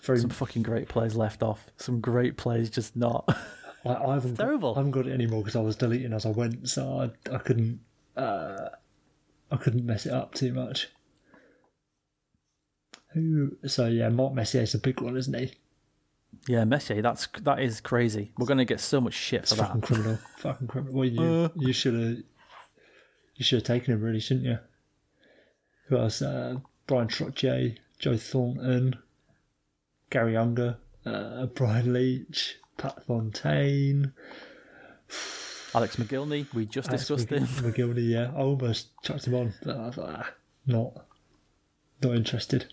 [0.00, 1.66] Very Some fucking great players left off.
[1.76, 3.28] Some great players just not.
[3.84, 4.72] I, I haven't terrible.
[4.74, 7.34] Got, I haven't got it anymore because I was deleting as I went, so I,
[7.34, 7.80] I couldn't
[8.16, 8.68] uh,
[9.50, 10.88] I couldn't mess it up too much.
[13.12, 13.56] Who?
[13.66, 15.52] So yeah, Mark Messier's a big one, isn't he?
[16.48, 17.00] yeah, Messier.
[17.00, 18.32] That's that is crazy.
[18.38, 19.66] We're gonna get so much shit for that.
[19.68, 20.94] Fucking criminal, fucking criminal.
[20.94, 21.48] Well, you Uh.
[21.56, 22.18] you should have
[23.36, 24.58] you should have taken him, really, shouldn't you?
[25.88, 26.22] Who else?
[26.22, 26.56] Uh,
[26.86, 28.96] Bryan Trottier, Joe Thornton,
[30.10, 34.12] Garry Unger, uh, Brian Leetch, Pat Fontaine.
[35.74, 36.52] Alex Mogilny.
[36.54, 37.46] We just discussed him.
[37.46, 38.30] Mogilny, yeah.
[38.34, 40.30] I almost chucked him on, but I thought, ah,
[40.66, 41.06] not,
[42.02, 42.72] not interested.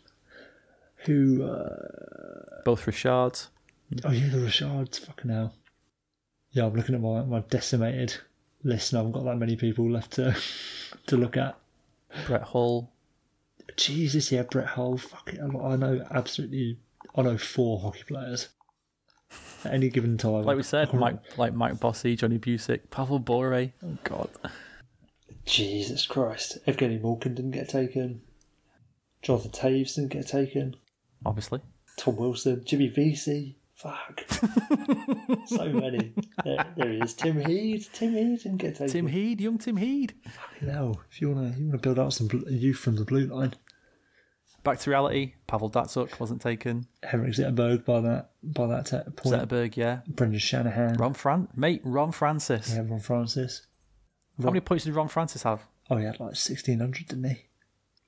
[1.06, 1.44] Who?
[1.44, 3.50] Uh, Both Richards.
[4.06, 5.00] oh yeah, the Richards.
[5.00, 5.54] Fucking hell.
[6.52, 8.16] Yeah, I'm looking at my my decimated
[8.64, 10.36] list, and I haven't got that many people left to
[11.08, 11.58] to look at.
[12.28, 12.92] Brett Hull.
[13.78, 14.98] Jesus, yeah, Brett Hull.
[14.98, 16.78] Fucking, I know absolutely.
[17.16, 18.50] I know four hockey players.
[19.64, 23.72] At any given time, Like we said, Mike, like Mike Bossy, Johnny Bucyk, Pavel Bure.
[23.84, 24.30] Oh God.
[25.46, 28.22] Jesus Christ, Evgeny Malkin didn't get taken.
[29.22, 30.76] Jonathan Toews didn't get taken.
[31.26, 31.60] Obviously.
[31.98, 33.58] Tom Wilson, Jimmy Vesey.
[33.76, 34.24] Fuck.
[35.48, 36.14] so many.
[36.44, 37.14] There, there he is.
[37.16, 37.84] Tim Heed.
[37.94, 38.94] Tim Heed didn't get taken.
[38.94, 40.14] Tim Heed, young Tim Heed.
[40.30, 41.02] Fucking hell.
[41.10, 43.56] If you wanna you wanna build out some bl- youth from the blue line,
[44.64, 45.34] Back to reality.
[45.48, 46.86] Pavel Datsyuk wasn't taken.
[47.04, 49.36] Henrik Zetterberg by that by that te- point.
[49.36, 50.02] Zetterberg, yeah.
[50.08, 50.98] Brendan Shanahan.
[50.98, 52.72] Ron Fran, mate, Ron Francis.
[52.74, 53.66] Yeah, Ron Francis.
[54.40, 55.62] How many points did Ron Francis have?
[55.90, 57.46] Oh, he had like sixteen hundred, didn't he?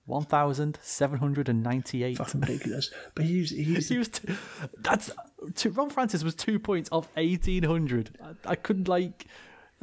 [0.05, 2.17] One thousand seven hundred and ninety-eight.
[2.17, 2.91] Fucking ridiculous.
[3.15, 4.09] But he was he was He was.
[4.09, 4.33] T-
[4.79, 5.11] that's
[5.55, 8.17] two, Ron Francis was two points off eighteen hundred.
[8.21, 9.25] I, I couldn't like.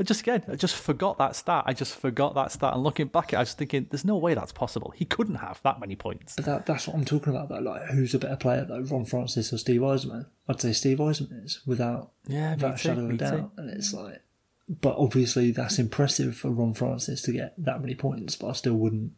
[0.01, 1.65] I just again, I just forgot that stat.
[1.67, 2.73] I just forgot that stat.
[2.73, 4.93] And looking back at, it, I was thinking, there's no way that's possible.
[4.97, 6.37] He couldn't have that many points.
[6.37, 7.59] But that, that's what I'm talking about, though.
[7.59, 10.25] Like, who's a better player, though, Ron Francis or Steve Yzerman?
[10.49, 13.31] I'd say Steve Yzerman is, without, Yeah, me without a too, shadow of a doubt.
[13.37, 13.51] too.
[13.59, 14.23] And it's like,
[14.69, 18.75] but obviously that's impressive for Ron Francis to get that many points, but I still
[18.77, 19.13] wouldn't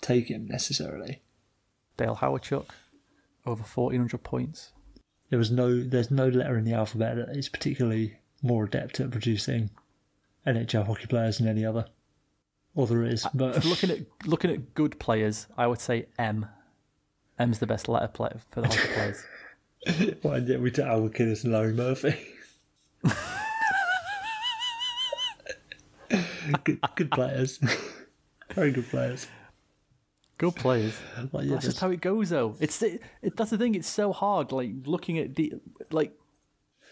[0.00, 1.22] take him necessarily.
[1.96, 2.66] Dale Hawerchuk,
[3.46, 4.72] over fourteen hundred points.
[5.30, 9.10] There was no, there's no letter in the alphabet that is particularly more adept at
[9.10, 9.70] producing
[10.46, 11.86] NHL hockey players than any other.
[12.74, 16.46] Or there is, uh, but looking at looking at good players, I would say M.
[17.38, 19.24] M's the best letter player for the hockey players.
[20.22, 22.14] well, yeah, we took Al McInnes and Larry Murphy.
[26.64, 27.58] good, good players,
[28.54, 29.26] very good players.
[30.38, 30.98] Good players.
[31.32, 32.56] Like, yeah, That's just how it goes, though.
[32.60, 33.74] It's it, it, that's the thing.
[33.74, 34.52] It's so hard.
[34.52, 35.54] Like looking at the
[35.90, 36.12] like,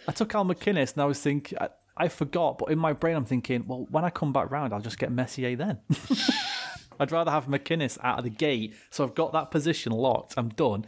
[0.09, 3.17] I took Al MacInnis and I was thinking I, I forgot, but in my brain
[3.17, 5.79] I'm thinking, well, when I come back round, I'll just get Messier then.
[7.01, 10.35] I'd rather have MacInnis out of the gate, so I've got that position locked.
[10.37, 10.85] I'm done.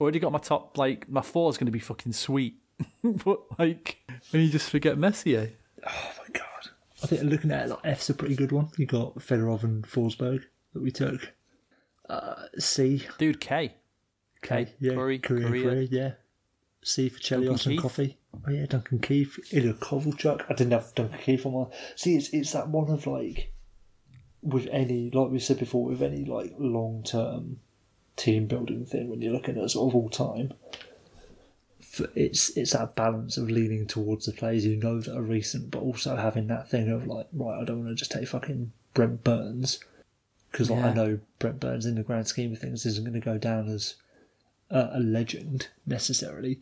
[0.00, 0.76] Already got my top.
[0.78, 2.56] Like my four is going to be fucking sweet,
[3.02, 3.98] but like,
[4.32, 5.52] and you just forget Messier.
[5.86, 6.70] Oh my god!
[7.02, 8.70] I think looking at it, like F's a pretty good one.
[8.76, 11.32] You got Fedorov and Forsberg that we took.
[12.08, 13.74] Uh, C, Dude, K.
[14.42, 15.64] K, yeah, Kurri, Kariya, Kariya.
[15.64, 16.10] Kariya, yeah.
[16.82, 17.78] C for Chelios and.
[17.78, 18.18] Coffey.
[18.46, 20.44] Oh yeah, Duncan Keith, Ilya Kovalchuk.
[20.48, 21.66] I didn't have Duncan Keith on my.
[21.96, 23.52] See, it's it's that one of like,
[24.42, 27.60] with any like we said before, with any like long term
[28.16, 30.52] team building thing when you're looking at sort of all time.
[32.16, 35.80] It's it's that balance of leaning towards the players you know that are recent, but
[35.80, 39.22] also having that thing of like, right, I don't want to just take fucking Brent
[39.22, 39.78] Burns
[40.50, 43.20] because like, I know Brent Burns in the grand scheme of things isn't going to
[43.20, 43.96] go down as
[44.70, 46.60] a, a legend necessarily,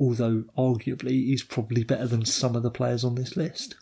[0.00, 3.76] although arguably he's probably better than some of the players on this list.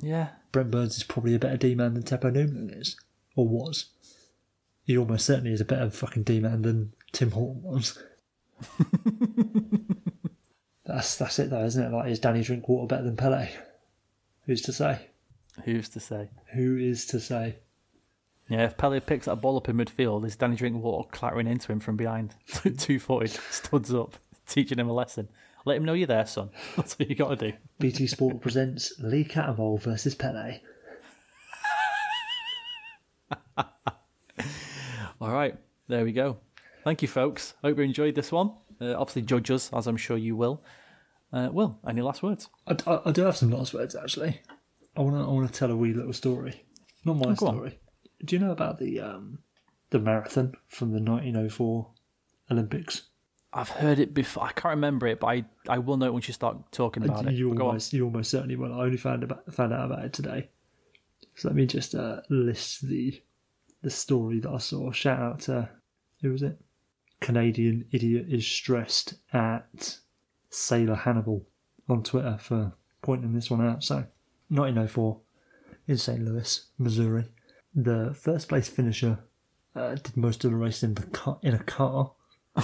[0.00, 2.96] Yeah, Brent Burns is probably a better D man than Teppo Newman is,
[3.34, 3.86] or was.
[4.84, 7.98] He almost certainly is a better fucking D man than Tim Horton was.
[10.84, 11.92] that's that's it though, isn't it?
[11.92, 13.48] Like, is Danny Drinkwater better than Pele?
[14.46, 15.08] Who's to say?
[15.64, 16.28] Who's to say?
[16.54, 17.56] Who is to say?
[18.48, 21.80] Yeah, if Pele picks that ball up in midfield, is Danny Drinkwater clattering into him
[21.80, 22.34] from behind,
[22.78, 24.16] two footed, studs up,
[24.46, 25.28] teaching him a lesson.
[25.64, 26.50] Let him know you're there, son.
[26.76, 27.56] That's what you got to do.
[27.78, 30.60] BT Sport presents Lee Cattermole versus Pele.
[35.20, 35.56] All right,
[35.88, 36.38] there we go.
[36.84, 37.54] Thank you, folks.
[37.62, 38.52] Hope you enjoyed this one.
[38.80, 40.64] Uh, obviously, judge us, as I'm sure you will.
[41.32, 42.48] Uh, Will, any last words?
[42.66, 44.40] I, I, I do have some last words actually.
[44.96, 46.62] I want to I want to tell a wee little story,
[47.06, 47.54] not my Oh, go on.
[47.54, 47.78] story.
[48.24, 49.38] Do you know about the um
[49.90, 51.88] the marathon from the 1904
[52.50, 53.02] Olympics?
[53.54, 54.44] I've heard it before.
[54.44, 57.26] I can't remember it, but I, I will know it once you start talking about
[57.26, 57.34] it.
[57.34, 57.60] you on.
[57.60, 58.72] almost you almost certainly will.
[58.72, 60.48] I only found about found out about it today.
[61.34, 63.20] So let me just uh, list the
[63.82, 64.90] the story that I saw.
[64.90, 65.68] Shout out to
[66.22, 66.58] who was it?
[67.20, 69.98] Canadian idiot is stressed at
[70.50, 71.46] Sailor Hannibal
[71.88, 72.72] on Twitter for
[73.02, 73.84] pointing this one out.
[73.84, 74.06] So
[74.48, 75.20] 1904
[75.88, 76.24] in St.
[76.24, 77.26] Louis, Missouri.
[77.74, 79.18] The first place finisher
[79.74, 82.12] uh, did most of the race in the car, in a car.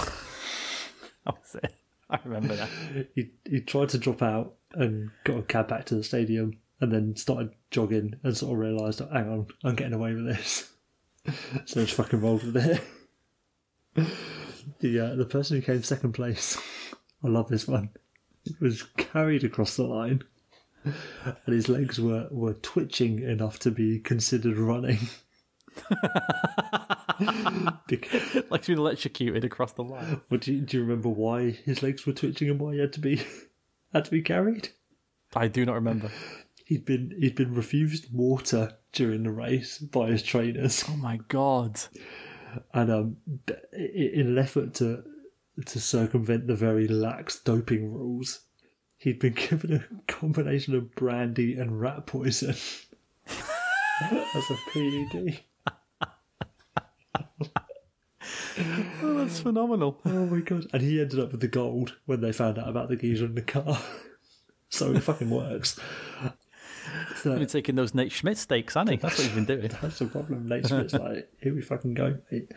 [1.35, 1.73] Was it.
[2.09, 2.69] I remember that.
[3.13, 6.91] he he tried to drop out and got a cab back to the stadium and
[6.91, 10.71] then started jogging and sort of realised, hang on, I'm getting away with this.
[11.65, 12.81] so just fucking rolled with it.
[14.79, 16.57] the uh, the person who came second place,
[17.23, 17.89] I love this one,
[18.59, 20.23] was carried across the line
[20.83, 25.09] and his legs were, were twitching enough to be considered running.
[28.49, 30.21] Like being electrocuted across the line.
[30.29, 32.93] but do, you, do you remember why his legs were twitching and why he had
[32.93, 33.21] to be
[33.93, 34.69] had to be carried?
[35.35, 36.11] I do not remember.
[36.65, 41.79] He'd been he'd been refused water during the race by his trainers, Oh my god.
[42.73, 43.17] and um,
[43.73, 45.03] in an effort to
[45.65, 48.41] to circumvent the very lax doping rules,
[48.97, 52.55] he'd been given a combination of brandy and rat poison
[53.29, 55.41] as a PED.
[59.01, 59.99] Oh, that's phenomenal.
[60.05, 60.67] Oh my god!
[60.73, 63.35] And he ended up with the gold when they found out about the geezer in
[63.35, 63.79] the car.
[64.69, 65.79] so it fucking works.
[67.17, 68.97] So- You've been taking those Nate Schmidt steaks, hasn't he?
[68.97, 69.71] That's what he's been doing.
[69.81, 70.47] That's the problem.
[70.47, 72.51] Nate Smith's like, here we fucking go, mate.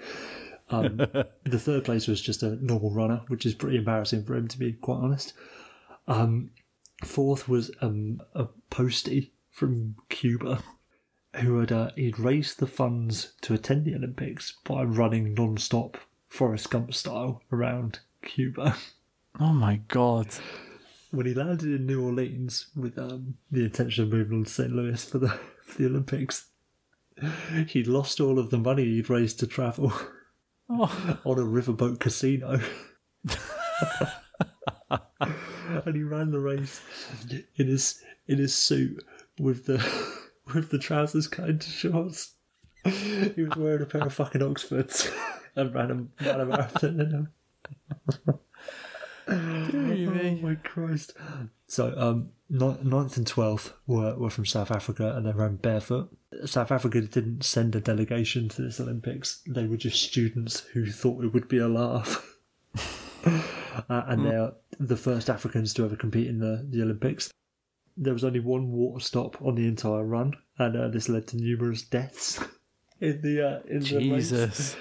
[0.71, 0.97] Um,
[1.45, 4.59] the third place was just a normal runner, which is pretty embarrassing for him, to
[4.59, 5.35] be quite honest.
[6.09, 6.51] Um,
[7.05, 10.63] fourth was um, a postie from Cuba
[11.37, 15.97] who had uh, he'd raised the funds to attend the Olympics by running non-stop
[16.29, 18.77] Forrest Gump style around Cuba.
[19.41, 20.29] Oh my god.
[21.11, 24.73] when he landed in New Orleans with um, the intention of moving on to St.
[24.73, 25.29] Louis for the
[25.63, 26.47] for the Olympics,
[27.69, 29.93] he'd lost all of the money he'd raised to travel
[30.71, 32.61] Oh, on a riverboat casino.
[34.91, 36.81] and he ran the race
[37.57, 39.03] in his in his suit
[39.39, 39.79] with the
[40.55, 42.35] with the trousers cut into shorts.
[42.85, 45.11] He was wearing a pair of fucking Oxfords
[45.57, 47.29] and ran a, ran a marathon in them.
[49.29, 51.15] Oh my Christ!
[51.69, 56.11] So, um, ni- ninth and twelfth were were from South Africa, and they ran barefoot.
[56.45, 61.25] South Africa didn't send a delegation to this Olympics; they were just students who thought
[61.25, 62.37] it would be a laugh.
[63.25, 67.31] uh, and they're the first Africans to ever compete in the, the Olympics.
[67.97, 71.37] There was only one water stop on the entire run, and uh, this led to
[71.37, 72.41] numerous deaths
[73.01, 74.31] in the uh, in the race.
[74.31, 74.77] Jesus.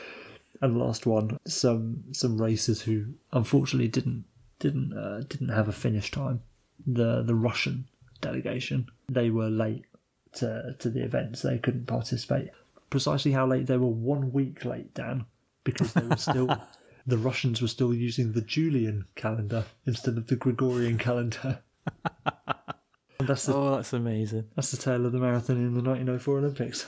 [0.61, 4.25] And last one, some some racers who unfortunately didn't
[4.59, 6.41] didn't uh, didn't have a finish time.
[6.85, 7.87] The the Russian
[8.21, 9.85] delegation they were late
[10.33, 12.49] to to the event, so they couldn't participate.
[12.89, 13.87] Precisely how late they were?
[13.87, 15.25] One week late, Dan,
[15.63, 16.47] because they were still
[17.07, 21.59] the Russians were still using the Julian calendar instead of the Gregorian calendar.
[23.21, 24.45] and that's the Oh, that's amazing.
[24.55, 26.85] that's the tale of the marathon in the 1904 Olympics.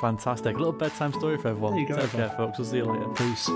[0.00, 0.54] Fantastic.
[0.54, 1.72] A little bedtime story for everyone.
[1.72, 2.58] There you go, Take care, folks.
[2.58, 3.08] We'll see you later.
[3.14, 3.48] Peace.